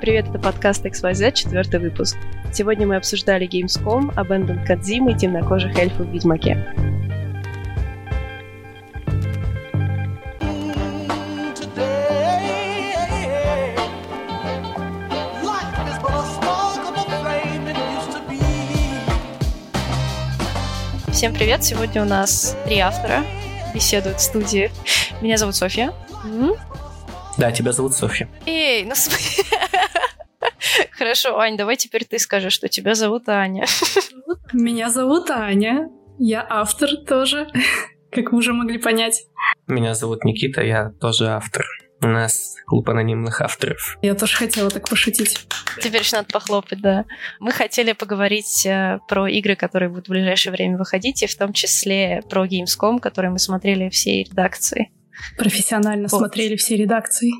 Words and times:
Привет, 0.00 0.30
это 0.30 0.38
подкаст 0.38 0.86
XYZ, 0.86 1.32
четвертый 1.32 1.78
выпуск. 1.78 2.16
Сегодня 2.54 2.86
мы 2.86 2.96
обсуждали 2.96 3.46
Gamescom, 3.46 4.14
Abandoned 4.14 4.64
Кадзимы 4.64 5.12
и 5.12 5.14
темнокожих 5.14 5.76
эльфов 5.76 6.06
в 6.06 6.10
Ведьмаке. 6.10 6.56
Всем 21.12 21.34
привет! 21.34 21.62
Сегодня 21.62 22.00
у 22.02 22.06
нас 22.06 22.56
три 22.64 22.78
автора 22.78 23.22
беседуют 23.74 24.16
в 24.16 24.22
студии. 24.22 24.70
Меня 25.20 25.36
зовут 25.36 25.56
Софья. 25.56 25.92
Да, 27.36 27.52
тебя 27.52 27.72
зовут 27.72 27.92
Софья. 27.92 28.28
Эй, 28.46 28.84
ну 28.84 28.94
Хорошо, 31.00 31.38
Ань, 31.38 31.56
давай 31.56 31.78
теперь 31.78 32.04
ты 32.04 32.18
скажешь, 32.18 32.52
что 32.52 32.68
тебя 32.68 32.94
зовут 32.94 33.26
Аня. 33.30 33.64
Меня 34.52 34.90
зовут 34.90 35.30
Аня. 35.30 35.88
Я 36.18 36.46
автор 36.46 36.90
тоже, 37.08 37.48
как 38.12 38.32
вы 38.32 38.38
уже 38.38 38.52
могли 38.52 38.76
понять. 38.76 39.22
Меня 39.66 39.94
зовут 39.94 40.24
Никита, 40.24 40.60
я 40.62 40.90
тоже 41.00 41.28
автор. 41.28 41.64
У 42.02 42.06
нас 42.06 42.54
клуб 42.66 42.90
анонимных 42.90 43.40
авторов. 43.40 43.96
Я 44.02 44.14
тоже 44.14 44.36
хотела 44.36 44.68
так 44.68 44.90
пошутить. 44.90 45.38
Теперь 45.80 46.02
еще 46.02 46.16
надо 46.16 46.28
похлопать, 46.30 46.82
да. 46.82 47.06
Мы 47.38 47.52
хотели 47.52 47.92
поговорить 47.92 48.66
э, 48.66 48.98
про 49.08 49.26
игры, 49.26 49.56
которые 49.56 49.88
будут 49.88 50.08
в 50.08 50.10
ближайшее 50.10 50.52
время 50.52 50.76
выходить, 50.76 51.22
и 51.22 51.26
в 51.26 51.34
том 51.34 51.54
числе 51.54 52.22
про 52.28 52.44
Gamescom, 52.44 53.00
которые 53.00 53.30
мы 53.30 53.38
смотрели 53.38 53.88
всей 53.88 54.24
редакции. 54.24 54.90
Профессионально 55.38 56.08
вот. 56.10 56.18
смотрели 56.18 56.56
все 56.56 56.76
редакции. 56.76 57.32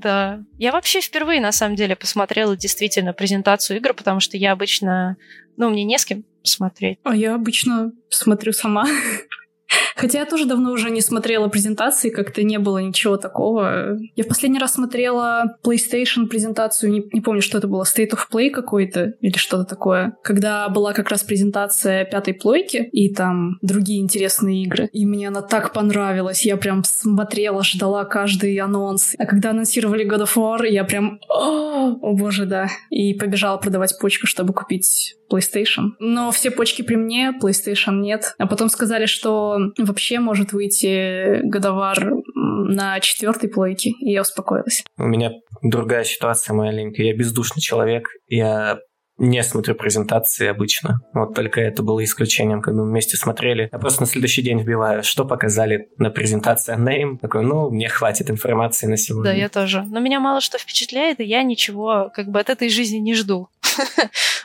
Да. 0.00 0.44
Я 0.58 0.72
вообще 0.72 1.00
впервые, 1.00 1.40
на 1.40 1.52
самом 1.52 1.74
деле, 1.74 1.96
посмотрела 1.96 2.56
действительно 2.56 3.12
презентацию 3.12 3.78
игр, 3.78 3.94
потому 3.94 4.20
что 4.20 4.36
я 4.36 4.52
обычно... 4.52 5.16
Ну, 5.56 5.70
мне 5.70 5.84
не 5.84 5.98
с 5.98 6.04
кем 6.04 6.24
смотреть. 6.44 6.98
А 7.02 7.16
я 7.16 7.34
обычно 7.34 7.92
смотрю 8.08 8.52
сама. 8.52 8.86
Хотя 9.96 10.20
я 10.20 10.26
тоже 10.26 10.46
давно 10.46 10.72
уже 10.72 10.90
не 10.90 11.00
смотрела 11.00 11.48
презентации, 11.48 12.10
как-то 12.10 12.42
не 12.42 12.58
было 12.58 12.78
ничего 12.78 13.16
такого. 13.16 13.98
Я 14.14 14.24
в 14.24 14.28
последний 14.28 14.58
раз 14.58 14.74
смотрела 14.74 15.56
PlayStation 15.64 16.26
презентацию, 16.26 16.92
не, 16.92 17.02
не 17.12 17.20
помню, 17.20 17.42
что 17.42 17.58
это 17.58 17.66
было, 17.66 17.82
State 17.82 18.10
of 18.12 18.20
Play 18.32 18.50
какой-то 18.50 19.14
или 19.20 19.36
что-то 19.36 19.64
такое, 19.64 20.16
когда 20.22 20.68
была 20.68 20.92
как 20.92 21.10
раз 21.10 21.24
презентация 21.24 22.04
пятой 22.04 22.34
плойки 22.34 22.88
и 22.92 23.12
там 23.12 23.58
другие 23.60 24.00
интересные 24.00 24.62
игры. 24.62 24.88
И 24.92 25.04
мне 25.04 25.28
она 25.28 25.42
так 25.42 25.72
понравилась, 25.72 26.46
я 26.46 26.56
прям 26.56 26.84
смотрела, 26.84 27.64
ждала 27.64 28.04
каждый 28.04 28.56
анонс. 28.58 29.14
А 29.18 29.26
когда 29.26 29.50
анонсировали 29.50 30.08
God 30.08 30.24
of 30.24 30.36
War, 30.36 30.66
я 30.66 30.84
прям, 30.84 31.20
о, 31.28 31.90
о 31.90 32.14
боже, 32.14 32.46
да. 32.46 32.68
И 32.90 33.14
побежала 33.14 33.56
продавать 33.58 33.98
почку, 33.98 34.26
чтобы 34.26 34.52
купить 34.52 35.16
PlayStation. 35.30 35.90
Но 35.98 36.30
все 36.30 36.50
почки 36.50 36.82
при 36.82 36.96
мне, 36.96 37.32
PlayStation 37.40 38.00
нет. 38.00 38.34
А 38.38 38.46
потом 38.46 38.68
сказали, 38.68 39.06
что 39.06 39.57
вообще 39.78 40.20
может 40.20 40.52
выйти 40.52 41.40
годовар 41.42 41.98
на 42.34 43.00
четвертой 43.00 43.48
плойке, 43.48 43.90
и 44.00 44.12
я 44.12 44.22
успокоилась. 44.22 44.84
У 44.96 45.04
меня 45.04 45.32
другая 45.62 46.04
ситуация 46.04 46.54
маленькая. 46.54 47.04
Я 47.04 47.16
бездушный 47.16 47.60
человек. 47.60 48.08
Я 48.28 48.78
не 49.18 49.42
смотрю 49.42 49.74
презентации 49.74 50.46
обычно. 50.46 51.00
Вот 51.12 51.34
только 51.34 51.60
это 51.60 51.82
было 51.82 52.02
исключением, 52.04 52.62
когда 52.62 52.82
мы 52.82 52.88
вместе 52.88 53.16
смотрели. 53.16 53.68
Я 53.72 53.78
просто 53.78 54.02
на 54.02 54.06
следующий 54.06 54.42
день 54.42 54.60
вбиваю, 54.60 55.02
что 55.02 55.24
показали 55.24 55.88
на 55.98 56.10
презентации 56.10 56.76
Name. 56.76 57.18
Такой, 57.18 57.42
ну, 57.42 57.68
мне 57.70 57.88
хватит 57.88 58.30
информации 58.30 58.86
на 58.86 58.96
сегодня. 58.96 59.32
Да, 59.32 59.36
я 59.36 59.48
тоже. 59.48 59.82
Но 59.82 59.98
меня 59.98 60.20
мало 60.20 60.40
что 60.40 60.56
впечатляет, 60.56 61.18
и 61.18 61.24
я 61.24 61.42
ничего 61.42 62.10
как 62.14 62.28
бы 62.28 62.38
от 62.38 62.48
этой 62.48 62.68
жизни 62.68 62.98
не 62.98 63.14
жду. 63.14 63.48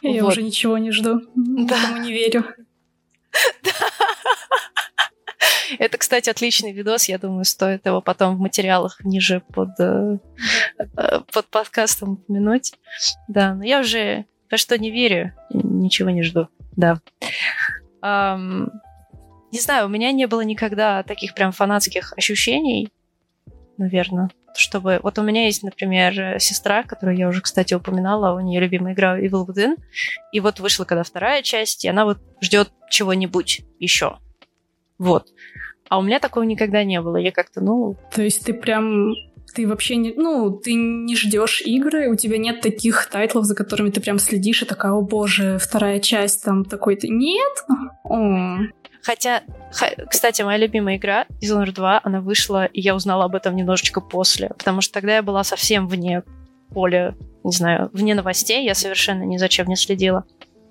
Я 0.01 0.25
уже 0.25 0.41
ничего 0.41 0.77
не 0.77 0.91
жду. 0.91 1.21
Да. 1.35 1.99
не 1.99 2.11
верю. 2.11 2.43
Это, 5.79 5.97
кстати, 5.97 6.29
отличный 6.29 6.71
видос. 6.71 7.05
Я 7.05 7.17
думаю, 7.17 7.45
стоит 7.45 7.85
его 7.85 8.01
потом 8.01 8.35
в 8.35 8.39
материалах 8.39 9.03
ниже 9.03 9.41
под, 9.53 9.69
э, 9.79 10.17
э, 10.97 11.19
под 11.31 11.47
подкастом 11.47 12.13
упомянуть. 12.13 12.73
Да, 13.27 13.55
но 13.55 13.63
я 13.63 13.79
уже 13.79 14.25
во 14.51 14.57
что 14.57 14.77
не 14.77 14.91
верю, 14.91 15.33
ничего 15.51 16.11
не 16.11 16.21
жду. 16.21 16.47
Да. 16.75 16.99
Um, 18.03 18.69
не 19.51 19.59
знаю, 19.59 19.85
у 19.85 19.89
меня 19.89 20.11
не 20.11 20.27
было 20.27 20.41
никогда 20.41 21.03
таких 21.03 21.33
прям 21.33 21.51
фанатских 21.51 22.13
ощущений, 22.17 22.91
наверное 23.77 24.29
чтобы... 24.55 24.99
Вот 25.03 25.17
у 25.19 25.23
меня 25.23 25.45
есть, 25.45 25.63
например, 25.63 26.39
сестра, 26.39 26.83
которую 26.83 27.17
я 27.17 27.27
уже, 27.27 27.41
кстати, 27.41 27.73
упоминала, 27.73 28.35
у 28.35 28.39
нее 28.39 28.61
любимая 28.61 28.93
игра 28.93 29.19
Evil 29.19 29.45
Within, 29.45 29.77
и 30.31 30.39
вот 30.39 30.59
вышла 30.59 30.85
когда 30.85 31.03
вторая 31.03 31.41
часть, 31.41 31.85
и 31.85 31.89
она 31.89 32.05
вот 32.05 32.19
ждет 32.41 32.71
чего-нибудь 32.89 33.61
еще. 33.79 34.17
Вот. 34.97 35.27
А 35.89 35.99
у 35.99 36.01
меня 36.01 36.19
такого 36.19 36.43
никогда 36.43 36.83
не 36.83 37.01
было. 37.01 37.17
Я 37.17 37.31
как-то, 37.31 37.61
ну... 37.61 37.95
То 38.13 38.21
есть 38.21 38.45
ты 38.45 38.53
прям 38.53 39.13
ты 39.53 39.67
вообще 39.67 39.95
не, 39.97 40.13
ну, 40.15 40.51
ты 40.51 40.73
не 40.73 41.15
ждешь 41.15 41.61
игры, 41.61 42.09
у 42.09 42.15
тебя 42.15 42.37
нет 42.37 42.61
таких 42.61 43.05
тайтлов, 43.05 43.45
за 43.45 43.55
которыми 43.55 43.91
ты 43.91 44.01
прям 44.01 44.19
следишь 44.19 44.63
и 44.63 44.65
такая, 44.65 44.93
о 44.93 45.01
боже, 45.01 45.57
вторая 45.61 45.99
часть 45.99 46.43
там 46.43 46.65
такой-то. 46.65 47.07
Нет? 47.07 47.65
О. 48.03 48.57
Хотя, 49.03 49.43
кстати, 50.09 50.41
моя 50.41 50.57
любимая 50.57 50.95
игра 50.95 51.25
Dishonored 51.41 51.73
2, 51.73 52.01
она 52.03 52.21
вышла, 52.21 52.65
и 52.65 52.79
я 52.79 52.95
узнала 52.95 53.25
об 53.25 53.35
этом 53.35 53.55
немножечко 53.55 53.99
после, 53.99 54.49
потому 54.49 54.79
что 54.79 54.93
тогда 54.93 55.15
я 55.15 55.21
была 55.21 55.43
совсем 55.43 55.87
вне 55.87 56.23
поля, 56.73 57.13
не 57.43 57.51
знаю, 57.51 57.89
вне 57.91 58.15
новостей, 58.15 58.63
я 58.63 58.73
совершенно 58.73 59.23
ни 59.23 59.37
зачем 59.37 59.67
не 59.67 59.75
следила. 59.75 60.23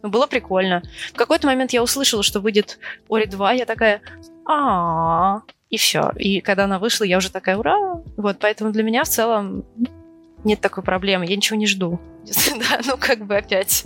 Но 0.03 0.09
было 0.09 0.27
прикольно. 0.27 0.83
В 1.13 1.17
какой-то 1.17 1.47
момент 1.47 1.73
я 1.73 1.83
услышала, 1.83 2.23
что 2.23 2.41
выйдет 2.41 2.79
Ори 3.09 3.27
2, 3.27 3.53
я 3.53 3.67
такая, 3.67 4.01
а 4.47 5.43
и 5.69 5.77
все. 5.77 6.11
И 6.17 6.41
когда 6.41 6.65
она 6.65 6.79
вышла, 6.79 7.05
я 7.05 7.19
уже 7.19 7.31
такая, 7.31 7.59
ура! 7.59 8.03
Вот, 8.17 8.39
поэтому 8.41 8.73
для 8.73 8.83
меня 8.83 9.05
в 9.05 9.09
целом 9.09 9.65
нет 10.43 10.61
такой 10.61 10.83
проблемы, 10.83 11.27
я 11.27 11.37
ничего 11.37 11.59
не 11.59 11.67
жду. 11.67 12.01
Да, 12.59 12.81
ну 12.87 12.97
как 12.99 13.27
бы 13.27 13.37
опять. 13.37 13.85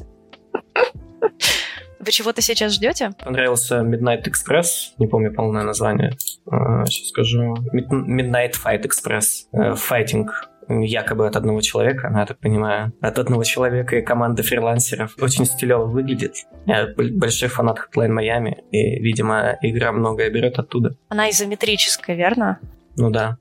Вы 2.06 2.12
чего-то 2.12 2.40
сейчас 2.40 2.72
ждете? 2.74 3.10
Понравился 3.18 3.80
Midnight 3.80 4.22
Express, 4.28 4.94
не 4.98 5.08
помню 5.08 5.34
полное 5.34 5.64
название. 5.64 6.12
Сейчас 6.16 6.46
а, 6.52 7.08
скажу. 7.08 7.54
Midnight 7.74 8.52
Fight 8.64 8.86
Express. 8.86 9.48
Fighting 9.52 10.28
якобы 10.68 11.26
от 11.26 11.34
одного 11.34 11.60
человека, 11.60 12.08
но 12.08 12.20
я 12.20 12.26
так 12.26 12.38
понимаю, 12.38 12.92
от 13.00 13.18
одного 13.18 13.42
человека 13.42 13.96
и 13.96 14.02
команды 14.02 14.44
фрилансеров. 14.44 15.16
Очень 15.20 15.46
стилево 15.46 15.86
выглядит. 15.86 16.34
Я 16.66 16.88
большой 16.96 17.48
фанат 17.48 17.78
Hotline 17.78 18.16
Miami, 18.16 18.54
и, 18.70 19.00
видимо, 19.00 19.56
игра 19.62 19.90
многое 19.90 20.30
берет 20.30 20.60
оттуда. 20.60 20.96
Она 21.08 21.28
изометрическая, 21.30 22.14
верно? 22.14 22.60
Ну 22.96 23.10
да. 23.10 23.38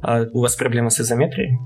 А 0.00 0.22
у 0.32 0.40
вас 0.40 0.56
проблемы 0.56 0.90
с 0.90 1.00
изометрией? 1.00 1.58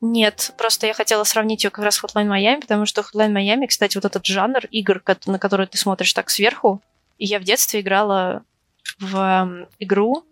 Нет, 0.00 0.54
просто 0.56 0.86
я 0.86 0.94
хотела 0.94 1.24
сравнить 1.24 1.64
ее 1.64 1.70
как 1.70 1.84
раз 1.84 1.96
с 1.96 2.04
Hotline 2.04 2.28
Miami, 2.28 2.60
потому 2.60 2.86
что 2.86 3.02
Hotline 3.02 3.32
Miami, 3.32 3.66
кстати, 3.66 3.96
вот 3.96 4.04
этот 4.04 4.24
жанр 4.24 4.64
игр, 4.70 5.02
на 5.26 5.38
который 5.38 5.66
ты 5.66 5.76
смотришь 5.76 6.12
так 6.14 6.30
сверху, 6.30 6.80
и 7.18 7.26
я 7.26 7.38
в 7.38 7.44
детстве 7.44 7.80
играла 7.80 8.42
в 8.98 9.68
игру. 9.78 10.24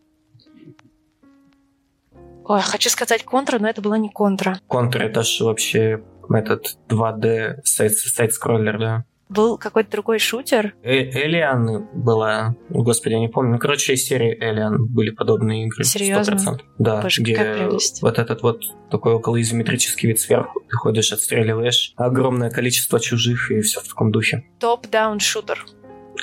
Ой, 2.44 2.60
хочу 2.60 2.90
сказать 2.90 3.24
контра, 3.24 3.58
но 3.58 3.68
это 3.68 3.82
была 3.82 3.98
не 3.98 4.08
контра. 4.08 4.58
Контра 4.66 5.04
это 5.04 5.22
же 5.22 5.44
вообще 5.44 6.02
этот 6.32 6.78
2D 6.88 7.60
сайт-скроллер, 7.64 8.78
да 8.78 9.04
был 9.32 9.58
какой-то 9.58 9.90
другой 9.90 10.18
шутер. 10.18 10.74
Э 10.82 11.10
Элиан 11.24 11.88
была, 11.92 12.54
господи, 12.68 13.14
я 13.14 13.20
не 13.20 13.28
помню. 13.28 13.52
Ну, 13.52 13.58
короче, 13.58 13.94
из 13.94 14.04
серии 14.04 14.36
Элиан 14.38 14.86
были 14.86 15.10
подобные 15.10 15.66
игры. 15.66 15.84
Серьезно? 15.84 16.34
100%. 16.34 16.60
Да, 16.78 17.02
Боже, 17.02 17.22
где 17.22 17.68
вот 18.00 18.18
этот 18.18 18.42
вот 18.42 18.62
такой 18.90 19.14
околоизометрический 19.14 20.08
вид 20.08 20.20
сверху. 20.20 20.60
Ты 20.60 20.76
ходишь, 20.76 21.12
отстреливаешь 21.12 21.92
огромное 21.96 22.50
количество 22.50 23.00
чужих 23.00 23.50
и 23.50 23.60
все 23.60 23.80
в 23.80 23.88
таком 23.88 24.12
духе. 24.12 24.44
Топ-даун 24.60 25.20
шутер. 25.20 25.64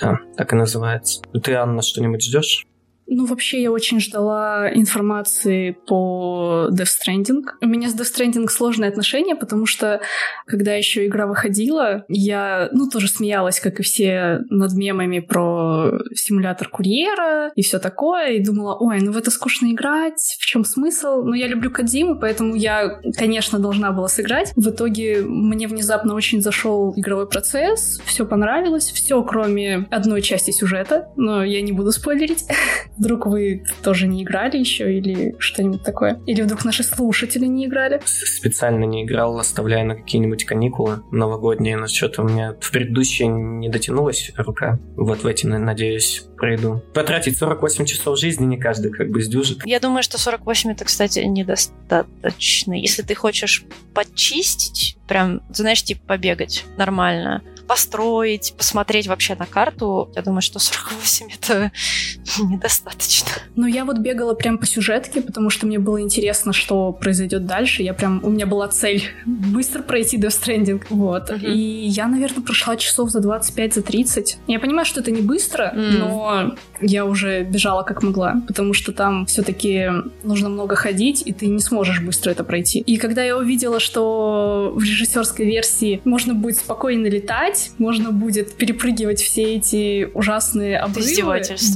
Да, 0.02 0.20
так 0.38 0.54
и 0.54 0.56
называется. 0.56 1.22
Ты, 1.44 1.54
Анна, 1.54 1.82
что-нибудь 1.82 2.24
ждешь? 2.24 2.66
Ну, 3.10 3.26
вообще, 3.26 3.62
я 3.62 3.72
очень 3.72 4.00
ждала 4.00 4.70
информации 4.74 5.72
по 5.88 6.70
Death 6.72 6.90
Stranding. 7.08 7.44
У 7.62 7.68
меня 7.68 7.90
с 7.90 7.96
Death 7.96 8.14
Stranding 8.16 8.48
сложные 8.48 8.90
отношения, 8.90 9.36
потому 9.36 9.66
что, 9.66 10.02
когда 10.46 10.74
еще 10.74 11.06
игра 11.06 11.26
выходила, 11.26 12.06
я, 12.08 12.70
ну, 12.72 12.88
тоже 12.88 13.08
смеялась, 13.08 13.60
как 13.60 13.80
и 13.80 13.84
все, 13.84 14.42
над 14.50 14.74
мемами 14.74 15.20
про 15.20 15.92
симулятор 16.14 16.70
курьера 16.70 17.52
и 17.56 17.62
все 17.64 17.80
такое, 17.80 18.34
и 18.34 18.44
думала, 18.44 18.78
ой, 18.80 19.00
ну 19.02 19.12
в 19.12 19.18
это 19.18 19.32
скучно 19.32 19.72
играть, 19.72 20.38
в 20.40 20.46
чем 20.46 20.64
смысл? 20.64 21.24
Но 21.24 21.36
я 21.36 21.48
люблю 21.48 21.72
Кадзиму, 21.72 22.20
поэтому 22.20 22.56
я, 22.56 23.02
конечно, 23.18 23.60
должна 23.60 23.92
была 23.92 24.08
сыграть. 24.08 24.52
В 24.56 24.70
итоге 24.70 25.22
мне 25.24 25.68
внезапно 25.68 26.14
очень 26.14 26.42
зашел 26.42 26.94
игровой 26.96 27.28
процесс, 27.28 28.00
все 28.06 28.26
понравилось, 28.26 28.92
все, 28.92 29.22
кроме 29.24 29.88
одной 29.90 30.22
части 30.22 30.52
сюжета, 30.52 31.08
но 31.16 31.44
я 31.44 31.62
не 31.62 31.72
буду 31.72 31.92
спойлерить. 31.92 32.46
Вдруг 33.00 33.26
вы 33.28 33.64
тоже 33.82 34.08
не 34.08 34.24
играли 34.24 34.58
еще 34.58 34.94
или 34.94 35.36
что-нибудь 35.40 35.84
такое? 35.84 36.22
Или 36.28 36.42
вдруг 36.42 36.66
наши 36.66 36.84
слушатели 36.84 37.46
не 37.46 37.66
играли? 37.66 38.02
Специально 38.06 38.84
не 38.84 39.06
играл, 39.06 39.40
оставляя 39.40 39.86
на 39.86 39.96
какие-нибудь 39.96 40.46
каникулы 40.46 41.02
новогодние, 41.12 41.78
но 41.78 41.88
что-то 41.88 42.24
у 42.24 42.26
меня 42.28 42.56
в 42.60 42.72
предыдущие 42.72 43.30
не 43.30 43.70
дотянулась 43.70 44.32
рука. 44.36 44.80
Вот 44.96 45.24
в 45.24 45.28
эти, 45.28 45.46
надеюсь, 45.46 46.26
пройду. 46.38 46.82
Потратить 46.94 47.38
48 47.38 47.86
часов 47.86 48.20
жизни 48.20 48.46
не 48.46 48.58
каждый 48.58 48.92
как 48.92 49.10
бы 49.10 49.22
сдюжит. 49.22 49.66
Я 49.66 49.80
думаю, 49.80 50.04
что 50.04 50.20
48 50.20 50.72
это, 50.72 50.86
кстати, 50.86 51.20
недостаточно. 51.20 52.74
Если 52.74 53.02
ты 53.02 53.16
хочешь 53.16 53.64
почистить, 53.94 54.98
прям, 55.08 55.42
знаешь, 55.52 55.84
типа 55.84 56.02
побегать 56.06 56.66
нормально, 56.78 57.44
построить, 57.70 58.56
посмотреть 58.58 59.06
вообще 59.06 59.36
на 59.36 59.46
карту, 59.46 60.10
я 60.16 60.24
думаю, 60.24 60.42
что 60.42 60.58
48 60.58 61.28
это 61.36 61.72
недостаточно. 62.40 63.30
Ну, 63.56 63.68
я 63.68 63.86
вот 63.86 64.00
бегала 64.00 64.34
прям 64.34 64.58
по 64.58 64.66
сюжетке, 64.66 65.22
потому 65.22 65.52
что 65.52 65.68
мне 65.68 65.78
было 65.78 66.02
интересно, 66.02 66.52
что 66.52 66.92
произойдет 66.92 67.46
дальше. 67.46 67.84
Я 67.84 67.94
прям, 67.94 68.22
у 68.24 68.32
меня 68.32 68.48
была 68.48 68.70
цель 68.70 69.04
быстро 69.26 69.84
пройти 69.84 70.18
Death 70.18 70.42
Stranding. 70.42 70.84
Вот. 70.90 71.30
Uh-huh. 71.30 71.46
И 71.46 71.86
я, 71.88 72.08
наверное, 72.08 72.42
прошла 72.42 72.76
часов 72.76 73.12
за 73.12 73.20
25, 73.20 73.76
за 73.76 73.84
30. 73.84 74.40
Я 74.48 74.60
понимаю, 74.60 74.86
что 74.86 75.02
это 75.02 75.12
не 75.12 75.22
быстро, 75.22 75.72
mm. 75.76 75.98
но 76.00 76.56
я 76.82 77.06
уже 77.06 77.44
бежала 77.44 77.84
как 77.84 78.02
могла, 78.02 78.42
потому 78.48 78.74
что 78.74 78.92
там 78.92 79.28
все-таки 79.28 79.90
нужно 80.24 80.50
много 80.50 80.76
ходить, 80.76 81.22
и 81.24 81.34
ты 81.34 81.46
не 81.46 81.60
сможешь 81.60 82.02
быстро 82.02 82.32
это 82.32 82.44
пройти. 82.44 82.80
И 82.80 82.98
когда 82.98 83.24
я 83.24 83.38
увидела, 83.38 83.80
что 83.80 84.74
в 84.76 84.82
режиссерской 84.82 85.46
версии 85.46 86.02
можно 86.04 86.34
будет 86.34 86.58
спокойно 86.58 87.08
летать, 87.08 87.59
можно 87.78 88.12
будет 88.12 88.56
перепрыгивать 88.56 89.22
все 89.22 89.56
эти 89.56 90.10
ужасные 90.14 90.78
обрывы. 90.78 91.06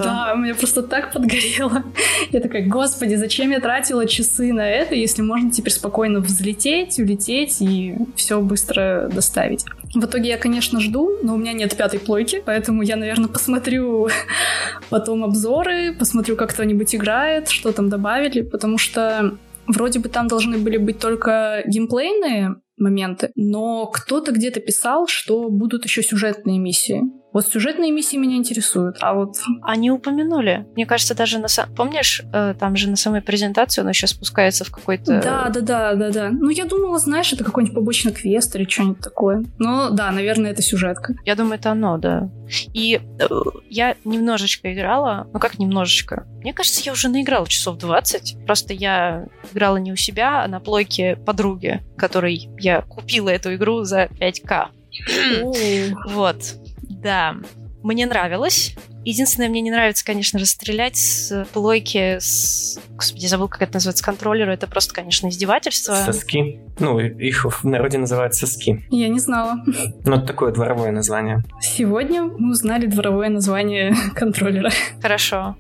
Да, 0.04 0.34
меня 0.36 0.56
просто 0.56 0.84
так 0.84 1.14
подгорело. 1.14 1.84
Я 2.32 2.40
такая, 2.40 2.66
господи, 2.68 3.16
зачем 3.16 3.52
я 3.52 3.60
тратила 3.60 4.08
часы 4.08 4.54
на 4.54 4.68
это, 4.70 4.96
если 4.96 5.22
можно 5.22 5.52
теперь 5.52 5.74
спокойно 5.74 6.20
взлететь, 6.20 7.00
улететь 7.00 7.62
и 7.62 7.96
все 8.16 8.42
быстро 8.42 9.10
доставить. 9.14 9.66
В 9.94 10.06
итоге 10.06 10.30
я, 10.30 10.38
конечно, 10.38 10.80
жду, 10.80 11.12
но 11.22 11.36
у 11.36 11.38
меня 11.38 11.54
нет 11.54 11.76
пятой 11.76 12.00
плойки, 12.00 12.42
поэтому 12.44 12.82
я, 12.82 12.96
наверное, 12.96 13.28
посмотрю 13.28 14.10
потом 14.90 15.24
обзоры, 15.24 15.94
посмотрю, 15.94 16.36
как 16.36 16.52
кто-нибудь 16.52 16.96
играет, 16.96 17.50
что 17.50 17.72
там 17.72 17.90
добавили, 17.90 18.42
потому 18.42 18.78
что 18.78 19.38
вроде 19.68 20.00
бы 20.00 20.10
там 20.10 20.28
должны 20.28 20.58
были 20.58 20.78
быть 20.78 21.00
только 21.00 21.64
геймплейные 21.66 22.56
моменты, 22.78 23.32
но 23.36 23.88
кто-то 23.88 24.32
где-то 24.32 24.60
писал, 24.60 25.08
что 25.08 25.50
будут 25.50 25.86
еще 25.86 26.04
сюжетные 26.04 26.60
миссии. 26.60 27.02
Вот 27.34 27.48
сюжетные 27.48 27.92
миссии 27.92 28.16
меня 28.16 28.38
интересуют, 28.38 28.98
а 29.02 29.16
вот... 29.16 29.38
Они 29.64 29.90
упомянули. 29.90 30.68
Мне 30.76 30.86
кажется, 30.86 31.16
даже 31.16 31.40
на... 31.40 31.48
Помнишь, 31.76 32.22
э, 32.32 32.54
там 32.60 32.76
же 32.76 32.90
на 32.90 32.96
самой 32.96 33.22
презентации 33.22 33.82
он 33.82 33.90
еще 33.90 34.06
спускается 34.06 34.64
в 34.64 34.72
какой-то... 34.72 35.20
Да, 35.20 35.50
да, 35.50 35.62
да, 35.62 35.96
да, 35.96 36.12
да. 36.12 36.30
Ну, 36.32 36.50
я 36.50 36.66
думала, 36.66 37.00
знаешь, 37.00 37.34
это 37.34 37.44
какой-нибудь 37.44 37.76
побочный 37.76 38.12
квест 38.12 38.56
или 38.56 38.70
что-нибудь 38.70 39.00
такое. 39.00 39.44
Но 39.58 39.90
да, 39.90 40.12
наверное, 40.12 40.52
это 40.52 40.62
сюжетка. 40.62 41.16
Я 41.26 41.36
думаю, 41.36 41.56
это 41.56 41.72
оно, 41.72 41.98
да. 41.98 42.30
И 42.74 43.02
э, 43.20 43.28
я 43.70 43.96
немножечко 44.06 44.72
играла, 44.72 45.28
ну 45.34 45.40
как 45.40 45.58
немножечко? 45.58 46.28
Мне 46.42 46.54
кажется, 46.54 46.84
я 46.86 46.92
уже 46.92 47.10
наиграла 47.10 47.48
часов 47.48 47.78
20. 47.78 48.46
Просто 48.46 48.74
я 48.74 49.26
играла 49.52 49.78
не 49.78 49.92
у 49.92 49.96
себя, 49.96 50.44
а 50.44 50.48
на 50.48 50.60
плойке 50.60 51.16
подруги, 51.16 51.82
которой 51.98 52.50
я 52.60 52.82
купила 52.82 53.30
эту 53.30 53.56
игру 53.56 53.84
за 53.84 54.06
5к. 54.06 54.68
вот. 56.10 56.38
Да, 57.04 57.36
мне 57.84 58.06
нравилось. 58.06 58.76
Единственное, 59.06 59.50
мне 59.50 59.60
не 59.60 59.70
нравится, 59.70 60.06
конечно, 60.06 60.40
расстрелять 60.40 60.96
с 60.96 61.46
плойки, 61.52 62.20
с... 62.20 62.80
Господи, 62.92 63.26
забыл, 63.26 63.50
как 63.50 63.62
это 63.62 63.74
называется, 63.74 64.02
с 64.02 64.06
контроллера. 64.06 64.52
Это 64.52 64.66
просто, 64.66 64.94
конечно, 64.94 65.28
издевательство. 65.28 65.94
Соски. 65.94 66.62
Ну, 66.80 67.00
их 67.00 67.44
в 67.46 67.66
народе 67.66 67.98
называют 67.98 68.34
соски. 68.34 68.86
Я 68.90 69.10
не 69.10 69.20
знала. 69.20 69.58
Ну, 70.06 70.16
это 70.16 70.26
такое 70.26 70.54
дворовое 70.54 70.92
название. 70.92 71.44
Сегодня 71.60 72.24
мы 72.24 72.52
узнали 72.52 72.86
дворовое 72.86 73.28
название 73.28 73.94
контроллера. 74.16 74.72
Хорошо. 75.02 75.58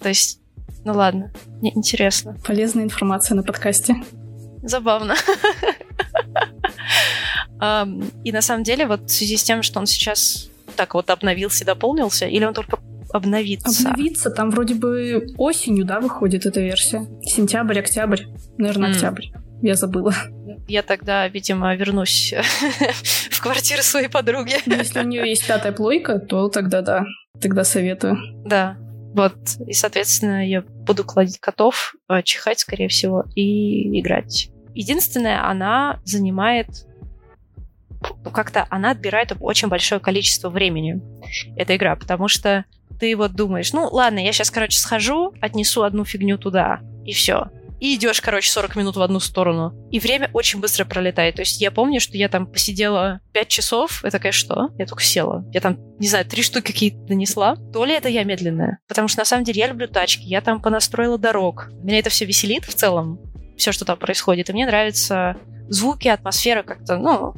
То 0.00 0.08
есть, 0.08 0.38
ну 0.84 0.92
ладно, 0.92 1.32
мне 1.60 1.72
интересно. 1.74 2.36
Полезная 2.46 2.84
информация 2.84 3.34
на 3.34 3.42
подкасте. 3.42 3.96
Забавно. 4.62 5.16
И 8.24 8.32
на 8.32 8.42
самом 8.42 8.62
деле, 8.62 8.86
вот 8.86 9.10
в 9.10 9.12
связи 9.12 9.36
с 9.36 9.42
тем, 9.42 9.62
что 9.62 9.80
он 9.80 9.86
сейчас 9.86 10.50
так 10.74 10.94
вот 10.94 11.10
обновился, 11.10 11.64
дополнился, 11.64 12.26
или 12.26 12.44
он 12.44 12.54
только 12.54 12.78
обновится? 13.12 13.88
Обновится, 13.88 14.30
там 14.30 14.50
вроде 14.50 14.74
бы 14.74 15.26
осенью, 15.36 15.84
да, 15.84 16.00
выходит 16.00 16.46
эта 16.46 16.60
версия. 16.60 17.06
Сентябрь, 17.22 17.78
октябрь, 17.78 18.24
наверное, 18.58 18.90
mm. 18.90 18.92
октябрь. 18.92 19.26
Я 19.62 19.74
забыла. 19.76 20.14
Я 20.68 20.82
тогда, 20.82 21.26
видимо, 21.28 21.74
вернусь 21.74 22.34
в 23.30 23.40
квартиру 23.40 23.82
своей 23.82 24.08
подруги. 24.08 24.54
Ну, 24.66 24.74
если 24.74 25.00
у 25.00 25.04
нее 25.04 25.28
есть 25.28 25.46
пятая 25.46 25.72
плойка, 25.72 26.18
то 26.18 26.48
тогда 26.48 26.82
да, 26.82 27.04
тогда 27.40 27.64
советую. 27.64 28.18
Да, 28.44 28.76
вот, 29.14 29.36
и, 29.66 29.72
соответственно, 29.72 30.46
я 30.46 30.62
буду 30.62 31.04
кладить 31.04 31.38
котов, 31.38 31.94
э, 32.08 32.22
чихать, 32.22 32.58
скорее 32.58 32.88
всего, 32.88 33.24
и 33.36 34.00
играть. 34.00 34.50
Единственное, 34.74 35.48
она 35.48 36.00
занимает 36.04 36.66
как-то 38.32 38.66
она 38.70 38.90
отбирает 38.90 39.32
очень 39.40 39.68
большое 39.68 40.00
количество 40.00 40.50
времени, 40.50 41.00
эта 41.56 41.76
игра, 41.76 41.96
потому 41.96 42.28
что 42.28 42.64
ты 42.98 43.16
вот 43.16 43.32
думаешь, 43.32 43.72
ну 43.72 43.88
ладно, 43.90 44.18
я 44.18 44.32
сейчас, 44.32 44.50
короче, 44.50 44.78
схожу, 44.78 45.32
отнесу 45.40 45.82
одну 45.82 46.04
фигню 46.04 46.38
туда, 46.38 46.80
и 47.04 47.12
все. 47.12 47.46
И 47.80 47.96
идешь, 47.96 48.20
короче, 48.20 48.50
40 48.50 48.76
минут 48.76 48.96
в 48.96 49.02
одну 49.02 49.20
сторону. 49.20 49.74
И 49.90 49.98
время 49.98 50.30
очень 50.32 50.60
быстро 50.60 50.86
пролетает. 50.86 51.34
То 51.34 51.42
есть 51.42 51.60
я 51.60 51.70
помню, 51.70 52.00
что 52.00 52.16
я 52.16 52.30
там 52.30 52.46
посидела 52.46 53.20
5 53.32 53.48
часов. 53.48 54.02
Я 54.04 54.10
такая, 54.10 54.32
что? 54.32 54.70
Я 54.78 54.86
только 54.86 55.02
села. 55.02 55.44
Я 55.52 55.60
там, 55.60 55.76
не 55.98 56.08
знаю, 56.08 56.24
три 56.24 56.42
штуки 56.42 56.72
какие-то 56.72 56.98
донесла. 57.04 57.56
То 57.74 57.84
ли 57.84 57.92
это 57.92 58.08
я 58.08 58.24
медленная. 58.24 58.78
Потому 58.88 59.08
что 59.08 59.18
на 59.18 59.24
самом 59.26 59.44
деле 59.44 59.60
я 59.60 59.66
люблю 59.66 59.86
тачки. 59.86 60.22
Я 60.22 60.40
там 60.40 60.62
понастроила 60.62 61.18
дорог. 61.18 61.68
Меня 61.82 61.98
это 61.98 62.08
все 62.08 62.24
веселит 62.24 62.64
в 62.64 62.72
целом. 62.72 63.20
Все, 63.58 63.70
что 63.70 63.84
там 63.84 63.98
происходит. 63.98 64.48
И 64.48 64.52
мне 64.54 64.64
нравятся 64.66 65.36
звуки, 65.68 66.08
атмосфера 66.08 66.62
как-то, 66.62 66.96
ну, 66.96 67.34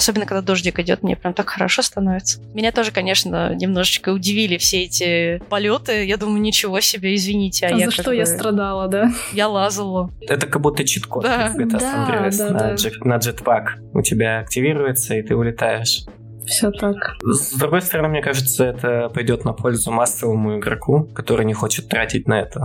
Особенно, 0.00 0.24
когда 0.24 0.40
дождик 0.40 0.78
идет, 0.78 1.02
мне 1.02 1.14
прям 1.14 1.34
так 1.34 1.50
хорошо 1.50 1.82
становится. 1.82 2.40
Меня 2.54 2.72
тоже, 2.72 2.90
конечно, 2.90 3.54
немножечко 3.54 4.08
удивили 4.08 4.56
все 4.56 4.84
эти 4.84 5.42
полеты. 5.50 6.06
Я 6.06 6.16
думаю, 6.16 6.40
ничего 6.40 6.80
себе, 6.80 7.14
извините. 7.14 7.66
А, 7.66 7.74
а 7.74 7.78
я 7.78 7.84
за 7.84 7.90
что 7.90 8.04
бы... 8.04 8.16
я 8.16 8.24
страдала, 8.24 8.88
да? 8.88 9.12
Я 9.34 9.48
лазала. 9.48 10.10
Это 10.22 10.46
как 10.46 10.62
будто 10.62 10.84
чит-код. 10.84 11.22
Да, 11.24 11.52
это 11.54 11.78
да, 11.78 12.30
да, 12.30 12.50
на, 12.50 12.58
да. 12.58 12.74
Джет, 12.76 13.04
на 13.04 13.16
джетпак. 13.18 13.76
У 13.92 14.00
тебя 14.00 14.38
активируется, 14.38 15.16
и 15.16 15.20
ты 15.20 15.36
улетаешь. 15.36 16.06
Все 16.46 16.70
так. 16.70 17.18
С 17.22 17.52
другой 17.58 17.82
стороны, 17.82 18.08
мне 18.08 18.22
кажется, 18.22 18.64
это 18.64 19.10
пойдет 19.10 19.44
на 19.44 19.52
пользу 19.52 19.90
массовому 19.90 20.58
игроку, 20.58 21.04
который 21.14 21.44
не 21.44 21.52
хочет 21.52 21.90
тратить 21.90 22.26
на 22.26 22.40
это 22.40 22.64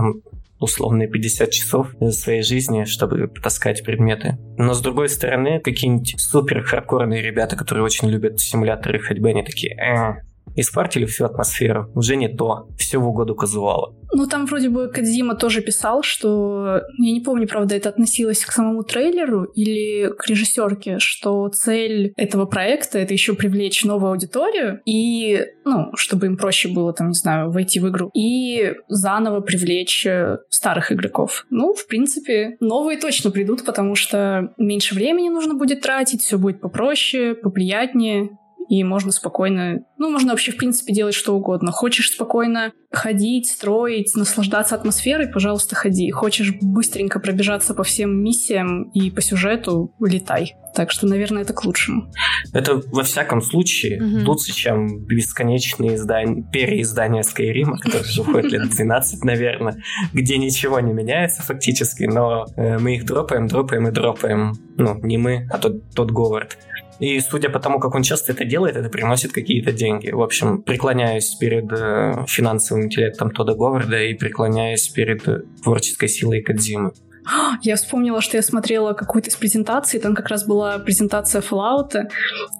условные 0.58 1.08
50 1.08 1.50
часов 1.50 1.94
своей 2.10 2.42
жизни, 2.42 2.84
чтобы 2.84 3.28
таскать 3.42 3.84
предметы. 3.84 4.38
Но 4.56 4.74
с 4.74 4.80
другой 4.80 5.08
стороны, 5.08 5.60
какие-нибудь 5.60 6.14
супер 6.18 6.62
хардкорные 6.62 7.22
ребята, 7.22 7.56
которые 7.56 7.84
очень 7.84 8.08
любят 8.08 8.40
симуляторы 8.40 8.98
ходьбы, 8.98 9.30
они 9.30 9.42
такие, 9.42 9.74
э, 9.74 10.22
испортили 10.56 11.04
всю 11.04 11.24
атмосферу. 11.24 11.90
Уже 11.94 12.16
не 12.16 12.28
то. 12.28 12.68
Все 12.78 12.98
в 12.98 13.08
угоду 13.08 13.34
казуала. 13.34 13.94
Ну, 14.12 14.26
там 14.26 14.46
вроде 14.46 14.68
бы 14.68 14.88
Кадзима 14.88 15.34
тоже 15.34 15.60
писал, 15.60 16.02
что... 16.02 16.80
Я 16.98 17.12
не 17.12 17.20
помню, 17.20 17.46
правда, 17.46 17.74
это 17.74 17.88
относилось 17.88 18.44
к 18.44 18.52
самому 18.52 18.82
трейлеру 18.82 19.44
или 19.44 20.10
к 20.16 20.26
режиссерке, 20.28 20.98
что 20.98 21.48
цель 21.48 22.12
этого 22.16 22.46
проекта— 22.46 22.98
это 23.00 23.12
еще 23.12 23.34
привлечь 23.34 23.84
новую 23.84 24.12
аудиторию 24.12 24.80
и, 24.86 25.44
ну, 25.64 25.90
чтобы 25.94 26.26
им 26.26 26.36
проще 26.36 26.68
было, 26.68 26.92
там, 26.92 27.08
не 27.08 27.14
знаю, 27.14 27.50
войти 27.50 27.80
в 27.80 27.88
игру, 27.88 28.10
и 28.14 28.74
заново 28.88 29.40
привлечь 29.40 30.06
э, 30.06 30.38
старых 30.48 30.92
игроков. 30.92 31.44
Ну, 31.50 31.74
в 31.74 31.86
принципе, 31.86 32.56
новые 32.60 32.98
точно 32.98 33.30
придут, 33.30 33.64
потому 33.64 33.94
что 33.96 34.54
меньше 34.56 34.94
времени 34.94 35.28
нужно 35.28 35.54
будет 35.54 35.80
тратить, 35.80 36.22
все 36.22 36.38
будет 36.38 36.60
попроще, 36.60 37.34
поприятнее, 37.34 38.30
и 38.68 38.82
можно 38.84 39.12
спокойно, 39.12 39.80
ну, 39.98 40.10
можно 40.10 40.32
вообще, 40.32 40.52
в 40.52 40.56
принципе, 40.56 40.92
делать 40.92 41.14
что 41.14 41.34
угодно. 41.36 41.72
Хочешь 41.72 42.12
спокойно 42.12 42.72
ходить, 42.90 43.48
строить, 43.48 44.14
наслаждаться 44.16 44.74
атмосферой, 44.74 45.28
пожалуйста, 45.28 45.74
ходи. 45.74 46.10
Хочешь 46.10 46.54
быстренько 46.60 47.20
пробежаться 47.20 47.74
по 47.74 47.84
всем 47.84 48.22
миссиям 48.22 48.90
и 48.90 49.10
по 49.10 49.20
сюжету, 49.20 49.94
летай. 50.00 50.54
Так 50.74 50.90
что, 50.90 51.06
наверное, 51.06 51.42
это 51.42 51.54
к 51.54 51.64
лучшему. 51.64 52.12
Это, 52.52 52.82
во 52.92 53.02
всяком 53.02 53.40
случае, 53.40 54.02
угу. 54.02 54.32
лучше, 54.32 54.52
чем 54.52 55.04
бесконечные 55.06 55.94
издания, 55.94 56.44
переиздания 56.52 57.22
Скайрима, 57.22 57.78
которые 57.80 58.02
уже 58.02 58.20
уходят 58.20 58.52
лет 58.52 58.68
12, 58.68 59.24
наверное, 59.24 59.76
где 60.12 60.36
ничего 60.36 60.80
не 60.80 60.92
меняется 60.92 61.42
фактически, 61.42 62.04
но 62.04 62.46
э, 62.56 62.78
мы 62.78 62.96
их 62.96 63.06
дропаем, 63.06 63.46
дропаем 63.46 63.88
и 63.88 63.90
дропаем. 63.90 64.52
Ну, 64.76 64.98
не 65.02 65.16
мы, 65.16 65.48
а 65.50 65.58
тот, 65.58 65.90
тот 65.94 66.10
Говард. 66.10 66.58
И 66.98 67.20
судя 67.20 67.50
по 67.50 67.58
тому, 67.58 67.78
как 67.78 67.94
он 67.94 68.02
часто 68.02 68.32
это 68.32 68.44
делает, 68.44 68.76
это 68.76 68.88
приносит 68.88 69.32
какие-то 69.32 69.72
деньги. 69.72 70.10
В 70.10 70.22
общем, 70.22 70.62
преклоняюсь 70.62 71.34
перед 71.34 71.70
э, 71.72 72.24
финансовым 72.26 72.84
интеллектом 72.84 73.30
Тода 73.30 73.54
Говарда 73.54 74.02
и 74.02 74.14
преклоняюсь 74.14 74.88
перед 74.88 75.26
э, 75.28 75.42
творческой 75.62 76.08
силой 76.08 76.42
Кадзимы. 76.42 76.92
Я 77.62 77.76
вспомнила, 77.76 78.20
что 78.20 78.36
я 78.36 78.42
смотрела 78.42 78.92
какую-то 78.92 79.30
из 79.30 79.36
презентаций, 79.36 80.00
там 80.00 80.14
как 80.14 80.28
раз 80.28 80.46
была 80.46 80.78
презентация 80.78 81.42
Fallout, 81.42 82.08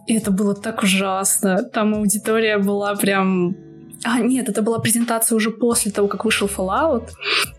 и 0.07 0.17
это 0.17 0.31
было 0.31 0.55
так 0.55 0.83
ужасно. 0.83 1.63
Там 1.63 1.95
аудитория 1.95 2.59
была 2.59 2.95
прям 2.97 3.57
а, 4.07 4.21
нет, 4.21 4.49
это 4.49 4.63
была 4.63 4.79
презентация 4.79 5.37
уже 5.37 5.51
после 5.51 5.91
того, 5.93 6.09
как 6.09 6.25
вышел 6.25 6.49
Fallout, 6.49 7.11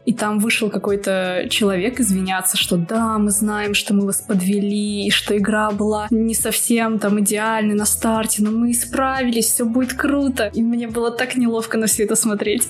и 0.05 0.13
там 0.13 0.39
вышел 0.39 0.69
какой-то 0.69 1.47
человек 1.49 1.99
извиняться, 1.99 2.57
что 2.57 2.77
да, 2.77 3.17
мы 3.17 3.31
знаем, 3.31 3.73
что 3.73 3.93
мы 3.93 4.05
вас 4.05 4.21
подвели, 4.21 5.05
и 5.05 5.11
что 5.11 5.37
игра 5.37 5.71
была 5.71 6.07
не 6.09 6.33
совсем 6.33 6.99
там 6.99 7.19
идеальной 7.19 7.75
на 7.75 7.85
старте, 7.85 8.43
но 8.43 8.51
мы 8.51 8.71
исправились, 8.71 9.45
все 9.45 9.65
будет 9.65 9.93
круто. 9.93 10.49
И 10.53 10.61
мне 10.61 10.87
было 10.87 11.11
так 11.11 11.35
неловко 11.35 11.77
на 11.77 11.87
все 11.87 12.03
это 12.03 12.15
смотреть. 12.15 12.67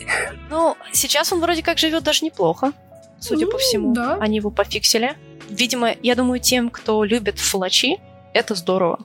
Ну, 0.49 0.75
сейчас 0.91 1.31
он 1.31 1.39
вроде 1.39 1.63
как 1.63 1.77
живет 1.77 2.03
даже 2.03 2.25
неплохо 2.25 2.73
судя 3.19 3.45
ну, 3.45 3.51
по 3.51 3.57
всему. 3.57 3.93
Да. 3.93 4.17
Они 4.19 4.37
его 4.37 4.49
пофиксили. 4.49 5.15
Видимо, 5.49 5.93
я 6.01 6.15
думаю, 6.15 6.39
тем, 6.39 6.69
кто 6.69 7.03
любит 7.03 7.39
флачи, 7.39 7.97
это 8.33 8.55
здорово. 8.55 8.99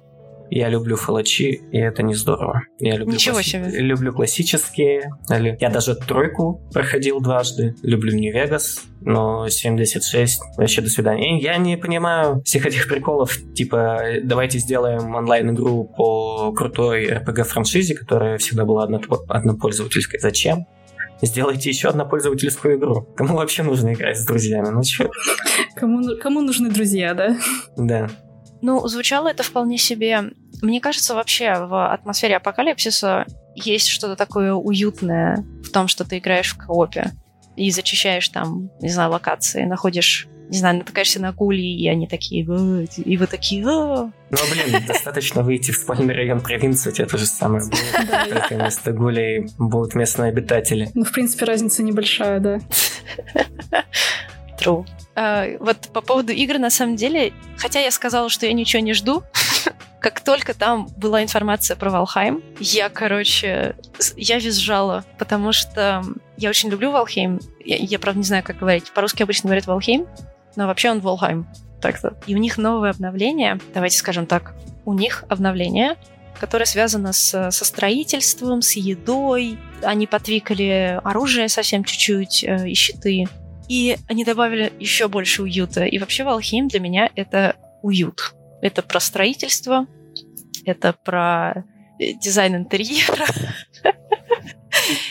Я 0.54 0.68
люблю 0.68 0.96
фалачи, 0.96 1.62
и 1.72 1.78
это 1.78 2.02
не 2.02 2.14
здорово. 2.14 2.60
Я 2.78 2.98
люблю 2.98 3.14
Ничего 3.14 3.36
класси... 3.36 3.48
себе. 3.48 3.80
Люблю 3.80 4.12
классические. 4.12 5.10
Я 5.30 5.70
даже 5.70 5.94
тройку 5.94 6.60
проходил 6.74 7.22
дважды. 7.22 7.74
Люблю 7.82 8.14
Нью-Вегас, 8.14 8.82
но 9.00 9.48
76 9.48 10.42
вообще 10.58 10.82
до 10.82 10.90
свидания. 10.90 11.40
Я 11.40 11.56
не 11.56 11.78
понимаю 11.78 12.42
всех 12.44 12.66
этих 12.66 12.86
приколов, 12.86 13.34
типа 13.54 13.98
давайте 14.22 14.58
сделаем 14.58 15.14
онлайн-игру 15.14 15.84
по 15.96 16.52
крутой 16.52 17.06
RPG-франшизе, 17.06 17.94
которая 17.94 18.36
всегда 18.36 18.66
была 18.66 18.84
однопользовательской. 18.84 20.20
Зачем? 20.20 20.66
сделайте 21.22 21.70
еще 21.70 21.88
одну 21.88 22.04
пользовательскую 22.04 22.76
игру. 22.76 23.08
Кому 23.16 23.36
вообще 23.36 23.62
нужно 23.62 23.94
играть 23.94 24.18
с 24.18 24.26
друзьями? 24.26 24.70
Ну 24.70 24.82
что? 24.82 25.08
Кому, 25.76 26.02
кому 26.20 26.40
нужны 26.40 26.68
друзья, 26.68 27.14
да? 27.14 27.36
Да. 27.76 28.10
Ну, 28.60 28.86
звучало 28.88 29.28
это 29.28 29.42
вполне 29.42 29.78
себе... 29.78 30.32
Мне 30.62 30.80
кажется, 30.80 31.14
вообще 31.14 31.54
в 31.54 31.92
атмосфере 31.92 32.36
апокалипсиса 32.36 33.26
есть 33.54 33.88
что-то 33.88 34.16
такое 34.16 34.54
уютное 34.54 35.44
в 35.64 35.70
том, 35.70 35.88
что 35.88 36.04
ты 36.04 36.18
играешь 36.18 36.54
в 36.54 36.56
коопе 36.56 37.10
и 37.56 37.70
зачищаешь 37.70 38.28
там, 38.28 38.70
не 38.80 38.88
знаю, 38.88 39.10
локации, 39.10 39.64
находишь 39.64 40.28
не 40.52 40.58
знаю, 40.58 40.78
натыкаешься 40.78 41.18
на 41.18 41.32
гули, 41.32 41.62
и 41.62 41.88
они 41.88 42.06
такие, 42.06 42.42
и 42.42 43.16
вы 43.16 43.26
такие, 43.26 43.64
Ну, 43.64 44.12
блин, 44.30 44.84
достаточно 44.86 45.42
выйти 45.42 45.70
в 45.70 45.76
спальный 45.76 46.14
район 46.14 46.42
провинции, 46.42 46.90
у 46.90 46.92
тебя 46.92 47.06
то 47.06 47.16
же 47.16 47.24
самое 47.24 47.64
будет. 47.64 48.28
Только 48.28 48.54
вместо 48.56 48.92
гулей 48.92 49.48
будут 49.56 49.94
местные 49.94 50.28
обитатели. 50.28 50.90
Ну, 50.92 51.04
в 51.04 51.12
принципе, 51.12 51.46
разница 51.46 51.82
небольшая, 51.82 52.38
да. 52.40 52.58
True. 54.60 54.86
А, 55.14 55.46
вот 55.58 55.88
по 55.90 56.02
поводу 56.02 56.32
игр, 56.32 56.58
на 56.58 56.68
самом 56.68 56.96
деле, 56.96 57.32
хотя 57.56 57.80
я 57.80 57.90
сказала, 57.90 58.28
что 58.28 58.44
я 58.44 58.52
ничего 58.52 58.82
не 58.82 58.92
жду, 58.92 59.22
как 60.02 60.20
только 60.20 60.52
там 60.52 60.88
была 60.96 61.22
информация 61.22 61.76
про 61.76 61.88
Валхайм, 61.90 62.42
я, 62.58 62.88
короче, 62.88 63.76
я 64.16 64.38
визжала, 64.38 65.04
потому 65.16 65.52
что 65.52 66.02
я 66.36 66.50
очень 66.50 66.70
люблю 66.70 66.90
Валхейм. 66.90 67.40
Я, 67.64 67.76
я 67.76 67.98
правда, 68.00 68.18
не 68.18 68.24
знаю, 68.24 68.42
как 68.42 68.58
говорить. 68.58 68.90
По-русски 68.92 69.22
обычно 69.22 69.46
говорят 69.46 69.66
Валхейм, 69.66 70.06
но 70.56 70.66
вообще 70.66 70.90
он 70.90 71.00
Волхайм. 71.00 71.46
Так-то. 71.80 72.16
И 72.26 72.34
у 72.34 72.38
них 72.38 72.58
новое 72.58 72.90
обновление, 72.90 73.60
давайте 73.72 73.96
скажем 73.96 74.26
так, 74.26 74.54
у 74.84 74.92
них 74.92 75.24
обновление, 75.28 75.96
которое 76.38 76.64
связано 76.64 77.12
с, 77.12 77.50
со 77.50 77.64
строительством, 77.64 78.60
с 78.60 78.72
едой. 78.72 79.56
Они 79.82 80.08
подвикали 80.08 81.00
оружие 81.04 81.48
совсем 81.48 81.84
чуть-чуть 81.84 82.42
э, 82.42 82.68
и 82.68 82.74
щиты. 82.74 83.26
И 83.68 83.96
они 84.08 84.24
добавили 84.24 84.72
еще 84.80 85.06
больше 85.06 85.42
уюта. 85.42 85.84
И 85.84 85.98
вообще 85.98 86.24
Valheim 86.24 86.68
для 86.68 86.80
меня 86.80 87.08
это 87.14 87.54
уют. 87.82 88.34
Это 88.62 88.82
про 88.82 89.00
строительство, 89.00 89.86
это 90.64 90.92
про 90.92 91.64
э, 91.98 92.12
дизайн 92.14 92.56
интерьера, 92.56 93.26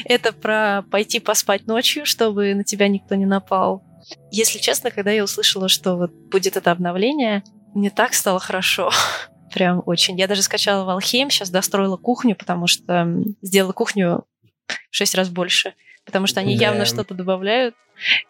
это 0.06 0.32
про 0.32 0.84
пойти 0.90 1.20
поспать 1.20 1.68
ночью, 1.68 2.06
чтобы 2.06 2.54
на 2.56 2.64
тебя 2.64 2.88
никто 2.88 3.16
не 3.16 3.26
напал. 3.26 3.84
Если 4.32 4.58
честно, 4.58 4.90
когда 4.90 5.12
я 5.12 5.24
услышала, 5.24 5.68
что 5.68 5.98
вот 5.98 6.12
будет 6.12 6.56
это 6.56 6.72
обновление, 6.72 7.44
мне 7.74 7.90
так 7.90 8.14
стало 8.14 8.40
хорошо. 8.40 8.90
Прям 9.54 9.84
очень. 9.86 10.18
Я 10.18 10.28
даже 10.28 10.44
скачала 10.44 10.90
Valheim, 10.90 11.30
сейчас 11.30 11.50
достроила 11.50 11.98
кухню, 11.98 12.36
потому 12.36 12.68
что 12.68 13.06
сделала 13.42 13.74
кухню 13.74 14.26
в 14.68 14.96
шесть 14.96 15.14
раз 15.14 15.30
больше. 15.30 15.74
Потому 16.06 16.26
что 16.26 16.40
они 16.40 16.58
да. 16.58 16.66
явно 16.66 16.86
что-то 16.86 17.14
добавляют. 17.14 17.76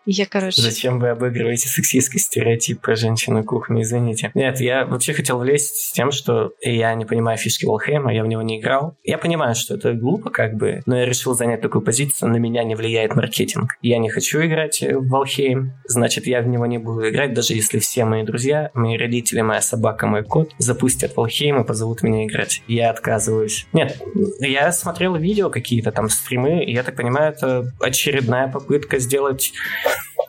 Я, 0.05 0.25
короче... 0.25 0.61
Зачем 0.61 0.99
вы 0.99 1.09
обыгрываете 1.09 1.67
сексистский 1.67 2.19
стереотип 2.19 2.81
про 2.81 2.95
женщину 2.95 3.43
кухню, 3.43 3.81
извините. 3.81 4.31
Нет, 4.33 4.59
я 4.59 4.85
вообще 4.85 5.13
хотел 5.13 5.39
влезть 5.39 5.75
с 5.75 5.91
тем, 5.91 6.11
что 6.11 6.53
я 6.61 6.93
не 6.95 7.05
понимаю 7.05 7.37
фишки 7.37 7.65
Волхейма, 7.65 8.13
я 8.13 8.23
в 8.23 8.27
него 8.27 8.41
не 8.41 8.59
играл. 8.59 8.97
Я 9.03 9.17
понимаю, 9.17 9.55
что 9.55 9.75
это 9.75 9.93
глупо 9.93 10.29
как 10.29 10.55
бы, 10.55 10.81
но 10.85 10.97
я 10.97 11.05
решил 11.05 11.33
занять 11.33 11.61
такую 11.61 11.81
позицию, 11.81 12.31
на 12.31 12.37
меня 12.37 12.63
не 12.63 12.75
влияет 12.75 13.15
маркетинг. 13.15 13.71
Я 13.81 13.97
не 13.97 14.09
хочу 14.09 14.41
играть 14.41 14.81
в 14.81 15.07
Волхейм, 15.07 15.73
значит, 15.85 16.27
я 16.27 16.41
в 16.41 16.47
него 16.47 16.65
не 16.65 16.77
буду 16.77 17.09
играть, 17.09 17.33
даже 17.33 17.53
если 17.53 17.79
все 17.79 18.05
мои 18.05 18.23
друзья, 18.23 18.71
мои 18.73 18.97
родители, 18.97 19.41
моя 19.41 19.61
собака, 19.61 20.07
мой 20.07 20.23
кот 20.23 20.51
запустят 20.57 21.15
Волхейм 21.15 21.61
и 21.61 21.65
позовут 21.65 22.03
меня 22.03 22.25
играть. 22.25 22.61
Я 22.67 22.89
отказываюсь. 22.89 23.67
Нет, 23.73 24.01
я 24.39 24.71
смотрел 24.71 25.15
видео 25.15 25.49
какие-то 25.49 25.91
там 25.91 26.09
стримы, 26.09 26.63
и 26.63 26.73
я 26.73 26.83
так 26.83 26.95
понимаю, 26.95 27.33
это 27.33 27.71
очередная 27.79 28.47
попытка 28.47 28.99
сделать 28.99 29.53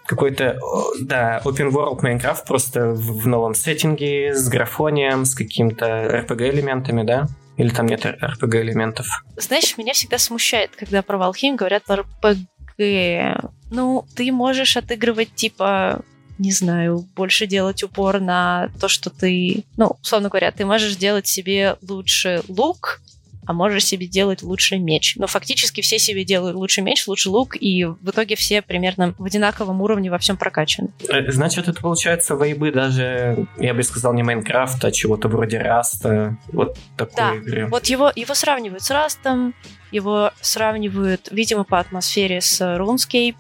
какой-то, 0.06 0.58
да, 1.00 1.40
open 1.44 1.70
world 1.70 2.00
Minecraft 2.00 2.46
просто 2.46 2.92
в, 2.92 3.26
новом 3.26 3.54
сеттинге, 3.54 4.34
с 4.34 4.48
графонием, 4.48 5.24
с 5.24 5.34
каким-то 5.34 5.86
RPG 5.86 6.50
элементами, 6.50 7.02
да? 7.02 7.28
Или 7.56 7.70
там 7.70 7.86
нет 7.86 8.04
RPG 8.04 8.62
элементов? 8.62 9.06
Знаешь, 9.36 9.76
меня 9.78 9.92
всегда 9.92 10.18
смущает, 10.18 10.70
когда 10.76 11.02
про 11.02 11.18
Valheim 11.18 11.56
говорят 11.56 11.84
RPG. 11.88 13.50
Ну, 13.70 14.04
ты 14.16 14.32
можешь 14.32 14.76
отыгрывать 14.76 15.34
типа 15.34 16.02
не 16.38 16.50
знаю, 16.50 17.06
больше 17.14 17.46
делать 17.46 17.84
упор 17.84 18.18
на 18.18 18.68
то, 18.80 18.88
что 18.88 19.10
ты, 19.10 19.64
ну, 19.76 19.96
условно 20.02 20.28
говоря, 20.28 20.50
ты 20.50 20.64
можешь 20.64 20.96
делать 20.96 21.28
себе 21.28 21.76
лучше 21.82 22.42
лук, 22.48 23.00
а 23.44 23.52
можешь 23.52 23.84
себе 23.84 24.06
делать 24.06 24.42
лучший 24.42 24.78
меч. 24.78 25.16
Но 25.16 25.26
фактически 25.26 25.80
все 25.80 25.99
себе 25.99 26.25
делают 26.25 26.56
лучший 26.56 26.82
меч, 26.82 27.06
лучший 27.06 27.28
лук, 27.28 27.56
и 27.58 27.84
в 27.84 28.11
итоге 28.11 28.37
все 28.37 28.62
примерно 28.62 29.14
в 29.18 29.25
одинаковом 29.25 29.80
уровне 29.80 30.11
во 30.11 30.18
всем 30.18 30.37
прокачаны. 30.37 30.92
Э, 31.08 31.30
значит, 31.30 31.68
это 31.68 31.80
получается 31.80 32.34
vibe 32.34 32.63
ы 32.63 32.70
даже, 32.70 33.46
я 33.58 33.75
бы 33.75 33.82
сказал, 33.82 34.12
не 34.14 34.22
Minecraft 34.22 34.76
а, 34.76 34.88
а 34.88 34.92
чего-то 34.92 35.28
вроде 35.28 35.58
Rust 35.58 36.11
а, 36.11 36.37
вот 36.52 36.76
такой 36.96 37.16
да. 37.16 37.34
игры. 37.34 37.66
Вот 37.66 37.87
его, 37.87 38.12
его 38.14 38.34
сравнивают 38.34 38.82
с 38.82 38.90
Rust 38.90 39.27
ом, 39.27 39.54
его 39.90 40.30
сравнивают, 40.40 41.28
видимо, 41.30 41.64
по 41.64 41.80
атмосфере 41.80 42.40
с 42.40 42.61
RuneScape 42.61 43.37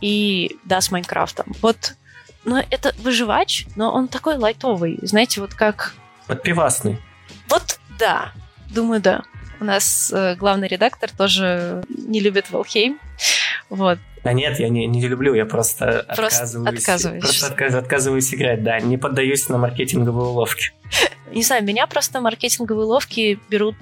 и, 0.00 0.56
да, 0.64 0.80
с 0.80 0.90
Minecraft 0.90 1.38
ом. 1.38 1.54
Вот, 1.62 1.94
но 2.44 2.62
это 2.70 2.94
выживач, 2.98 3.66
но 3.74 3.92
он 3.92 4.08
такой 4.08 4.36
лайтовый, 4.36 4.98
знаете, 5.02 5.40
вот 5.40 5.54
как... 5.54 5.94
Подпивасный. 6.26 6.98
Вот, 7.48 7.80
да, 7.98 8.32
думаю, 8.70 9.00
да. 9.00 9.22
У 9.60 9.64
нас 9.64 10.12
э, 10.14 10.36
главный 10.36 10.68
редактор 10.68 11.10
тоже 11.10 11.84
не 11.88 12.20
любит 12.20 12.50
Волхейм. 12.50 12.98
Вот. 13.70 13.98
Да 14.22 14.32
нет, 14.32 14.58
я 14.58 14.68
не, 14.68 14.86
не 14.86 15.06
люблю, 15.06 15.34
я 15.34 15.46
просто, 15.46 16.04
просто 16.16 16.42
отказываюсь. 16.42 16.78
Отказываюсь. 16.80 17.22
Просто 17.22 17.46
отказ, 17.46 17.74
отказываюсь 17.74 18.34
играть, 18.34 18.62
да, 18.62 18.78
не 18.80 18.96
поддаюсь 18.96 19.48
на 19.48 19.58
маркетинговые 19.58 20.28
уловки. 20.28 20.72
Не 21.32 21.42
знаю, 21.42 21.64
меня 21.64 21.86
просто 21.86 22.20
маркетинговые 22.20 22.86
уловки 22.86 23.38
берут 23.48 23.76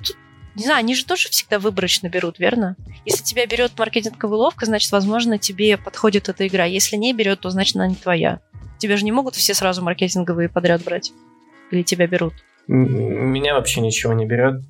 не 0.54 0.64
знаю, 0.64 0.78
они 0.78 0.94
же 0.94 1.04
тоже 1.04 1.28
всегда 1.30 1.58
выборочно 1.58 2.08
берут, 2.08 2.38
верно? 2.38 2.76
Если 3.04 3.24
тебя 3.24 3.44
берет 3.44 3.72
маркетинговая 3.76 4.38
уловка, 4.38 4.66
значит, 4.66 4.92
возможно, 4.92 5.36
тебе 5.36 5.76
подходит 5.76 6.28
эта 6.28 6.46
игра. 6.46 6.64
Если 6.64 6.94
не 6.94 7.12
берет, 7.12 7.40
то 7.40 7.50
значит, 7.50 7.74
она 7.74 7.88
не 7.88 7.96
твоя. 7.96 8.38
Тебя 8.78 8.96
же 8.96 9.04
не 9.04 9.10
могут 9.10 9.34
все 9.34 9.52
сразу 9.52 9.82
маркетинговые 9.82 10.48
подряд 10.48 10.84
брать. 10.84 11.12
Или 11.72 11.82
тебя 11.82 12.06
берут. 12.06 12.34
Меня 12.68 13.54
вообще 13.54 13.80
ничего 13.80 14.12
не 14.12 14.26
берет 14.26 14.62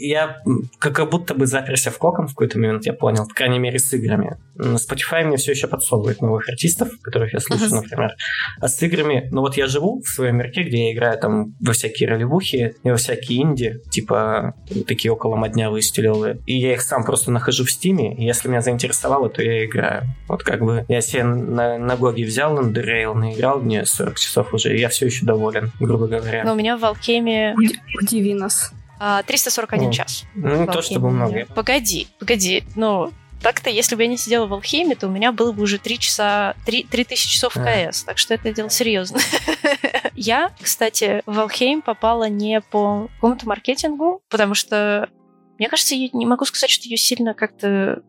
я 0.00 0.42
как 0.78 1.08
будто 1.10 1.34
бы 1.34 1.46
заперся 1.46 1.90
в 1.90 1.98
кокон 1.98 2.26
в 2.26 2.30
какой-то 2.30 2.58
момент, 2.58 2.86
я 2.86 2.92
понял, 2.92 3.26
по 3.26 3.34
крайней 3.34 3.58
мере, 3.58 3.78
с 3.78 3.92
играми. 3.92 4.36
На 4.54 4.76
Spotify 4.76 5.24
мне 5.24 5.36
все 5.36 5.52
еще 5.52 5.66
подсовывает 5.66 6.20
новых 6.20 6.48
артистов, 6.48 6.88
которых 7.02 7.32
я 7.32 7.40
слушаю, 7.40 7.70
например. 7.70 8.14
А 8.60 8.68
с 8.68 8.82
играми, 8.82 9.28
ну 9.30 9.40
вот 9.40 9.56
я 9.56 9.66
живу 9.66 10.00
в 10.00 10.08
своем 10.08 10.36
мирке, 10.36 10.62
где 10.62 10.86
я 10.86 10.92
играю 10.92 11.18
там 11.18 11.54
во 11.60 11.72
всякие 11.72 12.08
ролевухи 12.08 12.74
и 12.82 12.90
во 12.90 12.96
всякие 12.96 13.42
инди, 13.42 13.80
типа 13.90 14.54
такие 14.86 15.12
около 15.12 15.36
моднявые 15.36 15.82
стилевые. 15.82 16.38
И 16.46 16.58
я 16.58 16.74
их 16.74 16.82
сам 16.82 17.04
просто 17.04 17.30
нахожу 17.30 17.64
в 17.64 17.70
стиме, 17.70 18.14
и 18.14 18.24
если 18.24 18.48
меня 18.48 18.60
заинтересовало, 18.60 19.30
то 19.30 19.42
я 19.42 19.64
играю. 19.64 20.02
Вот 20.28 20.42
как 20.42 20.60
бы 20.62 20.84
я 20.88 21.00
себе 21.00 21.24
на, 21.24 21.78
на 21.78 21.96
Гоге 21.96 22.24
взял 22.24 22.58
Underrail, 22.58 23.14
наиграл 23.14 23.60
мне 23.60 23.84
40 23.84 24.18
часов 24.18 24.52
уже, 24.54 24.76
и 24.76 24.80
я 24.80 24.88
все 24.88 25.06
еще 25.06 25.24
доволен, 25.24 25.70
грубо 25.80 26.06
говоря. 26.06 26.44
Но 26.44 26.52
у 26.52 26.56
меня 26.56 26.76
в 26.76 26.84
Алхеме... 26.84 27.54
Удиви 28.00 28.34
нас. 28.34 28.59
341 29.26 29.88
а, 29.88 29.92
час. 29.92 30.24
Ну, 30.34 30.60
не 30.60 30.66
то 30.66 30.82
чтобы 30.82 31.10
много. 31.10 31.46
Погоди, 31.54 32.06
погоди. 32.18 32.64
Ну, 32.76 33.10
так-то, 33.42 33.70
если 33.70 33.96
бы 33.96 34.02
я 34.02 34.08
не 34.08 34.18
сидела 34.18 34.46
в 34.46 34.52
Алхеме, 34.52 34.94
то 34.94 35.08
у 35.08 35.10
меня 35.10 35.32
было 35.32 35.52
бы 35.52 35.62
уже 35.62 35.78
3 35.78 35.98
часа, 35.98 36.54
3, 36.66 36.84
3000 36.90 37.28
часов 37.28 37.56
в 37.56 37.64
КС, 37.64 38.04
так 38.04 38.18
что 38.18 38.34
это 38.34 38.52
дело 38.52 38.68
серьезно. 38.68 39.18
я, 40.14 40.50
кстати, 40.60 41.22
в 41.24 41.38
Алхейм 41.40 41.80
попала 41.80 42.28
не 42.28 42.60
по 42.60 43.08
какому-то 43.14 43.48
маркетингу, 43.48 44.22
потому 44.28 44.54
что 44.54 45.08
мне 45.58 45.68
кажется, 45.68 45.94
я 45.94 46.08
не 46.12 46.26
могу 46.26 46.44
сказать, 46.44 46.70
что 46.70 46.88
ее 46.88 46.96
сильно 46.96 47.34
как-то 47.34 48.02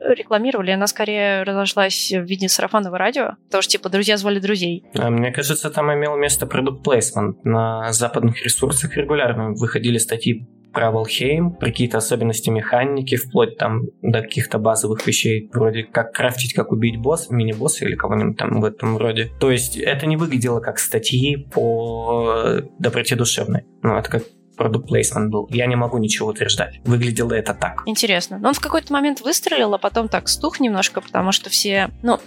рекламировали, 0.00 0.70
она 0.70 0.86
скорее 0.86 1.42
разошлась 1.42 2.10
в 2.10 2.22
виде 2.22 2.48
сарафанного 2.48 2.98
радио, 2.98 3.36
потому 3.46 3.62
что, 3.62 3.72
типа, 3.72 3.88
друзья 3.88 4.16
звали 4.16 4.38
друзей. 4.38 4.84
А, 4.94 5.10
мне 5.10 5.30
кажется, 5.32 5.70
там 5.70 5.92
имел 5.92 6.16
место 6.16 6.46
продукт 6.46 6.82
плейсмент. 6.82 7.44
На 7.44 7.92
западных 7.92 8.42
ресурсах 8.44 8.96
регулярно 8.96 9.52
выходили 9.52 9.98
статьи 9.98 10.46
про 10.72 10.90
Valheim, 10.90 11.50
про 11.50 11.66
какие-то 11.66 11.98
особенности 11.98 12.48
механики, 12.50 13.16
вплоть 13.16 13.56
там 13.56 13.82
до 14.02 14.22
каких-то 14.22 14.58
базовых 14.58 15.04
вещей, 15.06 15.50
вроде 15.52 15.82
как 15.82 16.12
крафтить, 16.12 16.54
как 16.54 16.72
убить 16.72 16.96
босс, 16.96 17.28
мини-босса 17.30 17.84
или 17.84 17.96
кого-нибудь 17.96 18.36
там 18.36 18.60
в 18.60 18.64
этом 18.64 18.96
роде. 18.96 19.30
То 19.40 19.50
есть 19.50 19.76
это 19.76 20.06
не 20.06 20.16
выглядело 20.16 20.60
как 20.60 20.78
статьи 20.78 21.36
по 21.36 22.62
доброте 22.78 23.16
душевной. 23.16 23.64
Ну, 23.82 23.96
это 23.96 24.10
как 24.10 24.22
продукт 24.60 24.88
плейсмент 24.88 25.30
был. 25.30 25.48
Я 25.50 25.64
не 25.64 25.74
могу 25.74 25.96
ничего 25.96 26.28
утверждать. 26.28 26.80
Выглядело 26.84 27.32
это 27.32 27.54
так. 27.54 27.82
Интересно. 27.86 28.38
Но 28.38 28.48
он 28.48 28.54
в 28.54 28.60
какой-то 28.60 28.92
момент 28.92 29.22
выстрелил, 29.22 29.72
а 29.72 29.78
потом 29.78 30.06
так 30.08 30.28
стух 30.28 30.60
немножко, 30.60 31.00
потому 31.00 31.32
что 31.32 31.48
все... 31.48 31.88
Ну, 32.02 32.18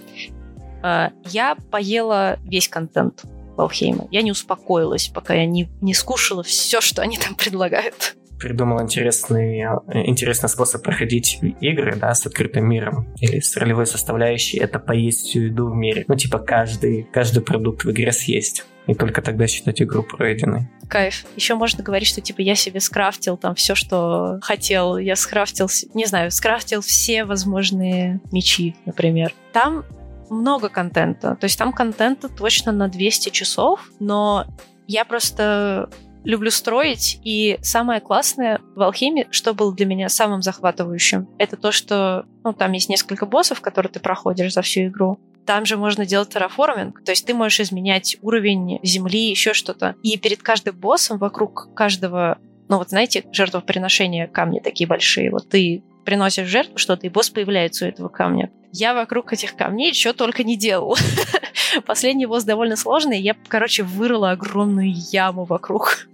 э, 0.81 1.09
я 1.25 1.55
поела 1.69 2.39
весь 2.43 2.67
контент 2.67 3.21
Валхейма. 3.55 4.07
Я 4.09 4.23
не 4.23 4.31
успокоилась, 4.31 5.09
пока 5.09 5.35
я 5.35 5.45
не, 5.45 5.69
не 5.81 5.93
скушала 5.93 6.41
все, 6.41 6.81
что 6.81 7.03
они 7.03 7.19
там 7.19 7.35
предлагают 7.35 8.15
придумал 8.43 8.81
интересный, 8.81 9.61
интересный 9.93 10.49
способ 10.49 10.83
проходить 10.83 11.39
игры, 11.61 11.95
да, 11.95 12.13
с 12.13 12.25
открытым 12.27 12.67
миром 12.67 13.07
или 13.21 13.39
с 13.39 13.55
ролевой 13.55 13.85
составляющей, 13.85 14.57
это 14.57 14.79
поесть 14.79 15.27
всю 15.27 15.43
еду 15.43 15.69
в 15.69 15.75
мире. 15.75 16.03
Ну, 16.09 16.15
типа, 16.15 16.39
каждый, 16.39 17.07
каждый 17.13 17.41
продукт 17.41 17.85
в 17.85 17.91
игре 17.91 18.11
съесть. 18.11 18.65
И 18.85 18.95
только 18.95 19.21
тогда 19.21 19.47
считать 19.47 19.81
игру 19.81 20.03
пройденной. 20.03 20.67
Кайф. 20.89 21.23
Еще 21.37 21.55
можно 21.55 21.81
говорить, 21.85 22.09
что 22.09 22.19
типа 22.19 22.41
я 22.41 22.53
себе 22.53 22.81
скрафтил 22.81 23.37
там 23.37 23.55
все, 23.55 23.75
что 23.75 24.39
хотел. 24.41 24.97
Я 24.97 25.15
скрафтил, 25.15 25.69
не 25.93 26.05
знаю, 26.05 26.31
скрафтил 26.31 26.81
все 26.81 27.23
возможные 27.23 28.19
мечи, 28.33 28.75
например. 28.85 29.33
Там 29.53 29.85
много 30.29 30.67
контента. 30.67 31.37
То 31.39 31.45
есть 31.45 31.57
там 31.57 31.71
контента 31.71 32.27
точно 32.27 32.73
на 32.73 32.89
200 32.89 33.29
часов, 33.29 33.89
но 34.01 34.47
я 34.85 35.05
просто 35.05 35.89
люблю 36.23 36.51
строить, 36.51 37.19
и 37.23 37.57
самое 37.61 38.01
классное 38.01 38.61
в 38.75 38.81
алхимии, 38.81 39.27
что 39.31 39.53
было 39.53 39.73
для 39.73 39.85
меня 39.85 40.09
самым 40.09 40.41
захватывающим, 40.41 41.27
это 41.37 41.57
то, 41.57 41.71
что 41.71 42.25
ну, 42.43 42.53
там 42.53 42.71
есть 42.73 42.89
несколько 42.89 43.25
боссов, 43.25 43.61
которые 43.61 43.91
ты 43.91 43.99
проходишь 43.99 44.53
за 44.53 44.61
всю 44.61 44.85
игру. 44.85 45.19
Там 45.45 45.65
же 45.65 45.75
можно 45.75 46.05
делать 46.05 46.29
терраформинг, 46.29 47.03
то 47.03 47.11
есть 47.11 47.25
ты 47.25 47.33
можешь 47.33 47.59
изменять 47.59 48.17
уровень 48.21 48.79
земли, 48.83 49.29
еще 49.29 49.53
что-то. 49.53 49.95
И 50.01 50.17
перед 50.17 50.41
каждым 50.41 50.75
боссом, 50.77 51.17
вокруг 51.17 51.73
каждого, 51.75 52.37
ну 52.69 52.77
вот 52.77 52.89
знаете, 52.89 53.25
жертвоприношения 53.31 54.27
камни 54.27 54.59
такие 54.59 54.87
большие, 54.87 55.31
вот 55.31 55.49
ты 55.49 55.83
приносишь 56.05 56.47
жертву 56.47 56.77
что-то, 56.77 57.07
и 57.07 57.09
босс 57.09 57.29
появляется 57.29 57.85
у 57.85 57.87
этого 57.87 58.07
камня. 58.07 58.51
Я 58.71 58.93
вокруг 58.93 59.31
этих 59.33 59.55
камней 59.55 59.93
что 59.93 60.13
только 60.13 60.43
не 60.43 60.57
делал. 60.57 60.97
Последний 61.85 62.25
босс 62.25 62.43
довольно 62.43 62.75
сложный, 62.75 63.19
я, 63.19 63.35
короче, 63.47 63.83
вырыла 63.83 64.31
огромную 64.31 64.93
яму 65.11 65.43
вокруг. 65.43 66.07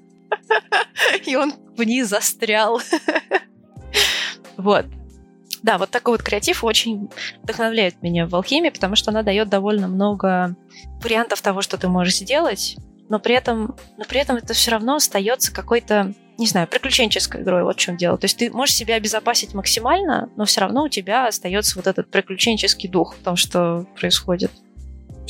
И 1.25 1.35
он 1.35 1.53
в 1.75 1.83
ней 1.83 2.03
застрял. 2.03 2.81
Вот. 4.57 4.85
Да, 5.63 5.77
вот 5.77 5.89
такой 5.89 6.15
вот 6.15 6.21
креатив 6.21 6.65
очень 6.65 7.09
вдохновляет 7.43 8.01
меня 8.01 8.27
в 8.27 8.35
алхимии, 8.35 8.69
потому 8.69 8.97
что 8.97 9.11
она 9.11 9.23
дает 9.23 9.47
довольно 9.47 9.87
много 9.87 10.55
вариантов 11.01 11.41
того, 11.41 11.61
что 11.61 11.77
ты 11.77 11.87
можешь 11.87 12.17
сделать, 12.17 12.75
но 13.07 13.19
при 13.19 13.35
этом, 13.35 13.75
но 13.97 14.03
при 14.03 14.19
этом 14.19 14.35
это 14.35 14.53
все 14.53 14.71
равно 14.71 14.95
остается 14.95 15.53
какой-то, 15.53 16.13
не 16.37 16.45
знаю, 16.45 16.67
приключенческой 16.67 17.41
игрой, 17.41 17.63
вот 17.63 17.77
в 17.77 17.79
чем 17.79 17.97
дело. 17.97 18.17
То 18.17 18.25
есть 18.25 18.37
ты 18.37 18.51
можешь 18.51 18.75
себя 18.75 18.95
обезопасить 18.95 19.53
максимально, 19.53 20.29
но 20.35 20.45
все 20.45 20.61
равно 20.61 20.83
у 20.83 20.89
тебя 20.89 21.27
остается 21.27 21.77
вот 21.77 21.87
этот 21.87 22.11
приключенческий 22.11 22.89
дух 22.89 23.15
в 23.15 23.23
том, 23.23 23.35
что 23.35 23.85
происходит. 23.99 24.51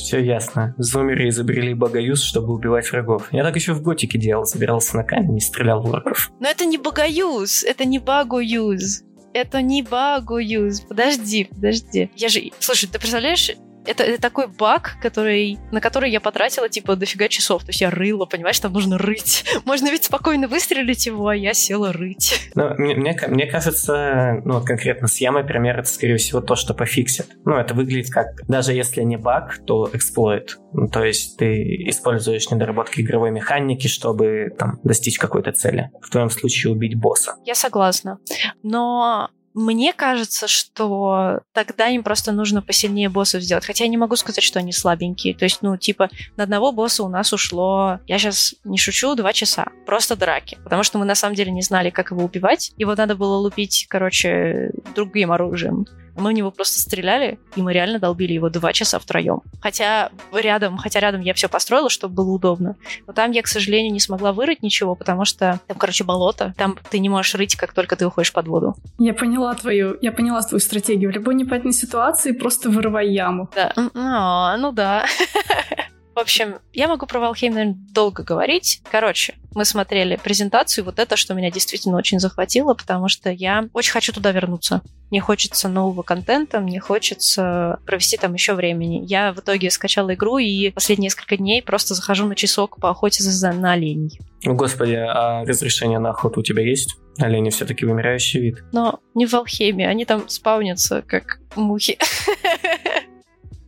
Все 0.00 0.18
ясно. 0.18 0.74
Зумеры 0.78 1.28
изобрели 1.28 1.74
богоюз, 1.74 2.22
чтобы 2.22 2.54
убивать 2.54 2.90
врагов. 2.90 3.28
Я 3.32 3.44
так 3.44 3.54
еще 3.54 3.74
в 3.74 3.82
готике 3.82 4.18
делал. 4.18 4.44
Собирался 4.44 4.96
на 4.96 5.04
камень 5.04 5.36
и 5.36 5.40
стрелял 5.40 5.82
в 5.82 5.90
врагов. 5.90 6.30
Но 6.40 6.48
это 6.48 6.64
не 6.64 6.78
богоюз, 6.78 7.64
это 7.64 7.84
не 7.84 7.98
багоюз. 7.98 9.02
Это 9.32 9.62
не 9.62 9.82
багоюз. 9.82 10.80
Подожди, 10.80 11.44
подожди. 11.44 12.10
Я 12.16 12.28
же... 12.28 12.50
Слушай, 12.58 12.88
ты 12.88 12.98
представляешь, 12.98 13.52
это, 13.90 14.04
это 14.04 14.20
такой 14.20 14.46
баг, 14.46 14.96
который, 15.02 15.58
на 15.72 15.80
который 15.80 16.10
я 16.10 16.20
потратила, 16.20 16.68
типа, 16.68 16.96
дофига 16.96 17.28
часов. 17.28 17.62
То 17.62 17.70
есть 17.70 17.80
я 17.80 17.90
рыла, 17.90 18.24
понимаешь, 18.24 18.58
там 18.60 18.72
нужно 18.72 18.98
рыть. 18.98 19.44
Можно 19.64 19.90
ведь 19.90 20.04
спокойно 20.04 20.48
выстрелить 20.48 21.06
его, 21.06 21.28
а 21.28 21.36
я 21.36 21.54
села 21.54 21.92
рыть. 21.92 22.50
Ну, 22.54 22.74
мне, 22.78 22.94
мне, 22.94 23.18
мне 23.28 23.46
кажется, 23.46 24.40
ну, 24.44 24.54
вот 24.54 24.64
конкретно 24.64 25.08
с 25.08 25.20
ямой 25.20 25.44
пример, 25.44 25.80
это, 25.80 25.88
скорее 25.88 26.16
всего, 26.16 26.40
то, 26.40 26.54
что 26.54 26.72
пофиксит. 26.72 27.26
Ну, 27.44 27.56
это 27.56 27.74
выглядит 27.74 28.12
как, 28.12 28.26
даже 28.48 28.72
если 28.72 29.02
не 29.02 29.16
баг, 29.16 29.58
то 29.66 29.90
эксплойт. 29.92 30.58
Ну, 30.72 30.88
то 30.88 31.04
есть 31.04 31.36
ты 31.36 31.62
используешь 31.88 32.50
недоработки 32.50 33.00
игровой 33.00 33.30
механики, 33.30 33.88
чтобы 33.88 34.50
там 34.56 34.78
достичь 34.84 35.18
какой-то 35.18 35.52
цели. 35.52 35.90
В 36.00 36.10
твоем 36.10 36.30
случае 36.30 36.72
убить 36.72 36.94
босса. 36.98 37.34
Я 37.44 37.54
согласна. 37.54 38.18
Но 38.62 39.30
мне 39.54 39.92
кажется, 39.92 40.46
что 40.48 41.40
тогда 41.52 41.88
им 41.88 42.02
просто 42.02 42.32
нужно 42.32 42.62
посильнее 42.62 43.08
боссов 43.08 43.42
сделать. 43.42 43.66
Хотя 43.66 43.84
я 43.84 43.90
не 43.90 43.96
могу 43.96 44.16
сказать, 44.16 44.44
что 44.44 44.58
они 44.58 44.72
слабенькие. 44.72 45.34
То 45.34 45.44
есть, 45.44 45.62
ну, 45.62 45.76
типа, 45.76 46.08
на 46.36 46.44
одного 46.44 46.72
босса 46.72 47.02
у 47.02 47.08
нас 47.08 47.32
ушло, 47.32 47.98
я 48.06 48.18
сейчас 48.18 48.54
не 48.64 48.78
шучу, 48.78 49.14
два 49.14 49.32
часа. 49.32 49.66
Просто 49.86 50.16
драки. 50.16 50.58
Потому 50.64 50.82
что 50.82 50.98
мы 50.98 51.04
на 51.04 51.14
самом 51.14 51.34
деле 51.34 51.50
не 51.50 51.62
знали, 51.62 51.90
как 51.90 52.10
его 52.10 52.24
убивать. 52.24 52.72
Его 52.76 52.94
надо 52.94 53.16
было 53.16 53.36
лупить, 53.36 53.86
короче, 53.88 54.70
другим 54.94 55.32
оружием. 55.32 55.86
Мы 56.20 56.30
в 56.30 56.34
него 56.34 56.50
просто 56.50 56.80
стреляли, 56.80 57.38
и 57.56 57.62
мы 57.62 57.72
реально 57.72 57.98
долбили 57.98 58.32
его 58.32 58.48
два 58.50 58.72
часа 58.72 58.98
втроем. 58.98 59.40
Хотя 59.60 60.10
рядом, 60.32 60.76
хотя 60.76 61.00
рядом 61.00 61.20
я 61.22 61.34
все 61.34 61.48
построила, 61.48 61.90
чтобы 61.90 62.14
было 62.14 62.30
удобно. 62.30 62.76
Но 63.06 63.12
там 63.12 63.30
я, 63.30 63.42
к 63.42 63.46
сожалению, 63.46 63.92
не 63.92 64.00
смогла 64.00 64.32
вырыть 64.32 64.62
ничего, 64.62 64.94
потому 64.94 65.24
что 65.24 65.60
там, 65.66 65.78
короче, 65.78 66.04
болото. 66.04 66.54
Там 66.56 66.78
ты 66.90 66.98
не 66.98 67.08
можешь 67.08 67.34
рыть, 67.34 67.56
как 67.56 67.72
только 67.72 67.96
ты 67.96 68.06
уходишь 68.06 68.32
под 68.32 68.46
воду. 68.48 68.76
Я 68.98 69.14
поняла 69.14 69.54
твою, 69.54 69.96
я 70.00 70.12
поняла 70.12 70.42
твою 70.42 70.60
стратегию. 70.60 71.10
В 71.10 71.14
любой 71.14 71.34
непонятной 71.34 71.72
ситуации 71.72 72.32
просто 72.32 72.70
вырывай 72.70 73.10
яму. 73.12 73.48
Да. 73.54 73.72
А, 73.94 74.56
ну 74.56 74.72
да. 74.72 75.06
В 76.20 76.22
общем, 76.22 76.56
я 76.74 76.86
могу 76.86 77.06
про 77.06 77.18
Valheim, 77.18 77.48
наверное, 77.48 77.78
долго 77.94 78.22
говорить. 78.22 78.82
Короче, 78.90 79.36
мы 79.54 79.64
смотрели 79.64 80.16
презентацию, 80.22 80.84
вот 80.84 80.98
это, 80.98 81.16
что 81.16 81.32
меня 81.32 81.50
действительно 81.50 81.96
очень 81.96 82.20
захватило, 82.20 82.74
потому 82.74 83.08
что 83.08 83.30
я 83.30 83.70
очень 83.72 83.92
хочу 83.92 84.12
туда 84.12 84.30
вернуться. 84.30 84.82
Мне 85.10 85.22
хочется 85.22 85.70
нового 85.70 86.02
контента, 86.02 86.60
мне 86.60 86.78
хочется 86.78 87.78
провести 87.86 88.18
там 88.18 88.34
еще 88.34 88.52
времени. 88.52 89.02
Я 89.06 89.32
в 89.32 89.38
итоге 89.38 89.70
скачала 89.70 90.12
игру 90.12 90.36
и 90.36 90.72
последние 90.72 91.06
несколько 91.06 91.38
дней 91.38 91.62
просто 91.62 91.94
захожу 91.94 92.26
на 92.26 92.34
часок 92.34 92.78
по 92.78 92.90
охоте 92.90 93.22
за, 93.22 93.52
на 93.52 93.72
оленей. 93.72 94.20
Господи, 94.44 94.96
а 94.96 95.46
разрешение 95.46 96.00
на 96.00 96.10
охоту 96.10 96.40
у 96.40 96.42
тебя 96.42 96.62
есть? 96.62 96.96
Олени 97.16 97.48
все-таки 97.48 97.86
вымирающий 97.86 98.40
вид. 98.40 98.62
Но 98.72 99.00
не 99.14 99.24
в 99.24 99.32
Алхеме, 99.32 99.88
они 99.88 100.04
там 100.04 100.28
спаунятся, 100.28 101.00
как 101.00 101.40
мухи. 101.56 101.96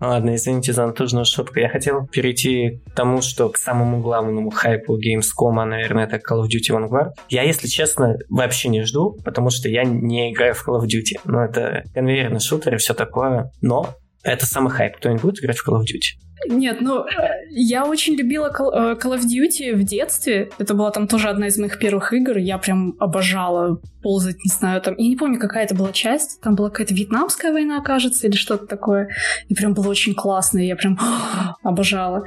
Ладно, 0.03 0.35
извините 0.35 0.73
за 0.73 0.85
натужную 0.87 1.25
шутку. 1.25 1.61
Я 1.61 1.69
хотел 1.69 2.09
перейти 2.09 2.81
к 2.91 2.95
тому, 2.97 3.23
что 3.23 3.49
к 3.51 3.57
самому 3.57 4.01
главному 4.01 4.51
хайпу 4.51 4.99
Gamescom, 4.99 5.61
а, 5.61 5.65
наверное, 5.65 6.07
это 6.07 6.17
Call 6.17 6.43
of 6.43 6.49
Duty 6.49 6.77
Vanguard. 6.77 7.11
Я, 7.29 7.45
если 7.45 7.69
честно, 7.69 8.17
вообще 8.29 8.69
не 8.69 8.83
жду, 8.83 9.17
потому 9.25 9.51
что 9.51 9.69
я 9.69 9.85
не 9.85 10.33
играю 10.33 10.55
в 10.55 10.69
Call 10.69 10.81
of 10.81 10.87
Duty. 10.87 11.21
Ну, 11.25 11.39
это 11.39 11.85
конвейерный 11.95 12.41
шутер 12.41 12.75
и 12.75 12.79
все 12.79 12.95
такое. 12.95 13.53
Но 13.61 13.95
Это 14.23 14.47
самый 14.47 14.71
хайп. 14.71 14.97
Кто-нибудь 14.97 15.23
будет 15.23 15.41
играть 15.41 15.59
в 15.59 15.69
Call 15.69 15.81
of 15.81 15.83
Duty? 15.83 16.23
Нет, 16.49 16.81
ну, 16.81 17.05
я 17.51 17.85
очень 17.85 18.15
любила 18.15 18.51
Call, 18.51 18.99
Call 18.99 19.17
of 19.17 19.23
Duty 19.23 19.75
в 19.75 19.85
детстве. 19.85 20.51
Это 20.59 20.75
была 20.75 20.91
там 20.91 21.07
тоже 21.07 21.29
одна 21.29 21.47
из 21.47 21.57
моих 21.57 21.79
первых 21.79 22.13
игр. 22.13 22.37
Я 22.37 22.59
прям 22.59 22.97
обожала 22.99 23.81
ползать, 24.03 24.37
не 24.45 24.51
знаю, 24.51 24.81
там... 24.81 24.95
Я 24.97 25.09
не 25.09 25.17
помню, 25.17 25.39
какая 25.39 25.65
это 25.65 25.75
была 25.75 25.93
часть. 25.93 26.41
Там 26.41 26.57
была 26.57 26.71
какая-то 26.71 26.95
вьетнамская 26.95 27.53
война, 27.53 27.81
кажется, 27.81 28.27
или 28.27 28.35
что-то 28.35 28.67
такое. 28.67 29.09
И 29.49 29.55
прям 29.55 29.75
было 29.75 29.89
очень 29.89 30.15
классно. 30.15 30.59
И 30.59 30.67
я 30.67 30.75
прям 30.75 30.99
обожала. 31.63 32.25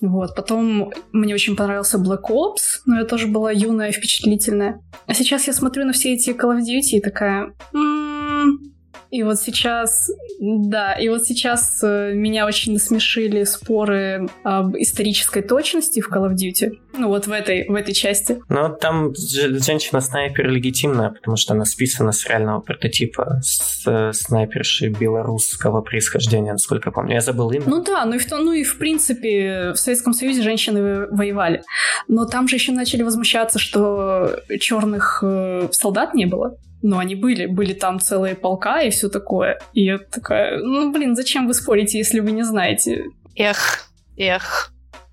Вот. 0.00 0.34
Потом 0.34 0.90
мне 1.12 1.34
очень 1.34 1.54
понравился 1.54 1.98
Black 1.98 2.30
Ops, 2.30 2.80
но 2.86 3.00
я 3.00 3.04
тоже 3.04 3.26
была 3.26 3.52
юная 3.52 3.90
и 3.90 3.92
впечатлительная. 3.92 4.80
А 5.06 5.14
сейчас 5.14 5.46
я 5.46 5.52
смотрю 5.52 5.84
на 5.84 5.92
все 5.92 6.14
эти 6.14 6.30
Call 6.30 6.58
of 6.58 6.60
Duty 6.60 6.98
и 6.98 7.00
такая... 7.00 7.52
М-м, 7.74 8.71
и 9.12 9.22
вот 9.24 9.38
сейчас, 9.38 10.10
да, 10.40 10.94
и 10.94 11.10
вот 11.10 11.26
сейчас 11.26 11.80
э, 11.84 12.14
меня 12.14 12.46
очень 12.46 12.72
насмешили 12.72 13.44
споры 13.44 14.26
об 14.42 14.74
исторической 14.78 15.42
точности 15.42 16.00
в 16.00 16.10
Call 16.10 16.30
of 16.30 16.34
Duty. 16.34 16.70
Ну 16.96 17.08
вот 17.08 17.26
в 17.26 17.32
этой, 17.32 17.68
в 17.68 17.74
этой 17.74 17.92
части. 17.92 18.40
Но 18.48 18.70
там 18.70 19.12
женщина-снайпер 19.14 20.48
легитимная, 20.48 21.10
потому 21.10 21.36
что 21.36 21.52
она 21.52 21.66
списана 21.66 22.12
с 22.12 22.26
реального 22.26 22.60
прототипа 22.60 23.40
с 23.42 23.86
э, 23.86 24.12
снайпершей 24.14 24.88
белорусского 24.88 25.82
происхождения, 25.82 26.52
насколько 26.52 26.88
я 26.88 26.92
помню. 26.92 27.12
Я 27.12 27.20
забыл 27.20 27.50
имя. 27.50 27.64
Ну 27.66 27.84
да, 27.84 28.06
ну 28.06 28.14
и, 28.14 28.18
в, 28.18 28.30
ну 28.30 28.52
и 28.52 28.64
в 28.64 28.78
принципе 28.78 29.72
в 29.74 29.76
Советском 29.76 30.14
Союзе 30.14 30.40
женщины 30.40 31.06
воевали. 31.08 31.62
Но 32.08 32.24
там 32.24 32.48
же 32.48 32.56
еще 32.56 32.72
начали 32.72 33.02
возмущаться, 33.02 33.58
что 33.58 34.40
черных 34.58 35.22
э, 35.22 35.68
солдат 35.70 36.14
не 36.14 36.24
было. 36.24 36.56
Но 36.82 36.98
они 36.98 37.14
были, 37.14 37.46
были 37.46 37.72
там 37.72 38.00
целые 38.00 38.34
полка 38.34 38.82
и 38.82 38.90
все 38.90 39.08
такое. 39.08 39.58
И 39.72 39.84
я 39.84 39.98
такая, 39.98 40.58
ну 40.58 40.92
блин, 40.92 41.14
зачем 41.14 41.46
вы 41.46 41.54
спорите, 41.54 41.98
если 41.98 42.20
вы 42.20 42.32
не 42.32 42.42
знаете? 42.42 43.04
Эх, 43.36 43.88
эх. 44.16 44.72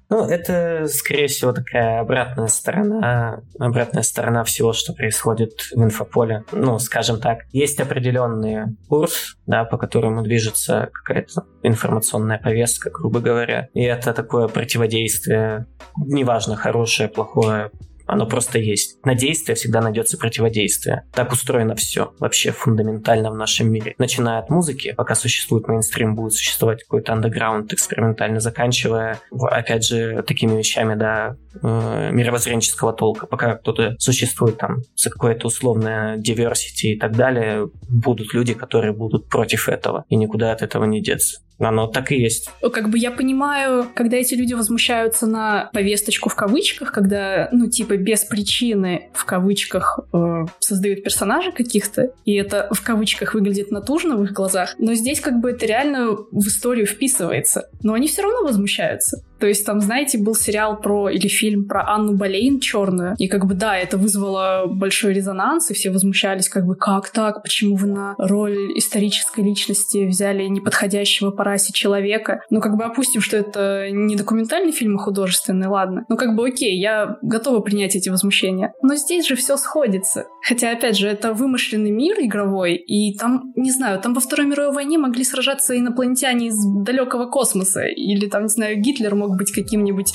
Ну, 0.10 0.27
это, 0.27 0.88
скорее 0.88 1.27
всего, 1.27 1.53
такая 1.53 1.99
обратная 1.99 2.47
сторона, 2.47 3.43
обратная 3.60 4.01
сторона 4.01 4.43
всего, 4.43 4.73
что 4.73 4.93
происходит 4.93 5.69
в 5.71 5.84
инфополе. 5.84 6.45
Ну, 6.51 6.79
скажем 6.79 7.19
так, 7.19 7.41
есть 7.51 7.79
определенный 7.79 8.75
курс, 8.88 9.38
да, 9.45 9.65
по 9.65 9.77
которому 9.77 10.23
движется 10.23 10.89
какая-то 10.91 11.45
информационная 11.62 12.39
повестка, 12.39 12.89
грубо 12.89 13.19
говоря. 13.19 13.69
И 13.75 13.84
это 13.84 14.13
такое 14.13 14.47
противодействие, 14.47 15.67
неважно, 15.95 16.55
хорошее, 16.55 17.08
плохое, 17.08 17.69
оно 18.09 18.25
просто 18.25 18.59
есть. 18.59 18.97
На 19.05 19.15
действие 19.15 19.55
всегда 19.55 19.81
найдется 19.81 20.17
противодействие. 20.17 21.05
Так 21.13 21.31
устроено 21.31 21.75
все 21.75 22.13
вообще 22.19 22.51
фундаментально 22.51 23.31
в 23.31 23.35
нашем 23.35 23.71
мире. 23.71 23.95
Начиная 23.97 24.39
от 24.39 24.49
музыки, 24.49 24.93
пока 24.97 25.15
существует 25.15 25.67
мейнстрим, 25.67 26.15
будет 26.15 26.33
существовать 26.33 26.83
какой-то 26.83 27.13
андеграунд 27.13 27.71
экспериментально, 27.71 28.39
заканчивая, 28.39 29.19
опять 29.31 29.85
же, 29.85 30.23
такими 30.23 30.57
вещами, 30.57 30.95
да, 30.95 31.35
э, 31.61 32.09
мировоззренческого 32.11 32.93
толка. 32.93 33.27
Пока 33.27 33.55
кто-то 33.55 33.95
существует 33.99 34.57
там 34.57 34.77
за 34.95 35.09
какое-то 35.09 35.47
условное 35.47 36.17
diversity 36.17 36.93
и 36.93 36.99
так 36.99 37.15
далее, 37.15 37.69
будут 37.87 38.33
люди, 38.33 38.53
которые 38.53 38.93
будут 38.93 39.29
против 39.29 39.69
этого, 39.69 40.05
и 40.09 40.15
никуда 40.15 40.51
от 40.51 40.61
этого 40.61 40.85
не 40.85 41.01
деться. 41.01 41.41
Оно 41.59 41.87
так 41.87 42.11
и 42.11 42.15
есть. 42.15 42.49
Как 42.61 42.89
бы 42.89 42.97
я 42.97 43.11
понимаю, 43.11 43.87
когда 43.93 44.17
эти 44.17 44.33
люди 44.33 44.53
возмущаются 44.53 45.27
на 45.27 45.69
повесточку 45.73 46.29
в 46.29 46.35
кавычках, 46.35 46.91
когда, 46.91 47.49
ну, 47.51 47.69
типа, 47.69 47.97
без 47.97 48.23
причины 48.23 49.09
в 49.13 49.25
кавычках 49.25 49.99
э, 50.13 50.45
создают 50.59 51.03
персонажей 51.03 51.51
каких-то, 51.51 52.13
и 52.25 52.33
это 52.35 52.69
в 52.71 52.81
кавычках 52.81 53.33
выглядит 53.33 53.71
натужно 53.71 54.15
в 54.15 54.23
их 54.23 54.31
глазах, 54.31 54.75
но 54.79 54.93
здесь 54.93 55.19
как 55.19 55.39
бы 55.39 55.51
это 55.51 55.65
реально 55.65 56.11
в 56.31 56.47
историю 56.47 56.85
вписывается. 56.85 57.69
Но 57.83 57.93
они 57.93 58.07
все 58.07 58.21
равно 58.21 58.43
возмущаются. 58.43 59.23
То 59.39 59.47
есть 59.47 59.65
там, 59.65 59.82
знаете, 59.82 60.17
был 60.17 60.36
сериал 60.36 60.80
про 60.80 61.10
или 61.10 61.28
фильм 61.28 61.65
про 61.65 61.88
Анну 61.88 62.15
Болейн 62.15 62.60
черную, 62.60 63.15
и 63.17 63.28
как 63.28 63.45
бы 63.45 63.54
да, 63.54 63.78
это 63.78 63.97
вызвало 63.97 64.65
большой 64.67 65.13
резонанс, 65.13 65.71
и 65.71 65.73
все 65.73 65.91
возмущались, 65.91 66.49
как 66.49 66.65
бы 66.65 66.75
как 66.75 67.10
так, 67.10 67.43
почему 67.43 67.75
вы 67.75 67.88
на 67.88 68.15
роль 68.17 68.78
исторической 68.78 69.41
личности 69.41 70.06
взяли 70.06 70.45
неподходящего 70.45 71.32
по 71.32 71.43
расе 71.43 71.73
человека. 71.73 72.41
Ну 72.49 72.62
как 72.62 72.75
бы 72.78 72.84
опустим, 72.84 73.21
что 73.21 73.38
это 73.38 73.89
не 73.91 74.15
документальный 74.15 74.71
фильм, 74.71 74.97
а 74.97 74.99
художественный, 74.99 75.67
ладно. 75.67 76.06
Ну 76.10 76.17
как 76.17 76.36
бы 76.36 76.47
окей, 76.47 76.80
я 76.80 77.17
готова 77.21 77.60
принять 77.60 77.95
эти 77.95 78.10
возмущения. 78.10 78.73
Но 78.82 78.95
здесь 78.95 79.28
же 79.28 79.36
все 79.36 79.58
сходится. 79.58 80.25
Хотя, 80.41 80.71
опять 80.71 80.97
же, 80.97 81.08
это 81.08 81.34
вымышленный 81.34 81.91
мир 81.91 82.17
игровой, 82.19 82.75
и 82.75 83.17
там, 83.17 83.54
не 83.56 83.71
знаю, 83.71 83.99
там 83.99 84.13
во 84.13 84.21
Второй 84.21 84.47
мировой 84.47 84.73
войне 84.73 84.97
могли 84.97 85.23
сражаться 85.23 85.78
инопланетяне 85.78 86.47
из 86.47 86.58
далекого 86.84 87.30
космоса, 87.30 87.86
или 87.86 88.28
там, 88.28 88.43
не 88.43 88.49
знаю, 88.49 88.80
Гитлер 88.80 89.15
мог 89.15 89.28
быть 89.35 89.51
каким-нибудь 89.51 90.13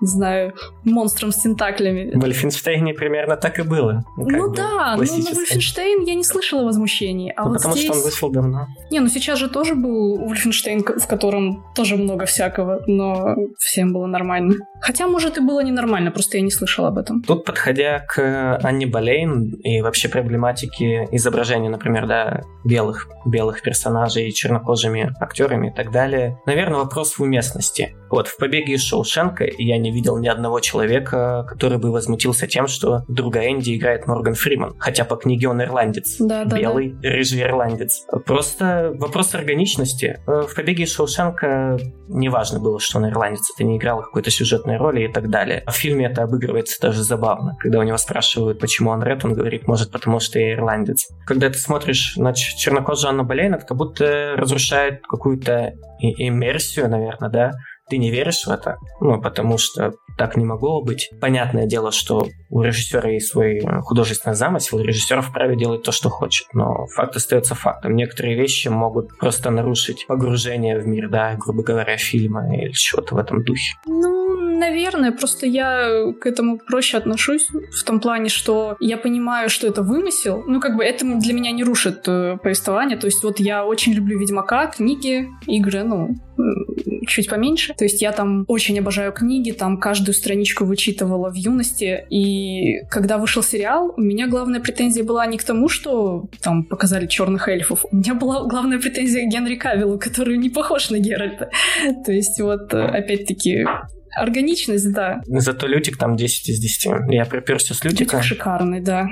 не 0.00 0.06
знаю, 0.06 0.54
монстром 0.84 1.32
с 1.32 1.36
тентаклями. 1.36 2.12
В 2.14 2.20
Вольфенштейне 2.20 2.94
примерно 2.94 3.36
так 3.36 3.58
и 3.58 3.62
было. 3.62 4.04
Ну 4.16 4.52
да, 4.54 4.96
но 4.96 5.02
на 5.02 5.34
Вольфенштейн 5.34 6.04
я 6.04 6.14
не 6.14 6.24
слышала 6.24 6.64
возмущений. 6.64 7.32
А 7.36 7.44
ну, 7.44 7.48
вот 7.50 7.58
потому 7.58 7.74
здесь... 7.74 7.86
что 7.86 7.96
он 7.96 8.02
вышел 8.04 8.30
давно. 8.30 8.66
Не, 8.90 9.00
ну 9.00 9.08
сейчас 9.08 9.38
же 9.38 9.48
тоже 9.48 9.74
был 9.74 10.18
Вольфенштейн, 10.18 10.84
в 10.84 11.06
котором 11.06 11.64
тоже 11.74 11.96
много 11.96 12.26
всякого, 12.26 12.80
но 12.86 13.34
всем 13.58 13.92
было 13.92 14.06
нормально. 14.06 14.54
Хотя, 14.80 15.08
может, 15.08 15.38
и 15.38 15.40
было 15.40 15.60
ненормально, 15.60 16.10
просто 16.10 16.36
я 16.36 16.42
не 16.42 16.50
слышала 16.50 16.88
об 16.88 16.98
этом. 16.98 17.22
Тут, 17.22 17.44
подходя 17.44 18.00
к 18.00 18.58
Анне 18.62 18.86
Болейн 18.86 19.54
и 19.62 19.80
вообще 19.80 20.08
проблематике 20.08 21.08
изображения, 21.10 21.68
например, 21.68 22.06
да, 22.06 22.42
белых, 22.64 23.08
белых 23.26 23.62
персонажей 23.62 24.30
чернокожими 24.30 25.12
актерами 25.20 25.68
и 25.68 25.74
так 25.74 25.90
далее, 25.90 26.38
наверное, 26.46 26.78
вопрос 26.78 27.18
в 27.18 27.22
уместности. 27.22 27.96
Вот, 28.10 28.28
в 28.28 28.38
«Побеге 28.38 28.74
из 28.74 28.82
Шоушенка» 28.82 29.46
я 29.58 29.76
не 29.78 29.87
видел 29.90 30.18
ни 30.18 30.28
одного 30.28 30.60
человека, 30.60 31.44
который 31.48 31.78
бы 31.78 31.90
возмутился 31.90 32.46
тем, 32.46 32.66
что 32.66 33.04
друга 33.08 33.40
Энди 33.50 33.76
играет 33.76 34.06
Морган 34.06 34.34
Фриман. 34.34 34.74
Хотя 34.78 35.04
по 35.04 35.16
книге 35.16 35.48
он 35.48 35.62
ирландец. 35.62 36.16
Да, 36.18 36.44
да, 36.44 36.58
Белый, 36.58 36.90
да. 36.90 37.08
рыжий 37.08 37.42
ирландец. 37.42 38.04
Просто 38.26 38.92
вопрос 38.94 39.34
органичности. 39.34 40.20
В 40.26 40.54
«Побеге 40.54 40.84
из 40.84 40.94
Шоушенка» 40.94 41.78
неважно 42.08 42.60
было, 42.60 42.80
что 42.80 42.98
он 42.98 43.08
ирландец. 43.08 43.50
Это 43.54 43.64
не 43.64 43.76
играло 43.76 44.02
какой-то 44.02 44.30
сюжетной 44.30 44.76
роли 44.76 45.04
и 45.04 45.12
так 45.12 45.30
далее. 45.30 45.62
А 45.66 45.70
в 45.70 45.76
фильме 45.76 46.06
это 46.06 46.22
обыгрывается 46.22 46.80
даже 46.80 47.02
забавно. 47.02 47.56
Когда 47.60 47.78
у 47.78 47.82
него 47.82 47.96
спрашивают, 47.98 48.58
почему 48.58 48.90
он 48.90 49.02
ред, 49.02 49.24
он 49.24 49.34
говорит, 49.34 49.66
может, 49.66 49.90
потому 49.90 50.20
что 50.20 50.38
я 50.38 50.54
ирландец. 50.54 51.08
Когда 51.26 51.48
ты 51.48 51.58
смотришь 51.58 52.16
на 52.16 52.32
чернокожую 52.32 53.10
Анну 53.10 53.24
Болейн, 53.24 53.54
это 53.54 53.66
как 53.66 53.76
будто 53.76 54.34
разрушает 54.36 55.02
какую-то 55.06 55.74
иммерсию, 56.00 56.88
наверное, 56.88 57.30
да, 57.30 57.52
ты 57.88 57.98
не 57.98 58.10
веришь 58.10 58.44
в 58.44 58.50
это, 58.50 58.78
ну, 59.00 59.20
потому 59.20 59.58
что 59.58 59.94
так 60.16 60.36
не 60.36 60.44
могло 60.44 60.82
быть. 60.82 61.10
Понятное 61.20 61.66
дело, 61.66 61.92
что 61.92 62.26
у 62.50 62.62
режиссера 62.62 63.08
есть 63.08 63.28
свой 63.28 63.58
э, 63.58 63.80
художественный 63.82 64.34
замысел, 64.34 64.80
режиссер 64.80 65.22
вправе 65.22 65.56
делать 65.56 65.82
то, 65.82 65.92
что 65.92 66.10
хочет, 66.10 66.48
но 66.52 66.86
факт 66.94 67.16
остается 67.16 67.54
фактом. 67.54 67.94
Некоторые 67.94 68.36
вещи 68.36 68.68
могут 68.68 69.16
просто 69.18 69.50
нарушить 69.50 70.06
погружение 70.08 70.78
в 70.78 70.86
мир, 70.86 71.08
да, 71.08 71.34
грубо 71.34 71.62
говоря, 71.62 71.96
фильма 71.96 72.54
или 72.54 72.72
чего-то 72.72 73.14
в 73.14 73.18
этом 73.18 73.44
духе. 73.44 73.74
Ну, 73.86 74.17
наверное, 74.58 75.12
просто 75.12 75.46
я 75.46 76.12
к 76.20 76.26
этому 76.26 76.58
проще 76.58 76.96
отношусь 76.96 77.48
в 77.50 77.84
том 77.84 78.00
плане, 78.00 78.28
что 78.28 78.76
я 78.80 78.96
понимаю, 78.96 79.48
что 79.48 79.66
это 79.66 79.82
вымысел. 79.82 80.44
Ну, 80.46 80.60
как 80.60 80.76
бы 80.76 80.84
это 80.84 81.04
для 81.04 81.32
меня 81.32 81.50
не 81.52 81.64
рушит 81.64 82.06
э, 82.06 82.36
повествование. 82.42 82.96
То 82.98 83.06
есть 83.06 83.22
вот 83.22 83.40
я 83.40 83.64
очень 83.64 83.92
люблю 83.92 84.18
Ведьмака, 84.18 84.66
книги, 84.66 85.28
игры, 85.46 85.84
ну, 85.84 86.14
чуть 87.06 87.28
поменьше. 87.28 87.74
То 87.74 87.84
есть 87.84 88.02
я 88.02 88.12
там 88.12 88.44
очень 88.48 88.78
обожаю 88.78 89.12
книги, 89.12 89.50
там 89.50 89.78
каждую 89.78 90.14
страничку 90.14 90.64
вычитывала 90.64 91.30
в 91.30 91.34
юности. 91.34 92.06
И 92.10 92.84
когда 92.90 93.18
вышел 93.18 93.42
сериал, 93.42 93.94
у 93.96 94.00
меня 94.00 94.28
главная 94.28 94.60
претензия 94.60 95.04
была 95.04 95.26
не 95.26 95.38
к 95.38 95.44
тому, 95.44 95.68
что 95.68 96.28
там 96.42 96.64
показали 96.64 97.06
черных 97.06 97.48
эльфов. 97.48 97.84
У 97.90 97.96
меня 97.96 98.14
была 98.14 98.46
главная 98.46 98.78
претензия 98.78 99.26
к 99.26 99.32
Генри 99.32 99.56
Кавиллу, 99.56 99.98
который 99.98 100.36
не 100.36 100.50
похож 100.50 100.90
на 100.90 100.98
Геральта. 100.98 101.50
То 102.04 102.12
есть 102.12 102.40
вот 102.40 102.72
опять-таки 102.72 103.66
Органичность, 104.16 104.92
да. 104.92 105.20
Зато 105.26 105.66
Лютик 105.66 105.96
там 105.96 106.16
10 106.16 106.48
из 106.48 106.58
10. 106.58 107.12
Я 107.12 107.24
приперся 107.24 107.74
с 107.74 107.84
Лютика. 107.84 108.16
Лютик 108.16 108.28
шикарный, 108.28 108.80
да. 108.80 109.08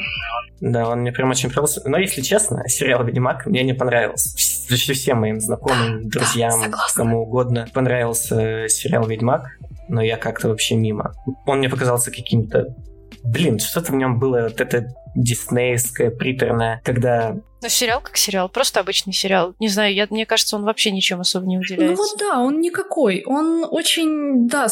Да, 0.61 0.89
он 0.89 1.01
мне 1.01 1.13
прям 1.13 1.31
очень 1.31 1.49
понравился. 1.49 1.83
Но, 1.85 1.99
если 1.99 2.23
честно, 2.23 2.67
сериал 2.69 3.05
«Ведьмак» 3.05 3.47
мне 3.47 3.63
не 3.63 3.75
понравился. 3.75 4.31
Почти 4.69 4.95
всем 4.95 5.21
моим 5.21 5.41
знакомым, 5.41 6.09
друзьям, 6.09 6.71
да, 6.71 6.79
кому 6.95 7.23
угодно 7.23 7.67
понравился 7.73 8.67
сериал 8.69 9.07
«Ведьмак», 9.07 9.47
но 9.89 10.03
я 10.03 10.17
как-то 10.17 10.49
вообще 10.49 10.77
мимо. 10.77 11.15
Он 11.47 11.59
мне 11.59 11.69
показался 11.69 12.11
каким-то... 12.11 12.75
Блин, 13.23 13.59
что-то 13.59 13.93
в 13.93 13.97
нем 13.97 14.19
было 14.19 14.45
вот 14.45 14.61
это 14.61 14.89
диснеевское, 15.16 16.11
приторное, 16.11 16.81
когда 16.85 17.37
Ну, 17.62 17.68
сериал 17.68 18.00
как 18.00 18.16
сериал, 18.16 18.48
просто 18.48 18.81
обычный 18.81 19.12
сериал. 19.12 19.55
Не 19.59 19.68
знаю, 19.68 19.94
я, 19.94 20.07
мне 20.11 20.26
кажется, 20.26 20.57
он 20.57 20.64
вообще 20.64 20.90
ничем 20.90 21.20
особо 21.20 21.46
не 21.46 21.59
уделяется. 21.59 21.87
Ну 21.87 21.96
вот 21.96 22.18
да, 22.18 22.38
он 22.38 22.61
никакой. 22.61 23.24
Он 23.26 23.66
очень, 23.68 24.46
да, 24.46 24.68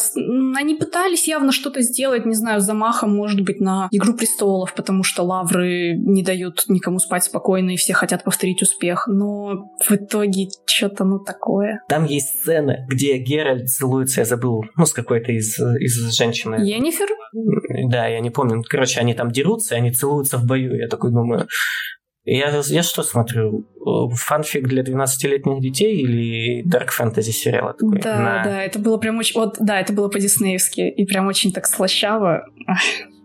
они 0.55 0.75
пытались 0.75 1.27
явно 1.27 1.51
что-то 1.51 1.81
сделать, 1.81 2.25
не 2.25 2.35
знаю, 2.35 2.61
замахом, 2.61 3.15
может 3.15 3.41
быть, 3.41 3.59
на 3.59 3.87
«Игру 3.91 4.13
престолов», 4.13 4.73
потому 4.75 5.03
что 5.03 5.23
лавры 5.23 5.95
не 5.97 6.23
дают 6.23 6.65
никому 6.67 6.99
спать 6.99 7.23
спокойно, 7.23 7.71
и 7.71 7.75
все 7.75 7.93
хотят 7.93 8.23
повторить 8.23 8.61
успех. 8.61 9.07
Но 9.07 9.71
в 9.83 9.91
итоге 9.91 10.49
что-то, 10.65 11.03
ну, 11.03 11.19
такое. 11.19 11.81
Там 11.89 12.05
есть 12.05 12.39
сцена, 12.41 12.85
где 12.87 13.17
Геральт 13.17 13.69
целуется, 13.69 14.21
я 14.21 14.25
забыл, 14.25 14.63
ну, 14.77 14.85
с 14.85 14.93
какой-то 14.93 15.31
из, 15.31 15.59
из 15.59 16.15
женщины. 16.15 16.55
Енифер? 16.55 17.07
Да, 17.89 18.07
я 18.07 18.19
не 18.19 18.29
помню. 18.29 18.63
Короче, 18.67 18.99
они 18.99 19.13
там 19.13 19.31
дерутся, 19.31 19.75
они 19.75 19.91
целуются 19.91 20.34
в 20.37 20.45
бою. 20.45 20.75
Я 20.75 20.87
такой 20.87 21.11
думаю, 21.11 21.47
я, 22.25 22.61
я 22.65 22.83
что 22.83 23.03
смотрю? 23.03 23.67
Фанфик 24.13 24.67
для 24.67 24.81
12-летних 24.81 25.61
детей 25.61 26.01
или 26.01 26.67
Dark 26.67 26.89
Fantasy 26.89 27.31
сериал 27.31 27.73
такой? 27.73 27.99
Да, 27.99 28.19
На... 28.19 28.43
да, 28.43 28.63
это 28.63 28.79
было 28.79 28.97
прям 28.97 29.19
очень... 29.19 29.39
Вот, 29.39 29.57
да, 29.59 29.79
это 29.79 29.93
было 29.93 30.09
по-диснеевски, 30.09 30.81
и 30.81 31.05
прям 31.05 31.27
очень 31.27 31.53
так 31.53 31.67
слащаво. 31.67 32.47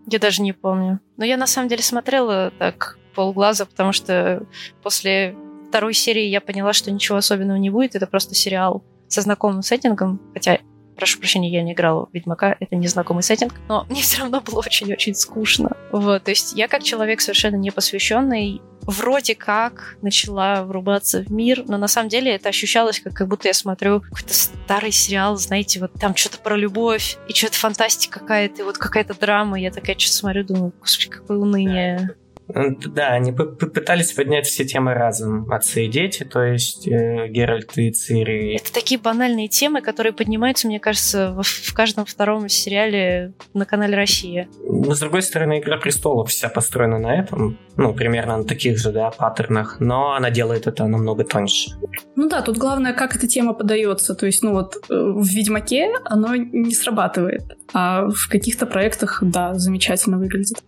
Я 0.07 0.19
даже 0.19 0.43
не 0.43 0.53
помню. 0.53 0.99
Но 1.17 1.25
я 1.25 1.37
на 1.37 1.47
самом 1.47 1.67
деле 1.67 1.81
смотрела 1.81 2.51
так 2.59 2.99
полглаза, 3.15 3.65
потому 3.65 3.91
что 3.91 4.45
после 4.83 5.35
второй 5.67 5.93
серии 5.93 6.25
я 6.25 6.39
поняла, 6.39 6.73
что 6.73 6.91
ничего 6.91 7.17
особенного 7.17 7.57
не 7.57 7.69
будет. 7.71 7.95
Это 7.95 8.05
просто 8.05 8.35
сериал 8.35 8.83
со 9.07 9.21
знакомым 9.21 9.63
сеттингом, 9.63 10.21
хотя 10.33 10.59
прошу 11.01 11.17
прощения, 11.17 11.49
я 11.49 11.63
не 11.63 11.73
играла 11.73 12.05
в 12.05 12.13
Ведьмака, 12.13 12.55
это 12.59 12.75
незнакомый 12.75 13.23
сеттинг, 13.23 13.55
но 13.67 13.85
мне 13.89 14.03
все 14.03 14.19
равно 14.19 14.39
было 14.39 14.59
очень-очень 14.59 15.15
скучно. 15.15 15.71
Вот, 15.91 16.23
то 16.25 16.29
есть 16.29 16.53
я 16.53 16.67
как 16.67 16.83
человек 16.83 17.21
совершенно 17.21 17.55
не 17.55 17.71
посвященный, 17.71 18.61
вроде 18.81 19.33
как 19.33 19.97
начала 20.03 20.63
врубаться 20.63 21.23
в 21.23 21.31
мир, 21.31 21.63
но 21.67 21.79
на 21.79 21.87
самом 21.87 22.09
деле 22.09 22.35
это 22.35 22.49
ощущалось, 22.49 22.99
как, 22.99 23.13
как 23.13 23.27
будто 23.27 23.47
я 23.47 23.55
смотрю 23.55 24.01
какой-то 24.01 24.31
старый 24.31 24.91
сериал, 24.91 25.37
знаете, 25.37 25.79
вот 25.79 25.91
там 25.93 26.15
что-то 26.15 26.37
про 26.37 26.55
любовь, 26.55 27.17
и 27.27 27.33
что-то 27.33 27.57
фантастика 27.57 28.19
какая-то, 28.19 28.61
и 28.61 28.63
вот 28.63 28.77
какая-то 28.77 29.15
драма. 29.19 29.59
Я 29.59 29.71
такая 29.71 29.97
что-то 29.97 30.17
смотрю, 30.17 30.43
думаю, 30.43 30.73
господи, 30.79 31.09
какое 31.09 31.39
уныние. 31.39 32.15
Да, 32.53 33.07
они 33.09 33.31
пытались 33.31 34.11
поднять 34.11 34.45
все 34.45 34.65
темы 34.65 34.93
разом. 34.93 35.51
Отцы 35.51 35.85
и 35.85 35.87
дети, 35.87 36.23
то 36.23 36.43
есть 36.43 36.87
э, 36.87 37.27
Геральт 37.29 37.77
и 37.77 37.91
Цири. 37.91 38.55
Это 38.55 38.73
такие 38.73 38.99
банальные 38.99 39.47
темы, 39.47 39.81
которые 39.81 40.13
поднимаются, 40.13 40.67
мне 40.67 40.79
кажется, 40.79 41.31
в, 41.31 41.43
в 41.43 41.73
каждом 41.73 42.05
втором 42.05 42.49
сериале 42.49 43.33
на 43.53 43.65
канале 43.65 43.95
Россия. 43.95 44.47
Но, 44.63 44.93
с 44.93 44.99
другой 44.99 45.21
стороны, 45.21 45.59
«Игра 45.59 45.77
престолов» 45.77 46.29
вся 46.29 46.49
построена 46.49 46.99
на 46.99 47.19
этом. 47.19 47.57
Ну, 47.77 47.93
примерно 47.93 48.37
на 48.37 48.43
таких 48.43 48.77
же, 48.77 48.91
да, 48.91 49.11
паттернах. 49.11 49.79
Но 49.79 50.13
она 50.13 50.29
делает 50.29 50.67
это 50.67 50.85
намного 50.85 51.23
тоньше. 51.23 51.71
Ну 52.15 52.29
да, 52.29 52.41
тут 52.41 52.57
главное, 52.57 52.93
как 52.93 53.15
эта 53.15 53.27
тема 53.27 53.53
подается. 53.53 54.15
То 54.15 54.25
есть, 54.25 54.43
ну 54.43 54.53
вот, 54.53 54.75
э, 54.75 54.93
в 54.93 55.25
«Ведьмаке» 55.25 55.91
оно 56.05 56.35
не 56.35 56.73
срабатывает. 56.73 57.43
А 57.73 58.07
в 58.07 58.29
каких-то 58.29 58.65
проектах, 58.65 59.19
да, 59.21 59.53
замечательно 59.53 60.17
выглядит. 60.17 60.61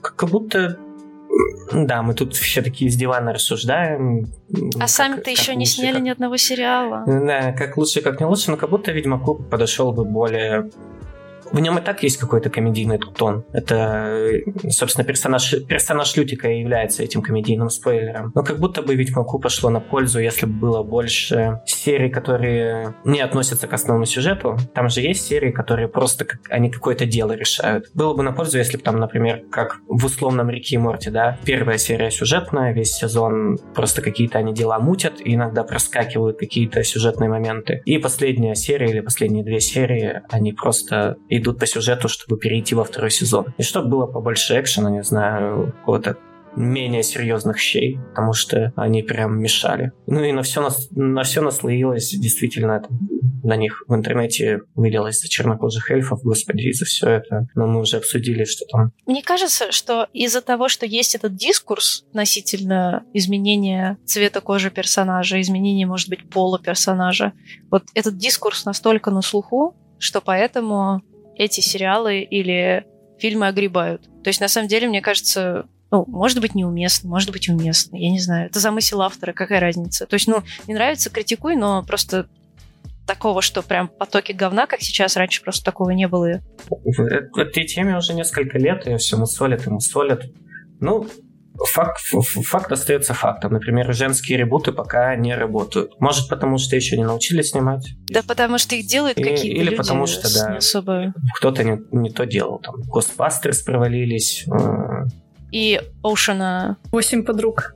Как 0.00 0.28
будто 0.28 0.78
да, 1.72 2.02
мы 2.02 2.14
тут 2.14 2.34
все 2.34 2.62
такие 2.62 2.90
с 2.90 2.96
дивана 2.96 3.32
рассуждаем. 3.32 4.26
А 4.80 4.88
сами-то 4.88 5.30
еще 5.30 5.54
не 5.54 5.66
сняли 5.66 5.94
как... 5.94 6.02
ни 6.02 6.10
одного 6.10 6.36
сериала. 6.36 7.04
Да, 7.06 7.52
как 7.52 7.76
лучше, 7.76 8.00
как 8.00 8.18
не 8.20 8.26
лучше, 8.26 8.50
но 8.50 8.56
как 8.56 8.70
будто 8.70 8.90
Ведьмаку 8.90 9.36
подошел 9.36 9.92
бы 9.92 10.04
более 10.04 10.70
в 11.52 11.60
нем 11.60 11.78
и 11.78 11.82
так 11.82 12.02
есть 12.02 12.16
какой-то 12.16 12.50
комедийный 12.50 12.98
тон. 12.98 13.44
Это, 13.52 14.40
собственно, 14.68 15.04
персонаж, 15.04 15.54
персонаж 15.66 16.16
Лютика 16.16 16.48
и 16.48 16.60
является 16.60 17.02
этим 17.02 17.22
комедийным 17.22 17.70
спойлером. 17.70 18.32
Но 18.34 18.42
как 18.42 18.58
будто 18.58 18.82
бы 18.82 18.94
Ведьмаку 18.94 19.38
пошло 19.38 19.70
на 19.70 19.80
пользу, 19.80 20.20
если 20.20 20.46
бы 20.46 20.52
было 20.52 20.82
больше 20.82 21.60
серий, 21.66 22.10
которые 22.10 22.94
не 23.04 23.20
относятся 23.20 23.66
к 23.66 23.72
основному 23.72 24.06
сюжету. 24.06 24.56
Там 24.74 24.88
же 24.88 25.00
есть 25.00 25.26
серии, 25.26 25.50
которые 25.50 25.88
просто 25.88 26.24
как, 26.24 26.40
они 26.48 26.70
какое-то 26.70 27.06
дело 27.06 27.32
решают. 27.32 27.86
Было 27.94 28.14
бы 28.14 28.22
на 28.22 28.32
пользу, 28.32 28.58
если 28.58 28.76
бы 28.76 28.82
там, 28.82 28.98
например, 28.98 29.42
как 29.50 29.80
в 29.88 30.04
условном 30.04 30.50
Рике 30.50 30.76
и 30.76 30.78
Морте, 30.78 31.10
да, 31.10 31.38
первая 31.44 31.78
серия 31.78 32.10
сюжетная, 32.10 32.72
весь 32.72 32.92
сезон 32.92 33.58
просто 33.74 34.02
какие-то 34.02 34.38
они 34.38 34.54
дела 34.54 34.78
мутят, 34.78 35.20
и 35.20 35.34
иногда 35.34 35.64
проскакивают 35.64 36.38
какие-то 36.38 36.82
сюжетные 36.84 37.28
моменты. 37.28 37.82
И 37.84 37.98
последняя 37.98 38.54
серия 38.54 38.90
или 38.90 39.00
последние 39.00 39.44
две 39.44 39.60
серии, 39.60 40.22
они 40.28 40.52
просто 40.52 41.16
идут 41.40 41.58
по 41.58 41.66
сюжету, 41.66 42.08
чтобы 42.08 42.38
перейти 42.38 42.74
во 42.74 42.84
второй 42.84 43.10
сезон. 43.10 43.46
И 43.58 43.62
чтобы 43.62 43.88
было 43.88 44.06
побольше 44.06 44.60
экшена, 44.60 44.90
не 44.90 45.02
знаю, 45.02 45.74
какого-то 45.80 46.16
менее 46.56 47.02
серьезных 47.02 47.58
щей, 47.58 47.98
потому 48.10 48.32
что 48.32 48.72
они 48.76 49.02
прям 49.02 49.40
мешали. 49.40 49.92
Ну 50.06 50.22
и 50.22 50.32
на 50.32 50.42
все, 50.42 50.60
нас, 50.60 50.88
на 50.90 51.22
все 51.22 51.40
наслоилось, 51.40 52.10
действительно, 52.10 52.72
это 52.72 52.88
на 53.42 53.56
них 53.56 53.84
в 53.86 53.94
интернете 53.94 54.60
вылилось 54.74 55.20
за 55.20 55.28
чернокожих 55.28 55.90
эльфов, 55.90 56.22
господи, 56.22 56.68
и 56.68 56.72
за 56.72 56.84
все 56.84 57.08
это. 57.08 57.46
Но 57.54 57.66
мы 57.66 57.80
уже 57.80 57.96
обсудили, 57.96 58.44
что 58.44 58.66
там. 58.66 58.92
Мне 59.06 59.22
кажется, 59.22 59.72
что 59.72 60.08
из-за 60.12 60.42
того, 60.42 60.68
что 60.68 60.86
есть 60.86 61.14
этот 61.14 61.36
дискурс 61.36 62.04
относительно 62.10 63.04
изменения 63.14 63.98
цвета 64.04 64.40
кожи 64.40 64.70
персонажа, 64.70 65.40
изменения, 65.40 65.86
может 65.86 66.08
быть, 66.08 66.28
пола 66.28 66.58
персонажа, 66.58 67.32
вот 67.70 67.84
этот 67.94 68.18
дискурс 68.18 68.64
настолько 68.64 69.10
на 69.10 69.22
слуху, 69.22 69.74
что 69.98 70.20
поэтому 70.20 71.02
эти 71.40 71.60
сериалы 71.60 72.20
или 72.20 72.84
фильмы 73.18 73.48
огребают. 73.48 74.02
То 74.22 74.28
есть, 74.28 74.40
на 74.40 74.48
самом 74.48 74.68
деле, 74.68 74.88
мне 74.88 75.00
кажется, 75.00 75.66
ну, 75.90 76.04
может 76.06 76.38
быть, 76.40 76.54
неуместно, 76.54 77.08
может 77.08 77.30
быть, 77.30 77.48
уместно. 77.48 77.96
Я 77.96 78.10
не 78.10 78.20
знаю. 78.20 78.46
Это 78.46 78.60
замысел 78.60 79.00
автора, 79.00 79.32
какая 79.32 79.58
разница. 79.58 80.06
То 80.06 80.14
есть, 80.14 80.28
ну, 80.28 80.42
не 80.66 80.74
нравится, 80.74 81.08
критикуй, 81.08 81.56
но 81.56 81.82
просто 81.82 82.28
такого, 83.06 83.40
что 83.40 83.62
прям 83.62 83.88
потоки 83.88 84.32
говна, 84.32 84.66
как 84.66 84.82
сейчас, 84.82 85.16
раньше 85.16 85.42
просто 85.42 85.64
такого 85.64 85.90
не 85.90 86.06
было. 86.08 86.40
В 86.68 87.38
этой 87.38 87.64
теме 87.64 87.96
уже 87.96 88.12
несколько 88.12 88.58
лет, 88.58 88.86
и 88.86 88.96
все 88.98 89.16
мусолят 89.16 89.66
и 89.66 89.70
мусолят. 89.70 90.24
Ну, 90.78 91.06
факт, 91.66 92.00
факт 92.44 92.72
остается 92.72 93.14
фактом. 93.14 93.52
Например, 93.52 93.92
женские 93.92 94.38
ребуты 94.38 94.72
пока 94.72 95.14
не 95.16 95.34
работают. 95.34 95.92
Может, 96.00 96.28
потому 96.28 96.58
что 96.58 96.76
еще 96.76 96.96
не 96.96 97.04
научились 97.04 97.50
снимать? 97.50 97.86
Да, 98.08 98.22
потому 98.26 98.58
что 98.58 98.74
их 98.74 98.86
делают 98.86 99.16
какие-то 99.16 99.46
Или 99.46 99.64
люди 99.64 99.76
потому 99.76 100.06
что, 100.06 100.32
да, 100.32 100.56
особо... 100.56 101.12
кто-то 101.36 101.64
не, 101.64 101.80
не 101.92 102.10
то 102.10 102.26
делал. 102.26 102.58
Там, 102.60 102.82
Госбастерс 102.82 103.62
провалились. 103.62 104.46
Э. 104.48 105.06
И 105.52 105.80
Оушена... 106.02 106.78
Восемь 106.92 107.24
подруг. 107.24 107.74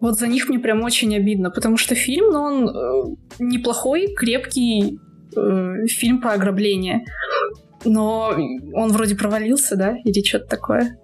Вот 0.00 0.18
за 0.18 0.26
них 0.26 0.48
мне 0.48 0.58
прям 0.58 0.82
очень 0.82 1.14
обидно, 1.14 1.50
потому 1.50 1.76
что 1.76 1.94
фильм, 1.94 2.32
ну, 2.32 2.40
он 2.42 2.68
э, 2.68 3.16
неплохой, 3.38 4.12
крепкий 4.14 4.98
э, 5.36 5.86
фильм 5.86 6.20
про 6.20 6.32
ограбление. 6.32 7.04
Но 7.84 8.34
он 8.74 8.92
вроде 8.92 9.14
провалился, 9.14 9.76
да? 9.76 9.96
Или 10.04 10.24
что-то 10.24 10.46
такое? 10.46 10.98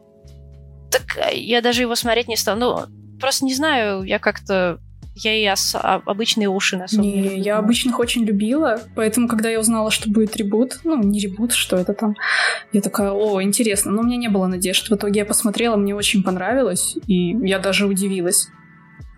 Так 0.91 1.17
э, 1.17 1.37
я 1.37 1.61
даже 1.61 1.83
его 1.83 1.95
смотреть 1.95 2.29
не 2.29 2.37
стал. 2.37 2.57
Ну, 2.57 2.81
просто 3.21 3.45
не 3.45 3.55
знаю, 3.55 4.03
я 4.03 4.19
как-то 4.19 4.79
я 5.21 5.35
и 5.35 5.49
ос- 5.53 5.75
а, 5.75 6.01
обычные 6.07 6.49
уши 6.49 6.77
на 6.77 6.87
не, 6.93 7.13
деле. 7.13 7.39
я 7.39 7.59
обычных 7.59 7.99
очень 7.99 8.25
любила, 8.25 8.81
поэтому, 8.95 9.27
когда 9.27 9.49
я 9.49 9.59
узнала, 9.59 9.91
что 9.91 10.09
будет 10.09 10.37
ребут, 10.37 10.79
ну, 10.85 10.97
не 11.03 11.19
ребут, 11.19 11.53
что 11.53 11.77
это 11.77 11.93
там, 11.93 12.15
я 12.73 12.81
такая, 12.81 13.11
о, 13.11 13.43
интересно, 13.43 13.91
но 13.91 14.03
у 14.03 14.05
меня 14.05 14.17
не 14.17 14.29
было 14.29 14.47
надежд. 14.47 14.89
В 14.89 14.95
итоге 14.95 15.21
я 15.21 15.27
посмотрела, 15.27 15.77
мне 15.77 15.95
очень 15.95 16.23
понравилось, 16.23 16.97
и 17.07 17.31
я 17.47 17.59
даже 17.59 17.87
удивилась. 17.87 18.49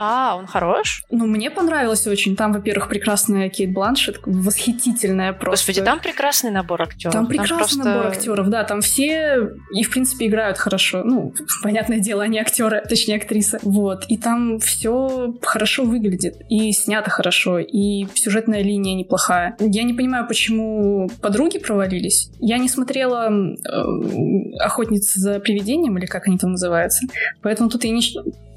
А, 0.02 0.34
он 0.34 0.46
хорош? 0.46 1.04
Ну, 1.10 1.26
мне 1.26 1.50
понравилось 1.50 2.06
очень. 2.06 2.34
Там, 2.34 2.54
во-первых, 2.54 2.88
прекрасная 2.88 3.50
Кейт 3.50 3.70
Бланшет, 3.74 4.18
восхитительная 4.24 5.34
просто. 5.34 5.66
Господи, 5.66 5.84
там 5.84 6.00
прекрасный 6.00 6.50
набор 6.50 6.80
актеров. 6.80 7.12
Там 7.12 7.26
прекрасный 7.26 7.50
там 7.50 7.58
просто... 7.58 7.84
набор 7.84 8.06
актеров, 8.06 8.48
да. 8.48 8.64
Там 8.64 8.80
все 8.80 9.50
и, 9.74 9.82
в 9.82 9.90
принципе, 9.90 10.28
играют 10.28 10.56
хорошо. 10.56 11.02
Ну, 11.04 11.34
понятное 11.62 11.98
дело, 11.98 12.22
они 12.22 12.38
актеры, 12.38 12.82
точнее, 12.88 13.16
актрисы. 13.16 13.58
Вот. 13.62 14.06
И 14.08 14.16
там 14.16 14.58
все 14.58 15.34
хорошо 15.42 15.84
выглядит. 15.84 16.36
И 16.48 16.72
снято 16.72 17.10
хорошо. 17.10 17.58
И 17.58 18.06
сюжетная 18.14 18.62
линия 18.62 18.94
неплохая. 18.94 19.54
Я 19.60 19.82
не 19.82 19.92
понимаю, 19.92 20.26
почему 20.26 21.10
подруги 21.20 21.58
провалились. 21.58 22.30
Я 22.38 22.56
не 22.56 22.70
смотрела 22.70 23.30
э, 23.30 24.60
«Охотница 24.60 25.20
за 25.20 25.40
привидением», 25.40 25.98
или 25.98 26.06
как 26.06 26.26
они 26.26 26.38
там 26.38 26.52
называются. 26.52 27.04
Поэтому 27.42 27.68
тут 27.68 27.84
я 27.84 27.90
не 27.90 28.00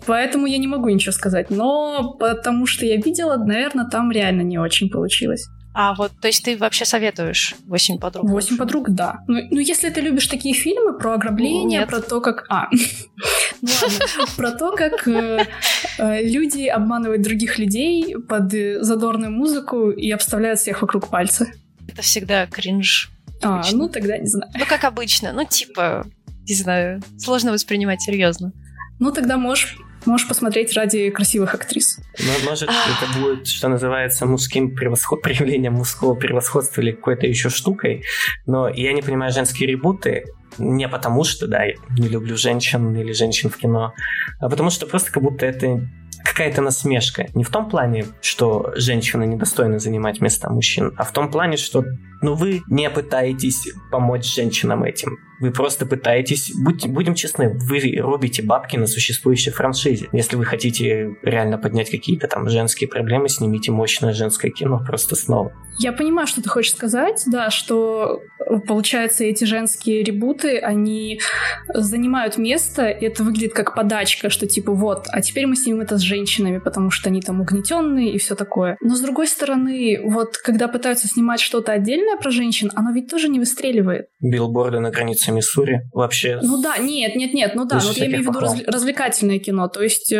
Поэтому 0.05 0.45
я 0.45 0.57
не 0.57 0.67
могу 0.67 0.89
ничего 0.89 1.11
сказать. 1.11 1.49
Но 1.49 2.15
потому 2.19 2.65
что 2.65 2.85
я 2.85 2.97
видела, 2.97 3.37
наверное, 3.37 3.85
там 3.85 4.11
реально 4.11 4.41
не 4.41 4.57
очень 4.57 4.89
получилось. 4.89 5.47
А 5.75 5.95
вот, 5.95 6.11
то 6.21 6.27
есть 6.27 6.43
ты 6.43 6.55
вообще 6.55 6.85
советуешь 6.85 7.55
«Восемь 7.65 7.97
подруг»? 7.97 8.29
«Восемь 8.29 8.57
подруг», 8.57 8.91
да. 8.91 9.21
Ну, 9.27 9.39
ну, 9.49 9.59
если 9.59 9.89
ты 9.89 10.01
любишь 10.01 10.27
такие 10.27 10.53
фильмы 10.53 10.95
про 10.99 11.15
ограбление, 11.15 11.79
Нет. 11.79 11.89
про 11.89 11.99
то, 11.99 12.21
как... 12.21 12.45
А, 12.49 12.67
ну 13.61 13.69
ладно. 13.81 14.33
Про 14.37 14.51
то, 14.51 14.75
как 14.75 15.07
э, 15.07 15.47
э, 15.97 16.23
люди 16.23 16.67
обманывают 16.67 17.23
других 17.23 17.57
людей 17.57 18.15
под 18.29 18.51
задорную 18.81 19.31
музыку 19.31 19.89
и 19.89 20.11
обставляют 20.11 20.59
всех 20.59 20.83
вокруг 20.83 21.09
пальца. 21.09 21.47
Это 21.87 22.03
всегда 22.03 22.45
кринж. 22.45 23.09
А, 23.41 23.63
ну 23.73 23.89
тогда 23.89 24.19
не 24.19 24.27
знаю. 24.27 24.51
Ну, 24.55 24.65
как 24.67 24.83
обычно. 24.83 25.33
Ну, 25.33 25.43
типа, 25.43 26.05
не 26.47 26.53
знаю, 26.53 27.01
сложно 27.17 27.51
воспринимать 27.51 28.01
серьезно. 28.01 28.53
Ну, 28.99 29.11
тогда 29.11 29.37
можешь 29.37 29.75
Можешь 30.05 30.27
посмотреть 30.27 30.73
ради 30.73 31.09
красивых 31.09 31.53
актрис. 31.53 31.99
Ну, 32.19 32.49
может, 32.49 32.69
это 32.69 33.19
будет, 33.19 33.47
что 33.47 33.67
называется, 33.69 34.25
мужским 34.25 34.75
превосход... 34.75 35.21
проявлением 35.23 35.73
мужского 35.73 36.15
превосходства 36.15 36.81
или 36.81 36.91
какой-то 36.91 37.27
еще 37.27 37.49
штукой. 37.49 38.03
Но 38.45 38.67
я 38.67 38.93
не 38.93 39.01
понимаю 39.01 39.31
женские 39.31 39.69
ребуты 39.69 40.25
не 40.59 40.87
потому 40.87 41.23
что, 41.23 41.47
да, 41.47 41.63
я 41.63 41.73
не 41.97 42.07
люблю 42.07 42.37
женщин 42.37 42.95
или 42.95 43.11
женщин 43.11 43.49
в 43.49 43.57
кино, 43.57 43.93
а 44.39 44.49
потому 44.49 44.69
что 44.69 44.85
просто 44.85 45.11
как 45.11 45.23
будто 45.23 45.47
это 45.47 45.81
какая-то 46.23 46.61
насмешка. 46.61 47.27
Не 47.33 47.43
в 47.43 47.49
том 47.49 47.69
плане, 47.69 48.05
что 48.21 48.71
женщины 48.75 49.25
недостойны 49.25 49.79
занимать 49.79 50.21
места 50.21 50.49
мужчин, 50.49 50.93
а 50.97 51.03
в 51.03 51.11
том 51.11 51.29
плане, 51.29 51.57
что 51.57 51.83
ну, 52.21 52.35
вы 52.35 52.61
не 52.67 52.89
пытаетесь 52.89 53.67
помочь 53.91 54.33
женщинам 54.33 54.83
этим. 54.83 55.17
Вы 55.39 55.51
просто 55.51 55.85
пытаетесь, 55.85 56.51
будь, 56.55 56.87
будем 56.87 57.15
честны, 57.15 57.49
вы 57.49 57.97
рубите 57.99 58.43
бабки 58.43 58.77
на 58.77 58.87
существующей 58.87 59.51
франшизе. 59.51 60.07
Если 60.11 60.35
вы 60.35 60.45
хотите 60.45 61.15
реально 61.21 61.57
поднять 61.57 61.89
какие-то 61.89 62.27
там 62.27 62.49
женские 62.49 62.87
проблемы, 62.89 63.29
снимите 63.29 63.71
мощное 63.71 64.13
женское 64.13 64.51
кино 64.51 64.81
просто 64.85 65.15
снова. 65.15 65.53
Я 65.79 65.91
понимаю, 65.91 66.27
что 66.27 66.41
ты 66.41 66.49
хочешь 66.49 66.71
сказать, 66.71 67.23
да, 67.25 67.49
что 67.49 68.21
получается 68.67 69.23
эти 69.23 69.45
женские 69.45 70.03
ребуты, 70.03 70.59
они 70.59 71.19
занимают 71.73 72.37
место, 72.37 72.89
и 72.89 73.05
это 73.05 73.23
выглядит 73.23 73.53
как 73.53 73.75
подачка, 73.75 74.29
что 74.29 74.47
типа 74.47 74.71
вот, 74.73 75.07
а 75.11 75.21
теперь 75.21 75.47
мы 75.47 75.55
снимем 75.55 75.81
это 75.81 75.97
с 75.97 76.01
женщинами, 76.01 76.59
потому 76.59 76.91
что 76.91 77.09
они 77.09 77.21
там 77.21 77.41
угнетенные 77.41 78.13
и 78.13 78.17
все 78.17 78.35
такое. 78.35 78.77
Но 78.81 78.95
с 78.95 79.01
другой 79.01 79.27
стороны, 79.27 79.99
вот 80.03 80.37
когда 80.37 80.67
пытаются 80.67 81.07
снимать 81.07 81.39
что-то 81.39 81.71
отдельное 81.71 82.17
про 82.17 82.29
женщин, 82.29 82.71
оно 82.75 82.91
ведь 82.91 83.09
тоже 83.09 83.27
не 83.29 83.39
выстреливает. 83.39 84.07
Билборды 84.21 84.79
на 84.79 84.91
границе 84.91 85.31
Миссури 85.33 85.81
вообще. 85.91 86.39
Ну 86.41 86.61
да, 86.61 86.77
нет, 86.77 87.15
нет, 87.15 87.33
нет, 87.33 87.55
ну 87.55 87.65
да, 87.65 87.79
вот 87.79 87.97
я 87.97 88.05
имею 88.07 88.23
в 88.23 88.27
виду 88.27 88.39
раз, 88.39 88.61
развлекательное 88.65 89.39
кино, 89.39 89.67
то 89.67 89.81
есть 89.81 90.11
э, 90.11 90.17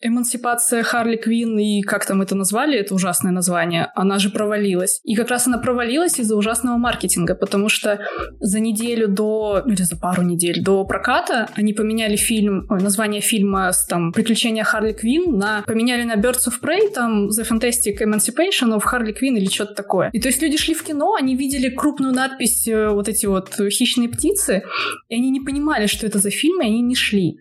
эмансипация 0.00 0.82
Харли 0.82 1.16
Квин 1.16 1.58
и 1.58 1.82
как 1.82 2.06
там 2.06 2.22
это 2.22 2.34
назвали, 2.34 2.78
это 2.78 2.94
ужасное 2.94 3.32
название, 3.32 3.90
она 3.94 4.18
же 4.18 4.30
провалилась. 4.30 5.00
И 5.04 5.14
как 5.14 5.28
раз 5.28 5.46
она 5.46 5.58
провалилась 5.58 6.18
из-за 6.18 6.36
ужасного 6.36 6.76
маркетинга, 6.76 7.34
потому 7.34 7.68
что 7.68 8.00
за 8.40 8.60
неделю 8.60 9.08
до, 9.08 9.62
или 9.66 9.82
за 9.82 9.96
пару 9.96 10.22
недель 10.22 10.62
до 10.62 10.84
проката 10.84 11.48
они 11.54 11.72
поменяли 11.72 12.16
фильм, 12.16 12.66
ой, 12.68 12.80
название 12.82 13.20
фильма 13.20 13.72
с 13.72 13.86
там 13.86 14.12
«Приключения 14.12 14.64
Харли 14.64 14.92
Квин» 14.92 15.38
на, 15.38 15.62
поменяли 15.66 16.02
на 16.04 16.14
Birds 16.14 16.48
of 16.48 16.54
Prey, 16.62 16.92
там 16.92 17.28
The 17.28 17.46
Fantastic 17.48 17.98
Emancipation 18.00 18.76
of 18.76 18.82
Harley 18.90 19.14
Quinn 19.14 19.36
или 19.36 19.48
что-то 19.48 19.74
такое. 19.74 20.10
И 20.12 20.20
то 20.20 20.28
есть 20.28 20.42
люди 20.42 20.56
шли 20.56 20.74
в 20.74 20.82
кино, 20.82 21.14
они 21.14 21.36
видели 21.36 21.68
крупную 21.68 22.14
надпись 22.14 22.66
э, 22.68 22.88
вот 22.88 23.08
эти 23.08 23.26
вот 23.26 23.54
хищные 23.54 24.08
птицы, 24.20 24.62
и 25.08 25.14
они 25.14 25.30
не 25.30 25.40
понимали, 25.40 25.86
что 25.86 26.06
это 26.06 26.18
за 26.18 26.30
фильм, 26.30 26.60
и 26.60 26.66
они 26.66 26.82
не 26.82 26.94
шли 26.94 27.40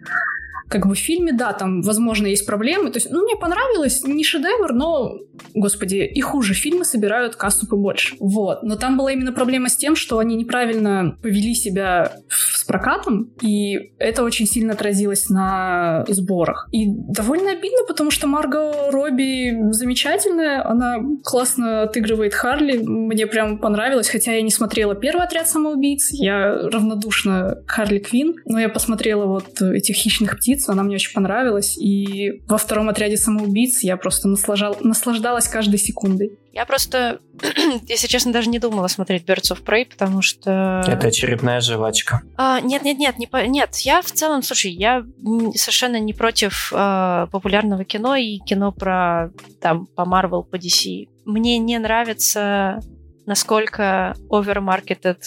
как 0.69 0.87
бы 0.87 0.95
в 0.95 0.99
фильме, 0.99 1.33
да, 1.33 1.53
там, 1.53 1.81
возможно, 1.81 2.27
есть 2.27 2.45
проблемы. 2.45 2.91
То 2.91 2.97
есть, 2.97 3.09
ну, 3.09 3.23
мне 3.23 3.35
понравилось, 3.35 4.03
не 4.05 4.23
шедевр, 4.23 4.73
но, 4.73 5.17
господи, 5.53 5.97
и 5.97 6.21
хуже 6.21 6.53
фильмы 6.53 6.85
собирают 6.85 7.35
кассу 7.35 7.67
побольше. 7.67 8.15
Вот. 8.19 8.63
Но 8.63 8.75
там 8.75 8.97
была 8.97 9.11
именно 9.11 9.31
проблема 9.31 9.69
с 9.69 9.75
тем, 9.75 9.95
что 9.95 10.19
они 10.19 10.35
неправильно 10.35 11.17
повели 11.21 11.55
себя 11.55 12.13
с 12.29 12.63
прокатом, 12.63 13.31
и 13.41 13.91
это 13.97 14.23
очень 14.23 14.45
сильно 14.45 14.73
отразилось 14.73 15.29
на 15.29 16.05
сборах. 16.07 16.69
И 16.71 16.85
довольно 16.87 17.51
обидно, 17.51 17.79
потому 17.87 18.11
что 18.11 18.27
Марго 18.27 18.91
Робби 18.91 19.71
замечательная, 19.71 20.65
она 20.65 20.97
классно 21.23 21.83
отыгрывает 21.83 22.33
Харли, 22.33 22.77
мне 22.77 23.25
прям 23.25 23.57
понравилось, 23.57 24.09
хотя 24.09 24.33
я 24.33 24.41
не 24.41 24.51
смотрела 24.51 24.93
первый 24.93 25.25
отряд 25.25 25.47
самоубийц, 25.47 26.09
я 26.11 26.53
равнодушна 26.53 27.57
к 27.65 27.71
Харли 27.71 27.99
Квин, 27.99 28.35
но 28.45 28.59
я 28.59 28.69
посмотрела 28.69 29.25
вот 29.25 29.61
этих 29.61 29.95
хищных 29.95 30.37
птиц, 30.37 30.58
самоубийцу, 30.59 30.71
она 30.71 30.83
мне 30.83 30.95
очень 30.95 31.13
понравилась. 31.13 31.77
И 31.77 32.41
во 32.47 32.57
втором 32.57 32.89
отряде 32.89 33.17
самоубийц 33.17 33.81
я 33.83 33.97
просто 33.97 34.27
наслажал... 34.27 34.77
наслаждалась 34.81 35.47
каждой 35.47 35.79
секундой. 35.79 36.37
Я 36.53 36.65
просто, 36.65 37.19
если 37.87 38.07
честно, 38.07 38.31
даже 38.31 38.49
не 38.49 38.59
думала 38.59 38.87
смотреть 38.87 39.23
Birds 39.25 39.51
of 39.53 39.63
Prey, 39.63 39.85
потому 39.85 40.21
что... 40.21 40.83
Это 40.87 41.07
очередная 41.07 41.61
жвачка. 41.61 42.21
А, 42.37 42.59
нет, 42.61 42.83
нет, 42.83 42.97
нет, 42.97 43.17
не 43.19 43.27
по... 43.27 43.45
нет. 43.45 43.75
Я 43.77 44.01
в 44.01 44.11
целом, 44.11 44.43
слушай, 44.43 44.71
я 44.71 45.03
совершенно 45.55 45.99
не 45.99 46.13
против 46.13 46.71
э, 46.75 47.27
популярного 47.31 47.83
кино 47.83 48.15
и 48.15 48.37
кино 48.39 48.71
про 48.71 49.31
там 49.61 49.85
по 49.87 50.01
Marvel, 50.01 50.43
по 50.43 50.55
DC. 50.55 51.07
Мне 51.25 51.57
не 51.59 51.77
нравится, 51.79 52.79
насколько 53.25 54.15
overmarketed 54.29 55.19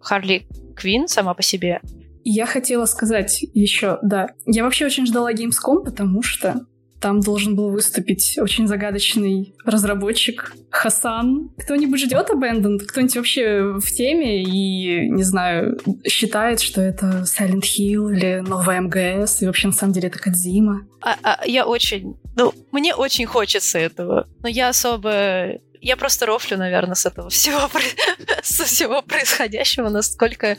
Харли 0.00 0.46
Квин 0.76 1.08
сама 1.08 1.34
по 1.34 1.42
себе. 1.42 1.80
Я 2.24 2.46
хотела 2.46 2.84
сказать 2.86 3.44
еще, 3.54 3.98
да. 4.02 4.28
Я 4.46 4.64
вообще 4.64 4.86
очень 4.86 5.06
ждала 5.06 5.32
Gamescom, 5.32 5.84
потому 5.84 6.22
что 6.22 6.66
там 7.02 7.20
должен 7.20 7.56
был 7.56 7.70
выступить 7.70 8.38
очень 8.40 8.68
загадочный 8.68 9.54
разработчик 9.64 10.54
Хасан. 10.70 11.50
Кто-нибудь 11.58 12.00
ждет 12.00 12.30
Abandoned? 12.30 12.78
Кто-нибудь 12.86 13.16
вообще 13.16 13.74
в 13.76 13.90
теме 13.90 14.44
и, 14.44 15.10
не 15.10 15.24
знаю, 15.24 15.78
считает, 16.06 16.60
что 16.60 16.80
это 16.80 17.24
Silent 17.26 17.62
Hill 17.62 18.12
или 18.14 18.44
новая 18.46 18.80
МГС, 18.80 19.42
и 19.42 19.46
вообще 19.46 19.66
на 19.66 19.72
самом 19.72 19.92
деле 19.92 20.08
это 20.08 20.20
Кадзима? 20.20 20.86
А, 21.00 21.16
а, 21.24 21.44
я 21.44 21.66
очень... 21.66 22.14
Ну, 22.36 22.54
мне 22.70 22.94
очень 22.94 23.26
хочется 23.26 23.78
этого, 23.78 24.28
но 24.40 24.48
я 24.48 24.68
особо 24.68 25.58
я 25.82 25.96
просто 25.96 26.26
рофлю, 26.26 26.56
наверное, 26.56 26.94
с 26.94 27.04
этого 27.04 27.28
всего, 27.28 27.68
со 28.42 28.64
всего 28.64 29.02
происходящего, 29.02 29.88
насколько 29.88 30.56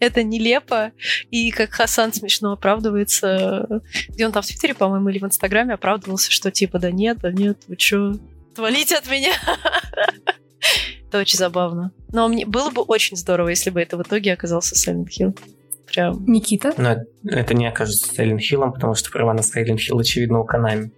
это 0.00 0.22
нелепо, 0.22 0.92
и 1.30 1.52
как 1.52 1.70
Хасан 1.70 2.12
смешно 2.12 2.52
оправдывается, 2.52 3.82
где 4.08 4.26
он 4.26 4.32
там 4.32 4.42
в 4.42 4.46
Твиттере, 4.46 4.74
по-моему, 4.74 5.08
или 5.08 5.20
в 5.20 5.24
Инстаграме 5.24 5.74
оправдывался, 5.74 6.30
что 6.30 6.50
типа, 6.50 6.80
да 6.80 6.90
нет, 6.90 7.18
да 7.20 7.30
нет, 7.30 7.58
вы 7.68 7.76
чё, 7.76 8.14
отвалите 8.52 8.96
от 8.96 9.08
меня. 9.08 9.32
Это 11.08 11.20
очень 11.20 11.38
забавно. 11.38 11.92
Но 12.10 12.26
мне 12.26 12.44
было 12.44 12.70
бы 12.70 12.82
очень 12.82 13.16
здорово, 13.16 13.50
если 13.50 13.70
бы 13.70 13.80
это 13.80 13.96
в 13.96 14.02
итоге 14.02 14.32
оказался 14.32 14.74
Silent 14.74 15.06
Hill. 15.16 15.38
Прям. 15.86 16.24
Никита? 16.26 16.74
Но 16.76 16.96
это 17.30 17.54
не 17.54 17.68
окажется 17.68 18.10
Silent 18.12 18.40
Hill, 18.40 18.72
потому 18.72 18.94
что 18.94 19.12
права 19.12 19.32
на 19.32 19.40
Silent 19.40 19.76
Hill, 19.76 20.00
очевидно, 20.00 20.40
у 20.40 20.46
Konami. 20.46 20.90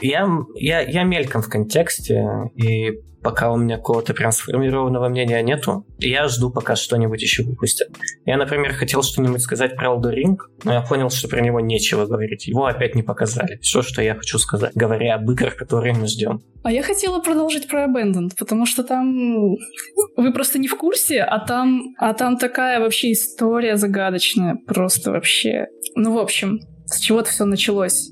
Я, 0.00 0.28
я, 0.54 0.80
я 0.80 1.02
мельком 1.04 1.42
в 1.42 1.48
контексте, 1.48 2.24
и 2.54 3.00
пока 3.24 3.50
у 3.50 3.56
меня 3.56 3.78
какого-то 3.78 4.12
прям 4.12 4.30
сформированного 4.30 5.08
мнения 5.08 5.42
нету, 5.42 5.86
я 5.98 6.28
жду, 6.28 6.50
пока 6.50 6.76
что-нибудь 6.76 7.20
еще 7.22 7.42
выпустят. 7.42 7.88
Я, 8.26 8.36
например, 8.36 8.74
хотел 8.74 9.02
что-нибудь 9.02 9.40
сказать 9.40 9.74
про 9.74 9.88
Elden 9.88 10.14
Ring, 10.14 10.36
но 10.62 10.74
я 10.74 10.82
понял, 10.82 11.08
что 11.10 11.26
про 11.28 11.40
него 11.40 11.58
нечего 11.58 12.04
говорить. 12.06 12.46
Его 12.46 12.66
опять 12.66 12.94
не 12.94 13.02
показали. 13.02 13.58
Все, 13.62 13.82
что 13.82 14.02
я 14.02 14.14
хочу 14.14 14.38
сказать, 14.38 14.72
говоря 14.74 15.14
об 15.14 15.28
играх, 15.30 15.56
которые 15.56 15.94
мы 15.94 16.06
ждем. 16.06 16.42
А 16.62 16.70
я 16.70 16.82
хотела 16.82 17.20
продолжить 17.20 17.66
про 17.66 17.86
Abandoned, 17.86 18.32
потому 18.38 18.66
что 18.66 18.84
там 18.84 19.56
вы 20.16 20.32
просто 20.32 20.58
не 20.58 20.68
в 20.68 20.76
курсе, 20.76 21.22
а 21.22 21.38
там, 21.38 21.94
а 21.98 22.12
там 22.12 22.36
такая 22.36 22.78
вообще 22.78 23.12
история 23.12 23.76
загадочная, 23.76 24.58
просто 24.66 25.10
вообще. 25.10 25.68
Ну, 25.96 26.14
в 26.14 26.18
общем, 26.18 26.60
с 26.86 27.00
чего-то 27.00 27.30
все 27.30 27.46
началось. 27.46 28.10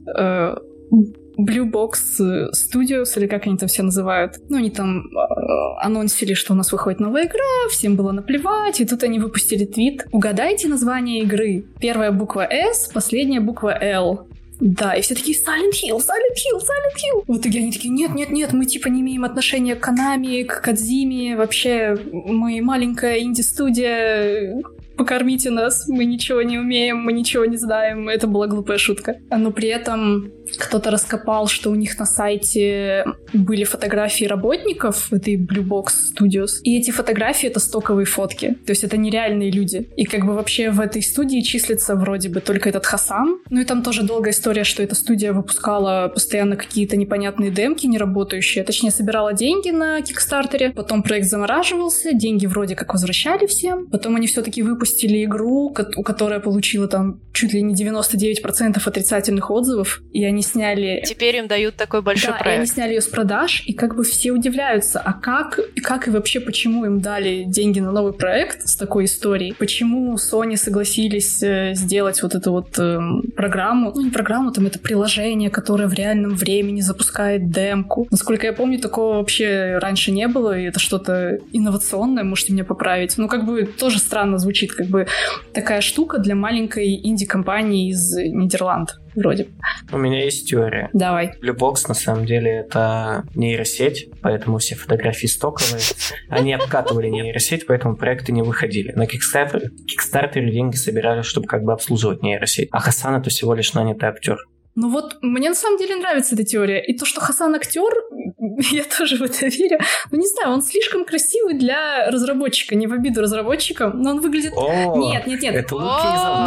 Blue 1.38 1.70
Box 1.70 2.50
Studios, 2.52 3.16
или 3.16 3.26
как 3.26 3.46
они 3.46 3.56
там 3.56 3.68
все 3.68 3.82
называют. 3.82 4.34
Ну, 4.48 4.58
они 4.58 4.70
там 4.70 5.06
э, 5.06 5.82
анонсили, 5.82 6.34
что 6.34 6.52
у 6.52 6.56
нас 6.56 6.72
выходит 6.72 7.00
новая 7.00 7.24
игра, 7.24 7.68
всем 7.70 7.96
было 7.96 8.12
наплевать, 8.12 8.80
и 8.80 8.84
тут 8.84 9.02
они 9.02 9.18
выпустили 9.18 9.64
твит. 9.64 10.06
Угадайте 10.12 10.68
название 10.68 11.22
игры. 11.22 11.64
Первая 11.80 12.12
буква 12.12 12.46
S, 12.50 12.90
последняя 12.92 13.40
буква 13.40 13.76
L. 13.80 14.26
Да, 14.60 14.94
и 14.94 15.02
все 15.02 15.16
такие 15.16 15.36
Silent 15.36 15.72
Hill, 15.72 15.98
Silent 15.98 16.36
Hill, 16.36 16.58
Silent 16.58 16.96
Hill. 16.96 17.24
В 17.26 17.38
итоге 17.38 17.58
они 17.58 17.72
такие, 17.72 17.92
нет, 17.92 18.14
нет, 18.14 18.30
нет, 18.30 18.52
мы 18.52 18.64
типа 18.64 18.86
не 18.88 19.00
имеем 19.00 19.24
отношения 19.24 19.74
к 19.74 19.80
Канами, 19.80 20.44
к 20.44 20.60
Кадзиме, 20.60 21.36
вообще 21.36 21.96
мы 22.12 22.60
маленькая 22.62 23.18
инди-студия, 23.20 24.62
покормите 24.96 25.50
нас, 25.50 25.88
мы 25.88 26.04
ничего 26.04 26.42
не 26.42 26.58
умеем, 26.58 26.98
мы 26.98 27.12
ничего 27.12 27.44
не 27.44 27.56
знаем. 27.56 28.08
Это 28.08 28.28
была 28.28 28.46
глупая 28.46 28.78
шутка. 28.78 29.16
Но 29.36 29.50
при 29.50 29.68
этом 29.68 30.30
кто-то 30.58 30.90
раскопал, 30.90 31.46
что 31.46 31.70
у 31.70 31.74
них 31.74 31.98
на 31.98 32.06
сайте 32.06 33.04
были 33.32 33.64
фотографии 33.64 34.24
работников 34.24 35.12
этой 35.12 35.36
Blue 35.36 35.66
Box 35.66 35.86
Studios, 36.12 36.60
и 36.62 36.78
эти 36.78 36.90
фотографии— 36.90 37.48
это 37.48 37.60
стоковые 37.60 38.06
фотки. 38.06 38.58
То 38.66 38.72
есть 38.72 38.84
это 38.84 38.96
нереальные 38.96 39.50
люди. 39.50 39.88
И 39.96 40.04
как 40.04 40.24
бы 40.24 40.34
вообще 40.34 40.70
в 40.70 40.80
этой 40.80 41.02
студии 41.02 41.40
числится 41.40 41.94
вроде 41.94 42.28
бы 42.28 42.40
только 42.40 42.68
этот 42.68 42.86
Хасан. 42.86 43.40
Ну 43.50 43.60
и 43.60 43.64
там 43.64 43.82
тоже 43.82 44.02
долгая 44.02 44.32
история, 44.32 44.64
что 44.64 44.82
эта 44.82 44.94
студия 44.94 45.32
выпускала 45.32 46.08
постоянно 46.08 46.56
какие-то 46.56 46.96
непонятные 46.96 47.50
демки, 47.50 47.86
не 47.86 47.98
работающие. 47.98 48.64
Точнее, 48.64 48.90
собирала 48.90 49.32
деньги 49.32 49.70
на 49.70 50.00
Кикстартере, 50.02 50.70
потом 50.70 51.02
проект 51.02 51.28
замораживался, 51.28 52.12
деньги 52.12 52.46
вроде 52.46 52.74
как 52.74 52.92
возвращали 52.92 53.46
всем, 53.46 53.86
потом 53.86 54.16
они 54.16 54.26
все-таки 54.26 54.62
выпустили 54.62 55.24
игру, 55.24 55.74
у 55.96 56.02
которой 56.02 56.40
получила 56.40 56.88
там 56.88 57.20
чуть 57.32 57.52
ли 57.52 57.62
не 57.62 57.74
99% 57.74 58.80
отрицательных 58.84 59.50
отзывов, 59.50 60.02
и 60.12 60.24
они 60.24 60.41
сняли... 60.42 61.02
Теперь 61.06 61.36
им 61.36 61.46
дают 61.46 61.76
такой 61.76 62.02
большой 62.02 62.32
да, 62.32 62.38
проект. 62.38 62.56
и 62.56 62.58
они 62.58 62.66
сняли 62.66 62.94
ее 62.94 63.00
с 63.00 63.08
продаж, 63.08 63.62
и 63.66 63.72
как 63.72 63.96
бы 63.96 64.04
все 64.04 64.32
удивляются, 64.32 65.00
а 65.00 65.12
как, 65.12 65.58
как 65.82 66.08
и 66.08 66.10
вообще 66.10 66.40
почему 66.40 66.84
им 66.84 67.00
дали 67.00 67.44
деньги 67.46 67.80
на 67.80 67.92
новый 67.92 68.12
проект 68.12 68.68
с 68.68 68.76
такой 68.76 69.04
историей? 69.04 69.54
Почему 69.58 70.14
Sony 70.14 70.56
согласились 70.56 71.42
э, 71.42 71.74
сделать 71.74 72.22
вот 72.22 72.34
эту 72.34 72.52
вот 72.52 72.78
э, 72.78 72.98
программу? 73.36 73.92
Ну, 73.94 74.02
не 74.02 74.10
программу, 74.10 74.52
там 74.52 74.66
это 74.66 74.78
приложение, 74.78 75.50
которое 75.50 75.88
в 75.88 75.94
реальном 75.94 76.34
времени 76.34 76.80
запускает 76.80 77.50
демку. 77.50 78.06
Насколько 78.10 78.46
я 78.46 78.52
помню, 78.52 78.78
такого 78.78 79.16
вообще 79.16 79.78
раньше 79.80 80.12
не 80.12 80.28
было, 80.28 80.58
и 80.58 80.64
это 80.64 80.78
что-то 80.78 81.38
инновационное, 81.52 82.24
можете 82.24 82.52
меня 82.52 82.64
поправить. 82.64 83.18
Ну, 83.18 83.28
как 83.28 83.44
бы 83.44 83.64
тоже 83.64 83.98
странно 83.98 84.38
звучит, 84.38 84.72
как 84.72 84.86
бы 84.86 85.06
такая 85.52 85.80
штука 85.80 86.18
для 86.18 86.34
маленькой 86.34 87.00
инди-компании 87.02 87.90
из 87.90 88.16
Нидерланд 88.16 89.01
вроде. 89.14 89.48
У 89.90 89.98
меня 89.98 90.24
есть 90.24 90.48
теория. 90.48 90.88
Давай. 90.92 91.34
Любокс 91.40 91.88
на 91.88 91.94
самом 91.94 92.26
деле 92.26 92.50
это 92.50 93.24
нейросеть, 93.34 94.08
поэтому 94.22 94.58
все 94.58 94.74
фотографии 94.74 95.26
стоковые. 95.26 95.82
Они 96.28 96.52
обкатывали 96.52 97.08
нейросеть, 97.08 97.66
поэтому 97.66 97.96
проекты 97.96 98.32
не 98.32 98.42
выходили. 98.42 98.92
На 98.92 99.04
Kickstarter, 99.04 99.62
Kickstarter 99.86 100.48
деньги 100.50 100.76
собирали, 100.76 101.22
чтобы 101.22 101.46
как 101.46 101.62
бы 101.62 101.72
обслуживать 101.72 102.22
нейросеть. 102.22 102.68
А 102.72 102.80
Хасан 102.80 103.16
это 103.16 103.30
всего 103.30 103.54
лишь 103.54 103.74
нанятый 103.74 104.08
актер. 104.08 104.38
Ну 104.74 104.88
вот, 104.88 105.18
мне 105.20 105.50
на 105.50 105.54
самом 105.54 105.78
деле 105.78 105.96
нравится 105.96 106.34
эта 106.34 106.44
теория. 106.44 106.82
И 106.82 106.96
то, 106.96 107.04
что 107.04 107.20
Хасан 107.20 107.54
актер, 107.54 107.92
я 108.72 108.84
тоже 108.84 109.16
в 109.16 109.22
это 109.22 109.46
верю. 109.46 109.78
Ну, 110.10 110.18
не 110.18 110.26
знаю, 110.26 110.54
он 110.54 110.62
слишком 110.62 111.04
красивый 111.04 111.54
для 111.54 112.10
разработчика. 112.10 112.74
Не 112.74 112.86
в 112.86 112.92
обиду 112.92 113.20
разработчикам, 113.20 114.00
но 114.00 114.10
он 114.12 114.20
выглядит... 114.20 114.52
О, 114.56 114.96
нет, 114.96 115.26
нет, 115.26 115.42
нет. 115.42 115.54
Это 115.54 115.74
луки 115.74 115.86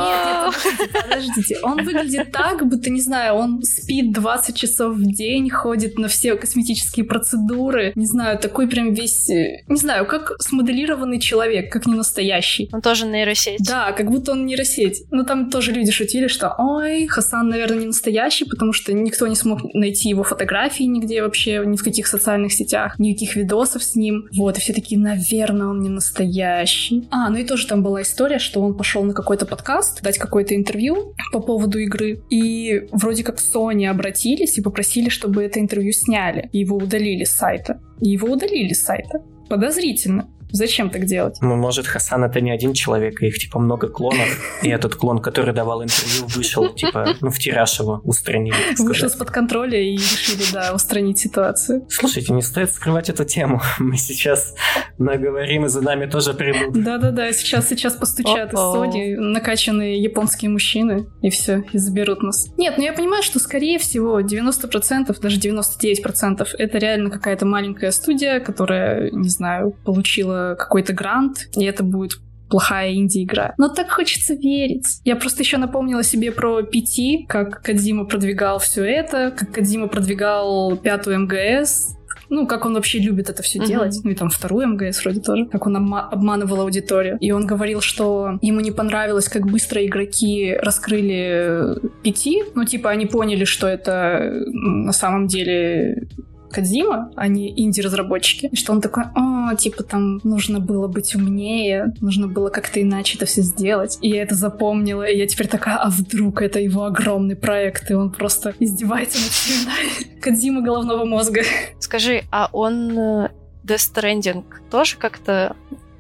Нет, 0.06 0.82
нет, 0.82 1.04
подождите, 1.04 1.60
Он 1.62 1.84
выглядит 1.84 2.32
так, 2.32 2.66
будто, 2.68 2.90
не 2.90 3.02
знаю, 3.02 3.36
он 3.36 3.62
спит 3.62 4.12
20 4.12 4.56
часов 4.56 4.96
в 4.96 5.04
день, 5.04 5.50
ходит 5.50 6.00
на 6.00 6.08
все 6.08 6.36
косметические 6.36 7.06
процедуры. 7.06 7.94
Не 7.96 8.08
знаю, 8.08 8.40
такой 8.40 8.68
прям 8.68 8.94
весь... 8.94 9.30
Э, 9.30 9.64
не 9.68 9.78
знаю, 9.78 10.08
как 10.08 10.34
смоделированный 10.40 11.20
человек, 11.20 11.72
как 11.72 11.86
не 11.86 11.94
настоящий. 11.94 12.70
Он 12.74 12.82
тоже 12.82 13.06
нейросеть. 13.06 13.60
Да, 13.60 13.92
как 13.92 14.10
будто 14.10 14.32
он 14.32 14.48
нейросеть. 14.48 15.04
Но 15.12 15.24
там 15.24 15.52
тоже 15.52 15.72
люди 15.72 15.92
шутили, 15.92 16.28
что 16.28 16.56
ой, 16.58 17.06
Хасан, 17.06 17.50
наверное, 17.50 17.80
не 17.80 17.86
настоящий 17.88 18.15
настоящий, 18.16 18.46
потому 18.46 18.74
что 18.74 18.94
никто 18.94 19.28
не 19.28 19.36
смог 19.36 19.60
найти 19.74 20.10
его 20.10 20.24
фотографии 20.24 20.84
нигде 20.84 21.22
вообще, 21.22 21.64
ни 21.66 21.76
в 21.76 21.84
каких 21.84 22.08
социальных 22.08 22.54
сетях, 22.54 22.98
никаких 22.98 23.36
видосов 23.36 23.84
с 23.84 23.96
ним. 23.96 24.28
Вот, 24.36 24.58
и 24.58 24.62
все 24.62 24.74
такие, 24.74 25.00
наверное, 25.00 25.68
он 25.68 25.80
не 25.82 25.90
настоящий. 25.90 27.08
А, 27.12 27.30
ну 27.30 27.38
и 27.38 27.44
тоже 27.44 27.68
там 27.68 27.84
была 27.84 28.02
история, 28.02 28.40
что 28.40 28.62
он 28.62 28.76
пошел 28.76 29.04
на 29.04 29.14
какой-то 29.14 29.46
подкаст, 29.46 30.02
дать 30.02 30.18
какое-то 30.18 30.56
интервью 30.56 31.14
по 31.32 31.40
поводу 31.40 31.80
игры, 31.80 32.22
и 32.30 32.88
вроде 32.92 33.24
как 33.24 33.38
Sony 33.38 33.86
обратились 33.86 34.58
и 34.58 34.62
попросили, 34.62 35.10
чтобы 35.10 35.44
это 35.44 35.60
интервью 35.60 35.92
сняли, 35.92 36.50
и 36.54 36.60
его 36.60 36.78
удалили 36.78 37.24
с 37.24 37.32
сайта. 37.32 37.80
И 38.02 38.10
его 38.10 38.30
удалили 38.30 38.74
с 38.74 38.84
сайта. 38.84 39.24
Подозрительно. 39.50 40.28
Зачем 40.56 40.90
так 40.90 41.06
делать? 41.06 41.38
Ну, 41.42 41.56
может, 41.58 41.86
Хасан 41.86 42.24
это 42.24 42.40
не 42.40 42.50
один 42.50 42.74
человек, 42.74 43.22
их 43.22 43.38
типа 43.38 43.60
много 43.60 43.90
клонов, 43.90 44.40
и 44.64 44.70
этот 44.70 44.96
клон, 44.96 45.20
который 45.20 45.54
давал 45.54 45.84
интервью, 45.84 46.28
вышел, 46.28 46.74
типа, 46.74 47.16
ну, 47.20 47.30
в 47.30 47.38
тираж 47.38 47.78
его 47.80 48.00
устранили. 48.06 48.56
Вышел 48.80 49.10
из-под 49.10 49.32
контроля 49.32 49.78
и 49.82 49.98
решили, 49.98 50.44
да, 50.54 50.74
устранить 50.74 51.20
ситуацию. 51.20 51.86
Слушайте, 51.90 52.32
не 52.32 52.42
стоит 52.42 52.72
скрывать 52.72 53.10
эту 53.10 53.26
тему. 53.26 53.62
Мы 53.80 53.98
сейчас 53.98 54.56
наговорим, 54.98 55.66
и 55.66 55.68
за 55.68 55.82
нами 55.82 56.06
тоже 56.06 56.34
придут. 56.34 56.82
Да-да-да, 56.82 57.34
сейчас, 57.34 57.68
сейчас 57.68 57.96
постучат 57.96 58.54
из 58.54 58.58
Sony 58.58 59.16
накачанные 59.18 60.02
японские 60.02 60.52
мужчины, 60.52 61.08
и 61.22 61.30
все, 61.30 61.64
и 61.74 61.78
заберут 61.78 62.24
нас. 62.24 62.48
Нет, 62.58 62.76
ну 62.78 62.84
я 62.84 62.94
понимаю, 62.94 63.24
что, 63.24 63.40
скорее 63.40 63.78
всего, 63.78 64.22
90%, 64.22 65.20
даже 65.20 65.38
99% 65.38 66.48
это 66.58 66.78
реально 66.78 67.10
какая-то 67.10 67.46
маленькая 67.46 67.92
студия, 67.92 68.40
которая, 68.40 69.12
не 69.12 69.30
знаю, 69.30 69.76
получила 69.84 70.45
какой-то 70.58 70.94
грант, 70.94 71.48
и 71.56 71.64
это 71.66 71.84
будет 71.84 72.20
плохая 72.50 72.94
инди-игра. 72.94 73.54
Но 73.58 73.70
так 73.70 73.90
хочется 73.90 74.36
верить. 74.36 75.02
Я 75.04 75.16
просто 75.16 75.42
еще 75.42 75.58
напомнила 75.58 76.04
себе 76.04 76.32
про 76.32 76.62
PT, 76.62 77.26
как 77.28 77.64
Кадзима 77.64 78.06
продвигал 78.06 78.60
все 78.60 78.84
это, 78.86 79.34
как 79.36 79.52
Кадзима 79.52 79.88
продвигал 79.88 80.78
пятую 80.78 81.22
МГС, 81.22 81.96
ну, 82.30 82.48
как 82.48 82.66
он 82.66 82.74
вообще 82.74 83.00
любит 83.00 83.30
это 83.30 83.44
все 83.44 83.60
uh-huh. 83.60 83.68
делать. 83.68 84.00
Ну, 84.04 84.12
и 84.12 84.16
там 84.16 84.30
вторую 84.30 84.68
МГС 84.70 85.04
вроде 85.04 85.22
тоже. 85.22 85.46
Как 85.46 85.68
он 85.68 85.78
обма- 85.78 86.10
обманывал 86.10 86.62
аудиторию. 86.62 87.18
И 87.20 87.32
он 87.32 87.46
говорил, 87.46 87.82
что 87.82 88.38
ему 88.42 88.62
не 88.62 88.72
понравилось, 88.72 89.30
как 89.30 89.46
быстро 89.46 89.86
игроки 89.86 90.56
раскрыли 90.60 91.78
пяти. 92.04 92.44
Ну, 92.56 92.66
типа, 92.66 92.90
они 92.90 93.06
поняли, 93.06 93.46
что 93.46 93.68
это 93.68 94.44
на 94.48 94.92
самом 94.92 95.28
деле 95.28 96.08
Кадзима, 96.56 97.12
а 97.16 97.28
не 97.28 97.52
инди-разработчики. 97.62 98.50
Что 98.56 98.72
он 98.72 98.80
такой, 98.80 99.04
о, 99.14 99.54
типа 99.56 99.84
там 99.84 100.22
нужно 100.24 100.62
было 100.62 100.88
быть 100.88 101.14
умнее, 101.14 101.94
нужно 102.00 102.28
было 102.28 102.50
как-то 102.50 102.82
иначе 102.82 103.18
это 103.18 103.26
все 103.26 103.42
сделать. 103.42 103.98
И 104.02 104.10
я 104.10 104.24
это 104.24 104.36
запомнила, 104.36 105.04
и 105.04 105.18
я 105.18 105.28
теперь 105.28 105.48
такая, 105.48 105.76
а 105.76 105.90
вдруг 105.90 106.42
это 106.42 106.60
его 106.60 106.86
огромный 106.86 107.36
проект, 107.36 107.92
и 107.92 107.94
он 107.94 108.12
просто 108.12 108.54
издевается 108.60 109.18
над 109.18 109.32
всеми 109.32 110.20
Кадзима 110.22 110.62
головного 110.62 111.04
мозга. 111.04 111.42
Скажи, 111.80 112.24
а 112.32 112.50
он 112.54 112.98
э, 112.98 113.30
Death 113.66 113.94
Stranding 113.94 114.44
тоже 114.72 114.96
как-то 114.98 115.56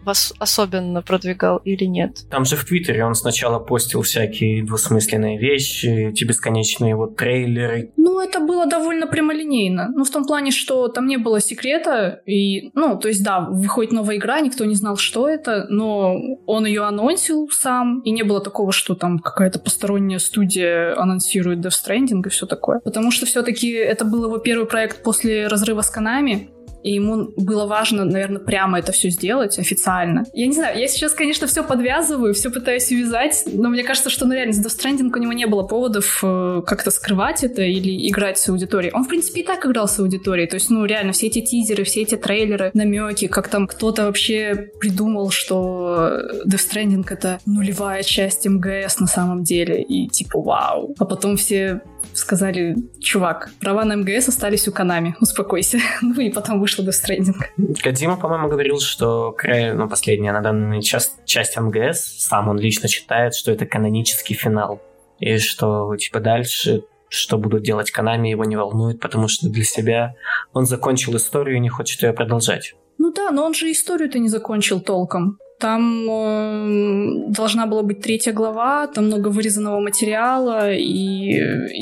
вас 0.06 0.34
особенно 0.39 1.01
продвигал 1.01 1.58
или 1.58 1.86
нет? 1.86 2.26
Там 2.30 2.45
же 2.45 2.56
в 2.56 2.66
Твиттере 2.66 3.03
он 3.06 3.16
сначала 3.16 3.60
постил 3.60 4.01
всякие 4.01 4.64
двусмысленные 4.64 5.38
вещи, 5.38 6.10
эти 6.10 6.24
бесконечные 6.24 6.95
вот 6.95 7.16
трейлеры. 7.16 7.91
Ну, 7.97 8.20
это 8.20 8.39
было 8.39 8.66
довольно 8.66 9.08
прямолинейно. 9.08 9.91
Ну, 9.95 10.03
в 10.03 10.10
том 10.10 10.26
плане, 10.26 10.51
что 10.51 10.88
там 10.88 11.08
не 11.08 11.18
было 11.18 11.41
секрета, 11.41 12.22
и, 12.26 12.72
ну, 12.74 12.97
то 12.97 13.08
есть, 13.08 13.24
да, 13.24 13.41
выходит 13.41 13.91
новая 13.91 14.18
игра, 14.18 14.39
никто 14.39 14.66
не 14.66 14.76
знал, 14.76 14.97
что 14.97 15.28
это, 15.28 15.66
но 15.70 16.16
он 16.45 16.66
ее 16.66 16.84
анонсил 16.84 17.49
сам, 17.51 18.01
и 18.01 18.12
не 18.12 18.24
было 18.24 18.41
такого, 18.41 18.72
что 18.72 18.95
там 18.95 19.20
какая-то 19.20 19.60
посторонняя 19.60 20.20
студия 20.20 20.99
анонсирует 20.99 21.60
Death 21.60 21.74
Stranding 21.86 22.26
и 22.26 22.30
все 22.30 22.45
такое. 22.45 22.80
Потому 22.80 23.12
что 23.12 23.26
все-таки 23.26 23.72
это 23.72 24.06
был 24.06 24.26
его 24.26 24.38
первый 24.38 24.68
проект 24.68 25.03
после 25.03 25.47
разрыва 25.47 25.82
с 25.82 25.95
Konami, 25.95 26.49
и 26.86 26.94
ему 26.94 27.34
было 27.36 27.66
важно, 27.66 28.06
наверное, 28.06 28.40
прямо 28.40 28.78
это 28.78 28.92
все 28.92 29.10
сделать 29.10 29.58
официально. 29.58 30.24
Я 30.34 30.46
не 30.46 30.54
знаю, 30.54 30.80
я 30.80 30.88
сейчас, 30.88 31.14
конечно, 31.14 31.48
все 31.48 31.64
подвязываю, 31.64 32.36
все 32.36 32.52
пытаюсь 32.52 32.92
увязать, 32.92 33.44
но 33.52 33.70
мне 33.70 33.84
кажется, 33.84 34.12
что, 34.12 34.28
ну, 34.28 34.36
реально, 34.36 34.54
с 34.54 34.64
Death 34.64 34.80
Stranding 34.80 35.12
у 35.12 35.18
него 35.18 35.34
не 35.34 35.48
было 35.48 35.64
поводов 35.64 36.20
э, 36.22 36.62
как-то 36.64 36.92
скрывать 36.92 37.44
это 37.44 37.64
или 37.64 38.08
играть 38.08 38.38
с 38.38 38.48
аудиторией. 38.50 38.94
Он, 38.94 39.04
в 39.04 39.08
принципе, 39.08 39.42
и 39.42 39.44
так 39.44 39.66
играл 39.66 39.88
с 39.88 40.00
аудиторией, 40.00 40.48
то 40.48 40.58
есть, 40.58 40.70
ну, 40.70 40.86
реально, 40.86 41.14
все 41.14 41.26
эти 41.26 41.42
тизеры, 41.42 41.86
все 41.86 42.04
эти 42.04 42.18
трейлеры, 42.18 42.70
намеки, 42.76 43.26
как 43.26 43.48
там 43.48 43.66
кто-то 43.66 44.06
вообще 44.06 44.70
придумал, 44.80 45.32
что 45.32 46.22
Death 46.46 46.72
Stranding— 46.72 47.06
это 47.10 47.40
нулевая 47.48 48.04
часть 48.04 48.46
МГС 48.46 49.00
на 49.00 49.08
самом 49.08 49.44
деле, 49.44 49.82
и 49.82 50.08
типа, 50.08 50.40
вау. 50.40 50.94
А 51.00 51.06
потом 51.06 51.36
все 51.36 51.82
сказали, 52.16 52.76
чувак, 52.99 53.51
права 53.59 53.86
на 53.86 53.95
МГС 53.95 54.30
остались 54.30 54.68
у 54.68 54.72
Канами, 54.72 55.16
успокойся. 55.22 55.80
ну 56.01 56.22
и 56.22 56.30
потом 56.30 56.59
вышло 56.59 56.84
до 56.84 56.91
Stranding. 56.91 57.36
Кадима, 57.84 58.18
по-моему, 58.18 58.47
говорил, 58.47 58.80
что 58.80 59.36
ну, 59.43 59.89
последняя 59.89 60.32
на 60.32 60.41
данный 60.41 60.82
час 60.82 61.18
часть 61.26 61.57
МГС, 61.57 62.26
сам 62.28 62.49
он 62.49 62.57
лично 62.57 62.88
считает, 62.88 63.36
что 63.36 63.51
это 63.51 63.66
канонический 63.66 64.36
финал. 64.36 64.82
И 65.20 65.38
что, 65.38 65.95
типа, 65.95 66.20
дальше 66.20 66.84
что 67.07 67.38
будут 67.38 67.63
делать 67.63 67.91
Канами, 67.91 68.30
его 68.30 68.45
не 68.45 68.55
волнует, 68.55 68.99
потому 68.99 69.28
что 69.28 69.47
для 69.47 69.63
себя 69.63 70.16
он 70.53 70.66
закончил 70.66 71.16
историю 71.16 71.57
и 71.57 71.59
не 71.59 71.70
хочет 71.70 72.01
ее 72.03 72.13
продолжать. 72.13 72.74
Ну 72.97 73.13
да, 73.13 73.32
но 73.32 73.45
он 73.45 73.53
же 73.53 73.72
историю-то 73.72 74.20
не 74.20 74.28
закончил 74.28 74.82
толком. 74.82 75.38
Там 75.60 76.10
э, 76.10 77.30
должна 77.30 77.66
была 77.66 77.82
быть 77.82 78.01
третья 78.01 78.34
глава, 78.34 78.88
там 78.88 79.06
много 79.06 79.30
вырезанного 79.30 79.80
материала, 79.80 80.74
и 80.74 81.32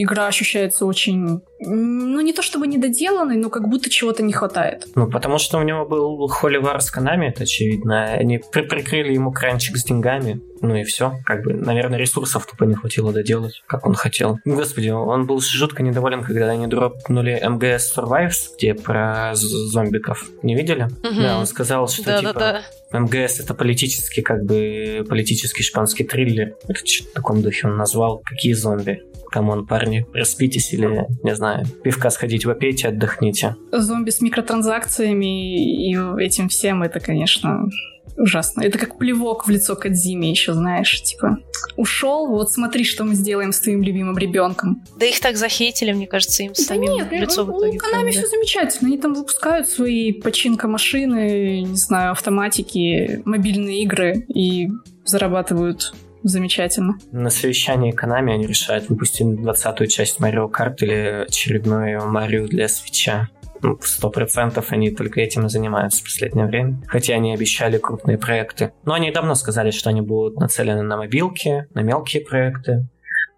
игра 0.02 0.28
ощущается 0.28 0.86
очень 0.86 1.42
ну, 1.66 2.22
не 2.22 2.34
то 2.34 2.42
чтобы 2.42 2.68
недоделанный, 2.68 3.38
но 3.38 3.50
как 3.50 3.68
будто 3.68 3.90
чего-то 3.90 4.24
не 4.24 4.34
хватает. 4.34 4.88
Ну, 4.96 5.10
потому 5.10 5.38
что 5.38 5.58
у 5.58 5.64
него 5.64 5.86
был 5.86 6.28
холивар 6.28 6.82
с 6.82 6.92
Канами, 6.92 7.28
это 7.28 7.44
очевидно. 7.44 8.06
Они 8.06 8.40
при 8.52 8.64
прикрыли 8.64 9.14
ему 9.14 9.32
кранчик 9.32 9.78
с 9.78 9.84
деньгами. 9.84 10.42
Ну 10.62 10.76
и 10.76 10.84
все. 10.84 11.20
Как 11.26 11.44
бы, 11.44 11.54
наверное, 11.54 12.00
ресурсов 12.00 12.46
тупо 12.46 12.64
не 12.64 12.74
хватило 12.74 13.12
доделать, 13.12 13.62
как 13.68 13.86
он 13.86 13.96
хотел. 13.96 14.40
Господи, 14.46 14.90
он 14.90 15.26
был 15.28 15.42
жутко 15.42 15.84
недоволен, 15.84 16.24
когда 16.24 16.50
они 16.50 16.68
дропнули 16.68 17.42
МГС 17.46 17.98
Survives, 17.98 18.56
где 18.58 18.74
про 18.74 19.32
зомбиков. 19.34 20.26
Не 20.42 20.56
видели? 20.56 20.84
Угу. 20.84 21.22
Да, 21.22 21.38
он 21.38 21.48
сказал, 21.48 21.90
что 21.90 22.06
да, 22.06 22.20
типа... 22.20 22.34
Да, 22.34 22.64
да. 22.92 23.00
МГС 23.00 23.42
это 23.42 23.54
политический, 23.54 24.22
как 24.22 24.46
бы, 24.46 25.06
политический 25.10 25.64
шпанский 25.64 26.06
триллер. 26.06 26.56
Это 26.68 26.86
что-то 26.86 27.10
в 27.10 27.14
таком 27.14 27.42
духе 27.42 27.68
он 27.68 27.76
назвал. 27.76 28.22
Какие 28.24 28.54
зомби? 28.54 29.02
Come 29.32 29.51
on, 29.51 29.66
парни, 29.66 30.06
распитесь 30.14 30.72
или, 30.74 31.08
не 31.24 31.36
знаю, 31.36 31.53
пивка 31.84 32.10
сходить, 32.10 32.46
попейте, 32.46 32.90
отдохните. 32.90 33.56
Зомби 33.72 34.10
с 34.10 34.22
микротранзакциями 34.22 35.90
и 35.90 35.98
этим 36.20 36.50
всем, 36.50 36.84
это, 36.84 37.00
конечно, 37.00 37.70
ужасно. 38.18 38.62
Это 38.62 38.78
как 38.78 38.98
плевок 38.98 39.48
в 39.48 39.50
лицо 39.50 39.76
Кодзиме 39.76 40.30
еще, 40.30 40.54
знаешь, 40.54 41.02
типа, 41.02 41.38
ушел, 41.76 42.28
вот 42.28 42.52
смотри, 42.52 42.84
что 42.84 43.04
мы 43.04 43.16
сделаем 43.16 43.52
с 43.52 43.60
твоим 43.60 43.84
любимым 43.84 44.18
ребенком. 44.18 44.84
Да 44.98 45.06
их 45.06 45.20
так 45.20 45.38
захейтили, 45.38 45.92
мне 45.94 46.08
кажется, 46.08 46.44
им 46.44 46.54
да 46.54 46.64
самим 46.64 46.94
нет, 46.94 47.12
лицо 47.12 47.44
у, 47.44 47.46
в 47.46 47.50
итоге. 47.50 47.78
У 47.78 47.82
Konami 47.82 48.12
все 48.12 48.28
замечательно. 48.28 48.90
Они 48.90 48.98
там 48.98 49.14
выпускают 49.14 49.68
свои 49.68 50.12
пачинко-машины, 50.12 51.62
не 51.62 51.78
знаю, 51.78 52.12
автоматики, 52.12 53.22
мобильные 53.26 53.84
игры 53.84 54.26
и 54.34 54.70
зарабатывают 55.06 55.94
замечательно. 56.24 56.98
На 57.12 57.30
совещании 57.30 57.94
Konami 57.94 58.34
они 58.34 58.48
решают 58.48 58.90
выпустить 58.90 59.26
20-ю 59.26 59.88
часть 59.88 60.20
Mario 60.20 60.50
Kart 60.52 60.76
или 60.82 61.26
очередную 61.28 62.08
Марио 62.08 62.48
для 62.48 62.68
свеча. 62.68 63.30
Ну, 63.62 63.78
Сто 63.82 64.10
процентов 64.10 64.72
они 64.72 64.92
только 64.92 65.22
этим 65.22 65.46
и 65.46 65.50
занимаются 65.50 66.02
в 66.02 66.04
последнее 66.04 66.46
время. 66.46 66.82
Хотя 66.88 67.16
они 67.16 67.34
обещали 67.34 67.78
крупные 67.78 68.18
проекты. 68.18 68.74
Но 68.86 68.94
они 68.94 69.12
давно 69.12 69.36
сказали, 69.36 69.72
что 69.72 69.90
они 69.90 70.02
будут 70.02 70.38
нацелены 70.38 70.82
на 70.82 70.98
мобилки, 70.98 71.68
на 71.74 71.80
мелкие 71.80 72.24
проекты. 72.24 72.88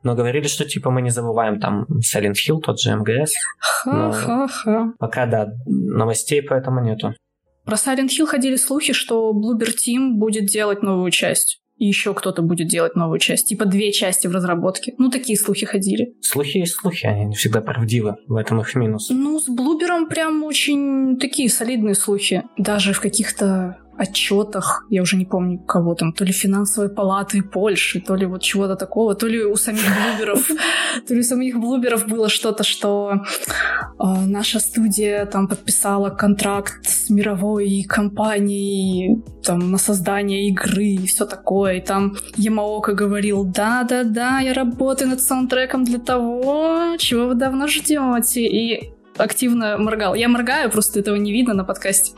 Но 0.01 0.15
говорили, 0.15 0.47
что 0.47 0.65
типа 0.65 0.91
мы 0.91 1.01
не 1.01 1.09
забываем 1.09 1.59
там 1.59 1.85
Silent 1.99 2.35
Hill, 2.47 2.59
тот 2.59 2.79
же 2.79 2.95
МГС. 2.95 3.33
Ха-ха-ха. 3.59 4.93
Пока, 4.99 5.25
да, 5.25 5.47
новостей 5.65 6.41
поэтому 6.41 6.81
нету. 6.81 7.13
Про 7.65 7.75
Silent 7.75 8.09
Hill 8.09 8.27
ходили 8.27 8.55
слухи, 8.55 8.93
что 8.93 9.31
Bloober 9.31 9.69
Team 9.73 10.13
будет 10.13 10.45
делать 10.45 10.83
новую 10.83 11.09
часть. 11.09 11.59
И 11.77 11.85
еще 11.85 12.13
кто-то 12.13 12.41
будет 12.41 12.67
делать 12.67 12.95
новую 12.95 13.19
часть. 13.19 13.47
Типа 13.47 13.65
две 13.65 13.91
части 13.91 14.27
в 14.27 14.31
разработке. 14.31 14.93
Ну, 14.97 15.09
такие 15.09 15.37
слухи 15.37 15.65
ходили. 15.65 16.15
Слухи 16.21 16.57
есть 16.59 16.75
слухи, 16.75 17.05
они 17.05 17.25
не 17.25 17.35
всегда 17.35 17.61
правдивы. 17.61 18.15
В 18.27 18.35
этом 18.35 18.61
их 18.61 18.75
минус. 18.75 19.09
Ну, 19.09 19.39
с 19.39 19.47
Блубером 19.47 20.07
прям 20.07 20.43
очень 20.43 21.17
такие 21.19 21.49
солидные 21.49 21.95
слухи. 21.95 22.43
Даже 22.57 22.93
в 22.93 23.01
каких-то 23.01 23.77
отчетах, 23.97 24.85
я 24.89 25.01
уже 25.01 25.17
не 25.17 25.25
помню 25.25 25.59
кого 25.59 25.95
там, 25.95 26.13
то 26.13 26.25
ли 26.25 26.31
финансовой 26.31 26.89
палаты 26.89 27.41
Польши, 27.41 27.99
то 27.99 28.15
ли 28.15 28.25
вот 28.25 28.41
чего-то 28.41 28.75
такого, 28.75 29.15
то 29.15 29.27
ли 29.27 29.43
у 29.43 29.55
самих 29.55 29.83
блуберов, 29.83 30.47
то 31.07 31.13
ли 31.13 31.19
у 31.19 31.23
самих 31.23 31.59
блуберов 31.59 32.07
было 32.07 32.29
что-то, 32.29 32.63
что 32.63 33.13
э, 33.13 34.03
наша 34.25 34.59
студия 34.59 35.25
там 35.25 35.47
подписала 35.47 36.09
контракт 36.09 36.85
с 36.85 37.09
мировой 37.09 37.85
компанией 37.87 39.23
там 39.43 39.71
на 39.71 39.77
создание 39.77 40.49
игры 40.49 40.85
и 40.85 41.07
все 41.07 41.25
такое, 41.25 41.75
и 41.75 41.81
там 41.81 42.15
Ямаока 42.37 42.93
говорил, 42.93 43.43
да-да-да, 43.43 44.39
я 44.39 44.53
работаю 44.53 45.09
над 45.09 45.21
саундтреком 45.21 45.83
для 45.83 45.99
того, 45.99 46.95
чего 46.97 47.27
вы 47.27 47.35
давно 47.35 47.67
ждете, 47.67 48.45
и 48.45 48.94
активно 49.17 49.77
моргал. 49.77 50.15
Я 50.15 50.27
моргаю, 50.29 50.69
просто 50.69 50.99
этого 50.99 51.15
не 51.15 51.31
видно 51.31 51.53
на 51.53 51.63
подкасте. 51.63 52.13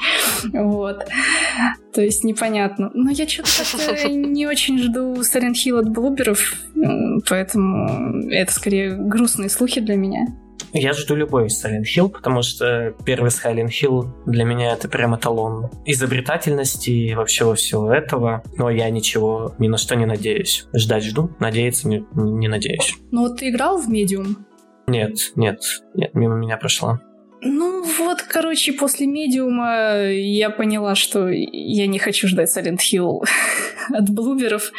Вот. 0.54 1.06
То 1.94 2.02
есть 2.02 2.24
непонятно. 2.24 2.92
Но 2.94 3.12
я 3.12 3.28
что-то 3.28 4.08
не 4.10 4.48
очень 4.48 4.80
жду 4.80 5.16
Silent 5.22 5.54
Hill 5.54 5.80
от 5.80 5.90
блуберов, 5.90 6.54
поэтому 7.30 8.30
это 8.30 8.52
скорее 8.52 8.96
грустные 8.96 9.50
слухи 9.50 9.82
для 9.82 9.96
меня. 9.96 10.28
Я 10.74 10.94
жду 10.94 11.16
любой 11.16 11.48
Silent 11.48 11.86
Hill, 11.86 12.10
потому 12.10 12.42
что 12.42 12.94
первый 13.06 13.30
Silent 13.30 13.70
Hill 13.70 14.08
для 14.26 14.44
меня 14.44 14.74
это 14.74 14.90
прям 14.90 15.16
эталон 15.16 15.70
изобретательности 15.86 16.90
и 16.90 17.16
вообще 17.16 17.54
всего 17.56 17.92
этого. 17.92 18.44
Но 18.58 18.70
я 18.70 18.90
ничего, 18.90 19.56
ни 19.60 19.68
на 19.68 19.78
что 19.78 19.96
не 19.96 20.06
надеюсь. 20.06 20.68
Ждать 20.76 21.06
жду, 21.06 21.32
надеяться 21.40 21.88
не, 21.88 22.06
не 22.14 22.48
надеюсь. 22.48 22.96
Ну 23.12 23.22
вот 23.22 23.40
ты 23.40 23.50
играл 23.50 23.78
в 23.80 23.90
Medium? 23.90 24.36
Нет, 24.88 25.34
нет, 25.36 25.60
нет, 25.96 26.16
мимо 26.16 26.36
меня 26.36 26.56
прошла. 26.56 27.02
Ну 27.42 27.84
вот, 27.84 28.22
короче, 28.22 28.72
после 28.72 29.06
медиума 29.06 30.10
я 30.10 30.50
поняла, 30.50 30.96
что 30.96 31.28
я 31.28 31.88
не 31.88 32.00
хочу 32.00 32.28
ждать 32.28 32.56
Silent 32.56 32.80
Hill 32.80 33.24
от 33.90 34.10
блуберов. 34.10 34.72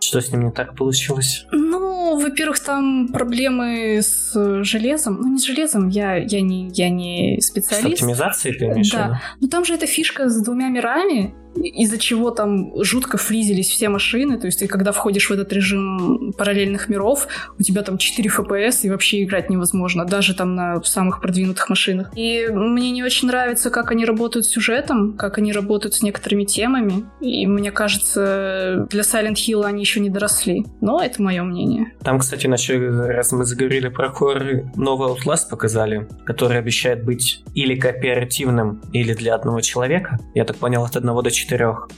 Что 0.00 0.20
с 0.20 0.30
ним 0.30 0.44
не 0.44 0.52
так 0.52 0.76
получилось? 0.76 1.46
Ну, 1.50 2.20
во-первых, 2.20 2.60
там 2.60 3.08
проблемы 3.08 3.98
с 4.02 4.62
железом. 4.62 5.20
Ну, 5.20 5.32
не 5.32 5.38
с 5.38 5.44
железом, 5.44 5.88
я, 5.88 6.16
я, 6.16 6.40
не, 6.40 6.68
я 6.72 6.88
не 6.88 7.40
специалист. 7.40 7.98
С 7.98 8.02
оптимизацией 8.02 8.56
ты 8.56 8.66
имеешь? 8.66 8.90
Да. 8.90 9.20
Но 9.40 9.48
там 9.48 9.64
же 9.64 9.74
эта 9.74 9.86
фишка 9.86 10.28
с 10.28 10.40
двумя 10.42 10.68
мирами, 10.68 11.34
из-за 11.56 11.98
чего 11.98 12.30
там 12.30 12.72
жутко 12.82 13.16
фризились 13.16 13.68
все 13.68 13.88
машины, 13.88 14.38
то 14.38 14.46
есть 14.46 14.60
ты 14.60 14.66
когда 14.66 14.92
входишь 14.92 15.28
в 15.28 15.32
этот 15.32 15.52
режим 15.52 16.32
параллельных 16.36 16.88
миров, 16.88 17.26
у 17.58 17.62
тебя 17.62 17.82
там 17.82 17.98
4 17.98 18.30
FPS 18.30 18.80
и 18.82 18.90
вообще 18.90 19.22
играть 19.22 19.50
невозможно, 19.50 20.04
даже 20.04 20.34
там 20.34 20.54
на 20.54 20.82
самых 20.82 21.20
продвинутых 21.20 21.68
машинах. 21.68 22.10
И 22.16 22.48
мне 22.50 22.90
не 22.90 23.02
очень 23.02 23.28
нравится, 23.28 23.70
как 23.70 23.90
они 23.90 24.04
работают 24.04 24.46
с 24.46 24.50
сюжетом, 24.50 25.16
как 25.16 25.38
они 25.38 25.52
работают 25.52 25.94
с 25.94 26.02
некоторыми 26.02 26.44
темами, 26.44 27.04
и 27.20 27.46
мне 27.46 27.70
кажется, 27.70 28.86
для 28.90 29.02
Silent 29.02 29.34
Hill 29.34 29.64
они 29.64 29.80
еще 29.80 30.00
не 30.00 30.10
доросли. 30.10 30.64
Но 30.80 31.02
это 31.02 31.22
мое 31.22 31.42
мнение. 31.42 31.92
Там, 32.02 32.18
кстати, 32.18 32.46
насчет, 32.46 32.80
раз 33.08 33.32
мы 33.32 33.44
заговорили 33.44 33.88
про 33.88 34.10
хоррор, 34.10 34.64
новый 34.76 35.08
Outlast 35.08 35.48
показали, 35.50 36.08
который 36.24 36.58
обещает 36.58 37.04
быть 37.04 37.42
или 37.54 37.74
кооперативным, 37.74 38.82
или 38.92 39.14
для 39.14 39.34
одного 39.34 39.60
человека. 39.60 40.18
Я 40.34 40.44
так 40.44 40.56
понял, 40.56 40.84
от 40.84 40.96
одного 40.96 41.22
до 41.22 41.30
четырех. 41.44 41.88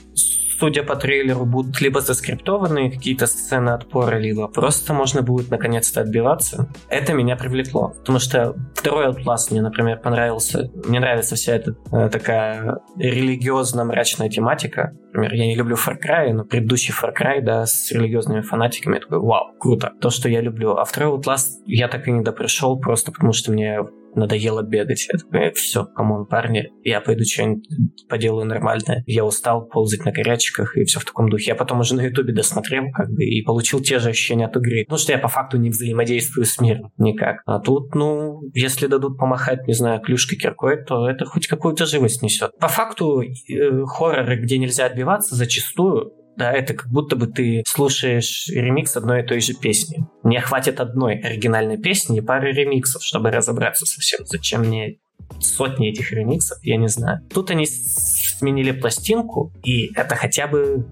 Судя 0.59 0.81
по 0.81 0.95
трейлеру, 0.95 1.45
будут 1.45 1.79
либо 1.81 2.01
заскриптованные 2.01 2.89
какие-то 2.89 3.27
сцены 3.27 3.69
отпора, 3.69 4.17
либо 4.17 4.47
просто 4.47 4.91
можно 4.91 5.21
будет 5.21 5.51
наконец-то 5.51 6.01
отбиваться. 6.01 6.67
Это 6.89 7.13
меня 7.13 7.35
привлекло, 7.35 7.89
потому 7.89 8.17
что 8.17 8.55
второй 8.73 9.07
Outlast 9.07 9.51
мне, 9.51 9.61
например, 9.61 9.99
понравился. 9.99 10.71
Мне 10.87 10.99
нравится 10.99 11.35
вся 11.35 11.57
эта 11.57 11.75
э, 11.91 12.09
такая 12.09 12.79
религиозно-мрачная 12.97 14.29
тематика. 14.29 14.93
Например, 15.13 15.33
я 15.35 15.45
не 15.45 15.55
люблю 15.55 15.75
Far 15.75 15.95
Cry, 16.03 16.33
но 16.33 16.43
предыдущий 16.43 16.91
Far 16.91 17.13
Cry, 17.15 17.41
да, 17.41 17.67
с 17.67 17.91
религиозными 17.91 18.41
фанатиками, 18.41 18.95
я 18.95 19.01
такой, 19.01 19.19
вау, 19.19 19.55
круто. 19.59 19.91
То, 20.01 20.09
что 20.09 20.27
я 20.27 20.41
люблю. 20.41 20.71
А 20.71 20.85
второй 20.85 21.19
Outlast 21.19 21.49
я 21.67 21.87
так 21.87 22.07
и 22.07 22.11
не 22.11 22.23
допрошел, 22.23 22.79
просто 22.79 23.11
потому 23.11 23.31
что 23.31 23.51
мне 23.51 23.81
надоело 24.17 24.61
бегать. 24.61 25.07
Я 25.11 25.19
такой, 25.19 25.53
все, 25.53 25.85
come 25.85 26.08
on, 26.08 26.25
парни, 26.25 26.67
я 26.83 27.01
пойду 27.01 27.23
что-нибудь 27.23 27.67
поделаю 28.09 28.45
нормальное. 28.45 29.03
Я 29.05 29.23
устал 29.25 29.67
ползать 29.67 30.05
на 30.05 30.11
карачках 30.11 30.75
и 30.75 30.83
все 30.83 30.99
в 30.99 31.05
таком 31.05 31.29
духе. 31.29 31.51
Я 31.51 31.55
потом 31.55 31.79
уже 31.79 31.95
на 31.95 32.01
ютубе 32.01 32.33
досмотрел, 32.33 32.85
как 32.93 33.09
бы, 33.09 33.23
и 33.23 33.43
получил 33.43 33.81
те 33.81 33.99
же 33.99 34.09
ощущения 34.09 34.45
от 34.45 34.55
игры. 34.57 34.85
Ну, 34.89 34.97
что 34.97 35.11
я 35.11 35.17
по 35.17 35.27
факту 35.27 35.57
не 35.57 35.69
взаимодействую 35.69 36.45
с 36.45 36.59
миром 36.59 36.91
никак. 36.97 37.41
А 37.45 37.59
тут, 37.59 37.95
ну, 37.95 38.41
если 38.53 38.87
дадут 38.87 39.17
помахать, 39.17 39.67
не 39.67 39.73
знаю, 39.73 40.01
клюшкой 40.01 40.37
киркой, 40.37 40.83
то 40.83 41.09
это 41.09 41.25
хоть 41.25 41.47
какую-то 41.47 41.85
живость 41.85 42.21
несет. 42.21 42.51
По 42.59 42.67
факту, 42.67 43.21
э, 43.21 43.85
хорроры, 43.85 44.41
где 44.41 44.57
нельзя 44.57 44.85
отбиваться, 44.85 45.35
зачастую 45.35 46.11
да, 46.37 46.53
это 46.53 46.73
как 46.73 46.89
будто 46.89 47.15
бы 47.15 47.27
ты 47.27 47.63
слушаешь 47.65 48.47
ремикс 48.49 48.95
одной 48.95 49.23
и 49.23 49.25
той 49.25 49.41
же 49.41 49.53
песни. 49.53 50.05
Мне 50.23 50.39
хватит 50.39 50.79
одной 50.79 51.15
оригинальной 51.15 51.77
песни 51.77 52.19
и 52.19 52.21
пары 52.21 52.51
ремиксов, 52.51 53.03
чтобы 53.03 53.31
разобраться 53.31 53.85
со 53.85 53.99
всем. 53.99 54.25
Зачем 54.25 54.61
мне 54.61 54.99
сотни 55.39 55.89
этих 55.89 56.11
ремиксов, 56.11 56.59
я 56.61 56.77
не 56.77 56.87
знаю. 56.87 57.21
Тут 57.33 57.49
они 57.49 57.65
сменили 57.65 58.71
пластинку, 58.71 59.51
и 59.63 59.91
это 59.95 60.15
хотя 60.15 60.47
бы, 60.47 60.87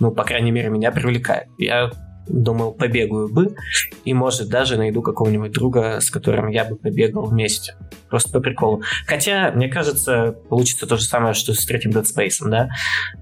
ну, 0.00 0.10
по 0.10 0.24
крайней 0.24 0.50
мере, 0.50 0.68
меня 0.68 0.90
привлекает. 0.90 1.46
Я 1.58 1.90
думал, 2.28 2.72
побегаю 2.72 3.28
бы, 3.28 3.54
и, 4.04 4.14
может, 4.14 4.48
даже 4.48 4.76
найду 4.76 5.02
какого-нибудь 5.02 5.52
друга, 5.52 6.00
с 6.00 6.10
которым 6.10 6.48
я 6.48 6.64
бы 6.64 6.76
побегал 6.76 7.26
вместе. 7.26 7.74
Просто 8.08 8.30
по 8.30 8.40
приколу. 8.40 8.82
Хотя, 9.06 9.52
мне 9.52 9.68
кажется, 9.68 10.34
получится 10.48 10.86
то 10.86 10.96
же 10.96 11.04
самое, 11.04 11.34
что 11.34 11.52
с 11.52 11.64
третьим 11.64 11.90
Dead 11.90 12.04
Space, 12.04 12.48
да? 12.48 12.68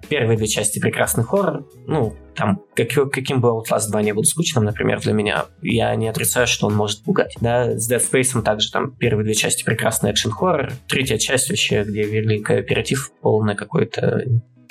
Первые 0.08 0.36
две 0.36 0.46
части 0.46 0.78
прекрасный 0.78 1.24
хоррор, 1.24 1.66
ну, 1.86 2.14
там, 2.36 2.60
как, 2.74 2.88
каким 3.10 3.40
бы 3.40 3.48
Outlast 3.48 3.90
2 3.90 4.02
не 4.02 4.12
был 4.12 4.24
скучным, 4.24 4.64
например, 4.64 5.00
для 5.00 5.12
меня, 5.12 5.46
я 5.62 5.94
не 5.96 6.08
отрицаю, 6.08 6.46
что 6.46 6.66
он 6.66 6.74
может 6.74 7.02
пугать. 7.02 7.34
Да, 7.40 7.76
с 7.76 7.90
Dead 7.90 8.00
Space 8.00 8.40
также 8.42 8.70
там 8.70 8.92
первые 8.92 9.24
две 9.24 9.34
части 9.34 9.64
прекрасный 9.64 10.12
экшен-хоррор, 10.12 10.72
третья 10.86 11.18
часть 11.18 11.48
вообще, 11.48 11.82
где 11.82 12.02
вели 12.04 12.40
кооператив 12.40 13.10
полный 13.22 13.56
какой-то, 13.56 14.24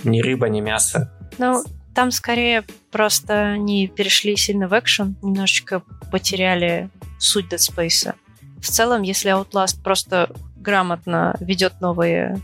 ни 0.04 0.22
рыба, 0.22 0.48
ни 0.48 0.62
мясо. 0.62 1.12
Ну, 1.38 1.64
там 1.96 2.12
скорее 2.12 2.64
просто 2.92 3.54
они 3.54 3.88
перешли 3.88 4.36
сильно 4.36 4.68
в 4.68 4.78
экшен, 4.78 5.16
немножечко 5.24 5.82
потеряли 6.12 6.90
суть 7.18 7.52
Dead 7.52 7.58
Space. 7.58 8.14
В 8.62 8.68
целом, 8.68 9.02
если 9.02 9.32
Outlast 9.32 9.82
просто 9.84 10.30
грамотно 10.58 11.36
ведет 11.40 11.80
новые 11.82 12.40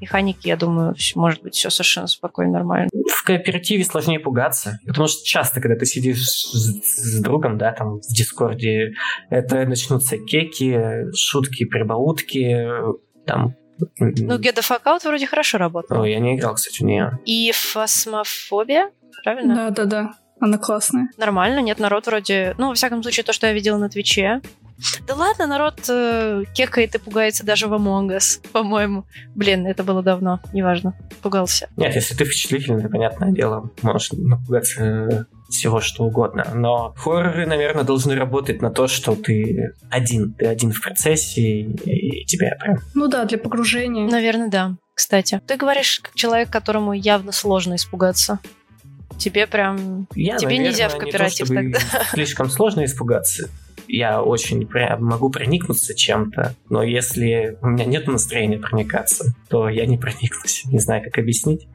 механики, 0.00 0.48
я 0.48 0.56
думаю, 0.56 0.94
может 1.14 1.42
быть 1.42 1.54
все 1.54 1.70
совершенно 1.70 2.06
спокойно, 2.06 2.54
нормально. 2.54 2.88
В 3.12 3.24
кооперативе 3.24 3.84
сложнее 3.84 4.20
пугаться, 4.20 4.78
потому 4.86 5.06
что 5.06 5.24
часто, 5.24 5.60
когда 5.60 5.76
ты 5.76 5.86
сидишь 5.86 6.26
с, 6.26 7.16
с 7.16 7.20
другом, 7.22 7.58
да, 7.58 7.72
там 7.72 8.00
в 8.00 8.14
Дискорде, 8.14 8.92
это 9.30 9.66
начнутся 9.66 10.18
кеки, 10.18 11.12
шутки, 11.14 11.64
прибаутки, 11.64 12.68
там 13.26 13.54
ну, 13.78 14.38
Get 14.38 14.56
the 14.56 14.62
Fuck 14.62 14.82
Out 14.84 15.04
вроде 15.04 15.26
хорошо 15.26 15.58
работал. 15.58 16.00
Ой, 16.00 16.12
я 16.12 16.18
не 16.18 16.36
играл, 16.36 16.54
кстати, 16.54 16.78
в 16.78 16.84
нее. 16.84 17.18
И 17.24 17.52
Фасмофобия, 17.52 18.90
правильно? 19.22 19.54
Да-да-да, 19.54 20.14
она 20.40 20.58
классная. 20.58 21.08
Нормально, 21.16 21.60
нет, 21.60 21.78
народ 21.78 22.06
вроде... 22.06 22.54
Ну, 22.58 22.68
во 22.68 22.74
всяком 22.74 23.02
случае, 23.02 23.24
то, 23.24 23.32
что 23.32 23.46
я 23.46 23.52
видела 23.52 23.78
на 23.78 23.88
Твиче, 23.88 24.40
Да 25.06 25.14
ладно, 25.14 25.46
народ 25.46 25.80
э, 25.88 26.44
кекает 26.52 26.94
и 26.94 26.98
пугается 26.98 27.46
даже 27.46 27.68
в 27.68 27.72
Among 27.74 28.16
Us, 28.16 28.40
по-моему. 28.52 29.04
Блин, 29.34 29.66
это 29.66 29.84
было 29.84 30.02
давно, 30.02 30.40
неважно. 30.52 30.94
Пугался. 31.22 31.68
Нет, 31.76 31.94
если 31.94 32.14
ты 32.14 32.24
впечатлительный, 32.24 32.88
понятное 32.88 33.30
дело, 33.30 33.70
можешь 33.82 34.10
напугаться 34.12 34.82
э, 34.82 35.24
всего 35.54 35.80
что 35.80 36.04
угодно. 36.04 36.46
Но 36.54 36.94
хорроры, 36.96 37.46
наверное, 37.46 37.84
должны 37.84 38.14
работать 38.14 38.62
на 38.62 38.70
то, 38.70 38.86
что 38.86 39.14
ты 39.16 39.74
один. 39.90 40.34
Ты 40.34 40.46
один 40.46 40.72
в 40.72 40.80
процессе, 40.80 41.42
и 41.60 42.24
тебя 42.26 42.56
прям... 42.60 42.78
Ну 42.94 43.08
да, 43.08 43.24
для 43.24 43.38
погружения. 43.38 44.08
Наверное, 44.08 44.48
да. 44.48 44.76
Кстати, 44.94 45.40
ты 45.46 45.56
говоришь 45.56 46.00
как 46.00 46.14
человек, 46.14 46.50
которому 46.50 46.92
явно 46.92 47.32
сложно 47.32 47.74
испугаться. 47.74 48.38
Тебе 49.18 49.46
прям... 49.46 50.08
Я, 50.14 50.36
Тебе 50.36 50.56
наверное, 50.56 50.70
нельзя 50.70 50.88
в 50.88 50.94
не 50.94 50.98
то, 50.98 51.04
кооператив 51.04 51.46
чтобы 51.46 51.54
тогда. 51.54 51.78
Слишком 52.10 52.50
сложно 52.50 52.84
испугаться. 52.84 53.48
Я 53.88 54.22
очень 54.22 54.66
прям 54.66 55.04
могу 55.04 55.30
проникнуться 55.30 55.94
чем-то, 55.94 56.54
но 56.68 56.82
если 56.82 57.58
у 57.60 57.68
меня 57.68 57.84
нет 57.84 58.06
настроения 58.06 58.58
проникаться, 58.58 59.34
то 59.48 59.68
я 59.68 59.86
не 59.86 59.98
проникнусь. 59.98 60.64
Не 60.66 60.78
знаю, 60.78 61.02
как 61.02 61.18
объяснить. 61.18 61.68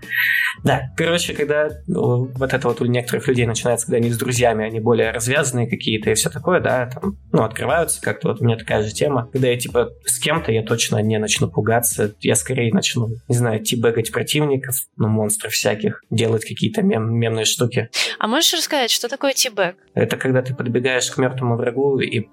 Да, 0.64 0.92
короче, 0.98 1.34
когда 1.34 1.70
ну, 1.88 2.26
вот 2.26 2.54
это 2.54 2.68
вот 2.68 2.82
у 2.82 2.86
некоторых 2.86 3.28
людей 3.28 3.46
начинается, 3.46 3.86
когда 3.86 3.98
они 3.98 4.12
с 4.12 4.18
друзьями, 4.18 4.66
они 4.66 4.80
более 4.80 5.12
развязанные 5.12 5.68
какие-то 5.68 6.10
и 6.12 6.16
все 6.16 6.30
такое, 6.30 6.60
да, 6.60 6.88
там, 6.88 7.18
ну, 7.32 7.44
открываются 7.44 8.02
как-то, 8.02 8.30
вот 8.30 8.42
у 8.42 8.46
меня 8.46 8.58
такая 8.58 8.84
же 8.84 8.92
тема. 8.92 9.30
Когда 9.32 9.48
я, 9.50 9.58
типа, 9.58 9.92
с 10.06 10.20
кем-то, 10.20 10.52
я 10.52 10.64
точно 10.64 10.98
не 11.02 11.18
начну 11.20 11.50
пугаться, 11.50 12.14
я 12.20 12.36
скорее 12.36 12.74
начну, 12.74 13.10
не 13.28 13.36
знаю, 13.36 13.64
тибэгать 13.64 14.12
противников, 14.12 14.76
ну, 14.98 15.08
монстров 15.08 15.54
всяких, 15.54 16.02
делать 16.10 16.46
какие-то 16.46 16.82
мем- 16.82 17.14
мемные 17.14 17.46
штуки. 17.46 17.90
А 18.18 18.28
можешь 18.28 18.54
рассказать, 18.54 18.92
что 18.92 19.08
такое 19.08 19.34
тибэк? 19.34 19.76
Это 19.94 20.18
когда 20.18 20.42
ты 20.42 20.54
подбегаешь 20.54 21.10
к 21.10 21.18
мертвому 21.18 21.56
врагу 21.56 21.99
и 22.08 22.20
п- 22.22 22.30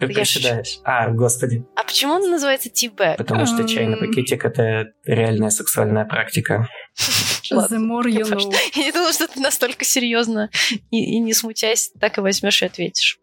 Я 0.00 0.06
приседаешь. 0.06 0.78
А, 0.84 1.08
господи. 1.10 1.64
А 1.76 1.84
почему 1.84 2.14
он 2.14 2.30
называется 2.30 2.68
тибэк? 2.70 3.16
Потому 3.16 3.46
что 3.46 3.66
чай 3.68 3.86
на 3.86 3.96
пакетик— 3.96 4.44
это 4.46 4.92
реальная 5.04 5.50
сексуальная 5.50 6.04
практика. 6.04 6.68
Ладно. 7.50 7.76
The 7.76 7.80
more 7.80 8.04
you 8.06 8.22
know. 8.28 8.52
Я 8.74 8.84
не 8.84 8.92
думала, 8.92 9.12
что 9.12 9.26
ты 9.26 9.40
настолько 9.40 9.84
серьезно 9.84 10.50
и, 10.90 11.16
и 11.16 11.18
не 11.18 11.32
смутясь 11.34 11.90
так 11.98 12.18
и 12.18 12.20
возьмешь 12.20 12.62
и 12.62 12.66
ответишь. 12.66 13.18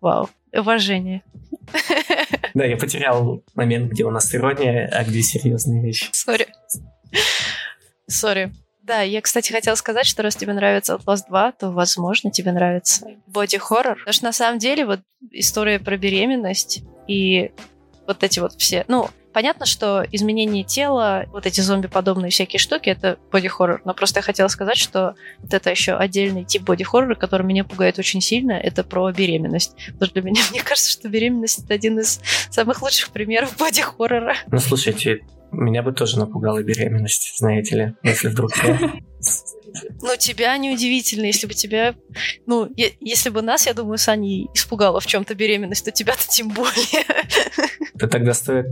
Вау. 0.00 0.28
Уважение. 0.52 1.22
Да, 2.52 2.64
я 2.64 2.76
потерял 2.76 3.44
момент, 3.54 3.92
где 3.92 4.02
у 4.02 4.10
нас 4.10 4.34
ирония, 4.34 4.88
а 4.92 5.04
где 5.04 5.22
серьезные 5.22 5.80
вещи. 5.84 6.06
Сори. 6.10 6.48
Сори. 8.08 8.52
Да, 8.90 9.02
я, 9.02 9.20
кстати, 9.20 9.52
хотела 9.52 9.76
сказать, 9.76 10.04
что 10.04 10.24
раз 10.24 10.34
тебе 10.34 10.52
нравится 10.52 10.96
Outlast 10.96 11.28
2, 11.28 11.52
то, 11.52 11.70
возможно, 11.70 12.32
тебе 12.32 12.50
нравится 12.50 13.06
боди-хоррор. 13.28 13.98
Потому 13.98 14.12
что, 14.12 14.24
на 14.24 14.32
самом 14.32 14.58
деле, 14.58 14.84
вот 14.84 14.98
история 15.30 15.78
про 15.78 15.96
беременность 15.96 16.82
и 17.06 17.52
вот 18.08 18.24
эти 18.24 18.40
вот 18.40 18.54
все... 18.54 18.84
Ну, 18.88 19.08
понятно, 19.32 19.64
что 19.64 20.04
изменение 20.10 20.64
тела, 20.64 21.26
вот 21.28 21.46
эти 21.46 21.60
зомби-подобные 21.60 22.32
всякие 22.32 22.58
штуки, 22.58 22.88
это 22.88 23.20
боди-хоррор. 23.30 23.80
Но 23.84 23.94
просто 23.94 24.18
я 24.18 24.22
хотела 24.22 24.48
сказать, 24.48 24.76
что 24.76 25.14
вот 25.38 25.54
это 25.54 25.70
еще 25.70 25.92
отдельный 25.92 26.42
тип 26.42 26.62
боди-хоррора, 26.62 27.14
который 27.14 27.46
меня 27.46 27.62
пугает 27.62 27.96
очень 28.00 28.20
сильно, 28.20 28.54
это 28.54 28.82
про 28.82 29.12
беременность. 29.12 29.76
Потому 29.92 30.06
что 30.06 30.14
для 30.14 30.22
меня, 30.22 30.42
мне 30.50 30.62
кажется, 30.64 30.90
что 30.90 31.08
беременность— 31.08 31.62
это 31.64 31.74
один 31.74 32.00
из 32.00 32.20
самых 32.50 32.82
лучших 32.82 33.10
примеров 33.10 33.56
боди-хоррора. 33.56 34.34
Ну, 34.48 34.58
слушайте, 34.58 35.20
меня 35.52 35.82
бы 35.82 35.92
тоже 35.92 36.18
напугала 36.18 36.62
беременность, 36.62 37.34
знаете 37.36 37.76
ли, 37.76 37.94
если 38.02 38.28
вдруг 38.28 38.50
я... 38.64 38.78
Ну, 40.02 40.16
тебя 40.18 40.56
неудивительно, 40.56 41.26
если 41.26 41.46
бы 41.46 41.54
тебя... 41.54 41.94
Ну, 42.46 42.68
е- 42.76 42.94
если 43.00 43.30
бы 43.30 43.40
нас, 43.42 43.66
я 43.66 43.74
думаю, 43.74 43.98
с 43.98 44.08
Аней 44.08 44.48
испугала 44.54 45.00
в 45.00 45.06
чем-то 45.06 45.34
беременность, 45.34 45.84
то 45.84 45.92
тебя-то 45.92 46.26
тем 46.28 46.48
более. 46.48 47.04
То 47.98 48.08
тогда 48.08 48.34
стоит, 48.34 48.66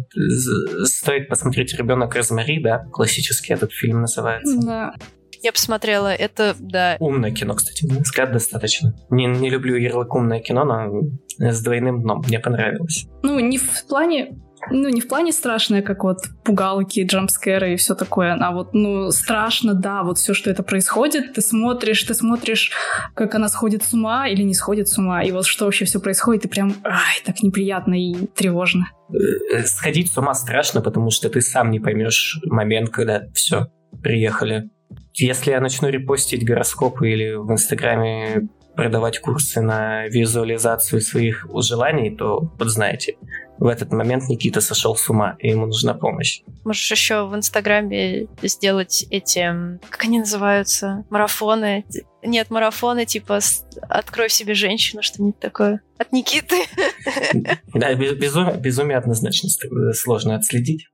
стоит 0.85 1.29
посмотреть 1.29 1.75
«Ребенок 1.75 2.15
Розмари», 2.15 2.61
да? 2.63 2.79
Классический 2.91 3.53
этот 3.53 3.73
фильм 3.73 4.01
называется. 4.01 4.59
Да. 4.61 4.95
Я 5.43 5.53
посмотрела, 5.53 6.13
это, 6.13 6.57
да, 6.59 6.97
Умное 6.99 7.31
кино, 7.31 7.55
кстати, 7.55 7.85
на 7.85 8.01
взгляд, 8.01 8.33
достаточно. 8.33 8.95
Не, 9.11 9.27
не 9.27 9.51
люблю 9.51 9.77
ярлык 9.77 10.13
умное 10.15 10.41
кино, 10.41 10.65
но 10.65 11.53
с 11.53 11.63
двойным 11.63 12.03
дном 12.03 12.23
мне 12.27 12.41
понравилось. 12.41 13.07
Ну, 13.23 13.39
не 13.39 13.59
в 13.59 13.87
плане 13.87 14.37
ну, 14.71 14.89
не 14.89 15.01
в 15.01 15.09
плане 15.09 15.33
страшное, 15.33 15.83
как 15.83 16.05
вот 16.05 16.19
пугалки, 16.45 17.05
джампскеры 17.05 17.75
и 17.75 17.77
все 17.77 17.95
такое, 17.95 18.35
а 18.35 18.53
вот, 18.53 18.75
ну, 18.75 19.11
страшно, 19.11 19.75
да, 19.75 20.03
вот 20.03 20.19
все, 20.19 20.35
что 20.35 20.51
это 20.51 20.63
происходит, 20.63 21.35
ты 21.35 21.41
смотришь, 21.41 22.03
ты 22.03 22.15
смотришь, 22.15 22.73
как 23.15 23.35
она 23.35 23.49
сходит 23.49 23.83
с 23.83 23.93
ума 23.95 24.29
или 24.29 24.43
не 24.43 24.55
сходит 24.55 24.89
с 24.89 24.99
ума, 24.99 25.23
и 25.23 25.33
вот 25.33 25.47
что 25.47 25.65
вообще 25.65 25.85
все 25.85 26.01
происходит, 26.01 26.45
и 26.45 26.49
прям, 26.49 26.75
ай, 26.85 27.23
так 27.25 27.43
неприятно 27.43 27.95
и 27.95 28.15
тревожно. 28.35 28.91
Э, 29.11 29.63
Сходить 29.65 30.11
с 30.13 30.19
ума 30.19 30.35
страшно, 30.35 30.81
потому 30.81 31.11
что 31.11 31.29
ты 31.29 31.41
сам 31.41 31.71
не 31.71 31.81
поймешь 31.81 32.41
момент, 32.45 32.91
когда 32.91 33.23
все, 33.35 33.69
приехали. 34.03 34.71
Если 35.15 35.51
я 35.51 35.61
начну 35.61 35.89
репостить 35.89 36.45
гороскопы 36.45 37.11
или 37.11 37.35
в 37.35 37.51
Инстаграме 37.51 38.49
продавать 38.77 39.19
курсы 39.19 39.61
на 39.61 40.07
визуализацию 40.07 41.01
своих 41.01 41.47
желаний, 41.63 42.15
то 42.15 42.53
вот 42.59 42.69
знаете, 42.69 43.17
в 43.59 43.67
этот 43.67 43.93
момент 43.93 44.29
Никита 44.29 44.61
сошел 44.61 44.95
с 44.97 45.09
ума, 45.11 45.37
и 45.41 45.49
ему 45.49 45.67
нужна 45.67 45.95
помощь. 45.95 46.43
можешь 46.65 46.91
еще 46.91 47.27
в 47.27 47.35
Инстаграме 47.35 48.27
сделать 48.43 49.05
эти, 49.11 49.79
как 49.91 50.05
они 50.05 50.21
называются, 50.21 51.05
марафоны. 51.11 51.85
Нет, 52.25 52.51
марафоны 52.51 53.05
типа 53.07 53.41
«Открой 53.89 54.29
в 54.29 54.33
себе 54.33 54.55
женщину», 54.55 55.03
что-нибудь 55.03 55.39
такое. 55.39 55.81
От 55.99 56.13
Никиты. 56.13 56.57
Да, 57.75 57.95
без- 57.95 58.15
безумие, 58.17 58.57
безумие 58.57 58.97
однозначно 58.99 59.49
ст- 59.49 59.65
сложно 59.95 60.35
отследить. 60.37 60.87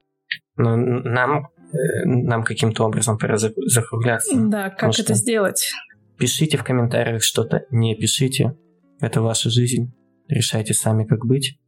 Но 0.56 0.76
нам, 0.76 1.48
э, 1.72 1.76
нам 2.04 2.44
каким-то 2.44 2.84
образом 2.84 3.18
пора 3.18 3.36
за- 3.36 3.52
закругляться. 3.66 4.34
Да, 4.36 4.70
как 4.70 4.98
это 4.98 5.14
сделать? 5.14 5.72
Пишите 6.18 6.56
в 6.56 6.64
комментариях 6.64 7.22
что-то, 7.22 7.64
не 7.70 7.94
пишите. 7.96 8.54
Это 9.00 9.20
ваша 9.20 9.50
жизнь. 9.50 9.92
Решайте 10.28 10.72
сами, 10.74 11.04
как 11.04 11.26
быть. 11.26 11.58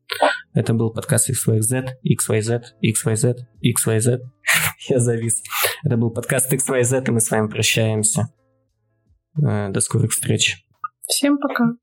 Это 0.56 0.72
был 0.72 0.90
подкаст 0.90 1.28
XYZ, 1.28 1.84
XYZ, 2.02 2.62
XYZ, 2.82 3.34
XYZ. 3.62 4.20
Я 4.88 4.98
завис. 4.98 5.42
Это 5.84 5.98
был 5.98 6.10
подкаст 6.10 6.50
XYZ, 6.50 7.08
и 7.08 7.10
мы 7.10 7.20
с 7.20 7.30
вами 7.30 7.48
прощаемся. 7.48 8.28
Э, 9.36 9.68
До 9.68 9.80
скорых 9.80 10.12
встреч. 10.12 10.64
Всем 11.06 11.36
пока. 11.36 11.74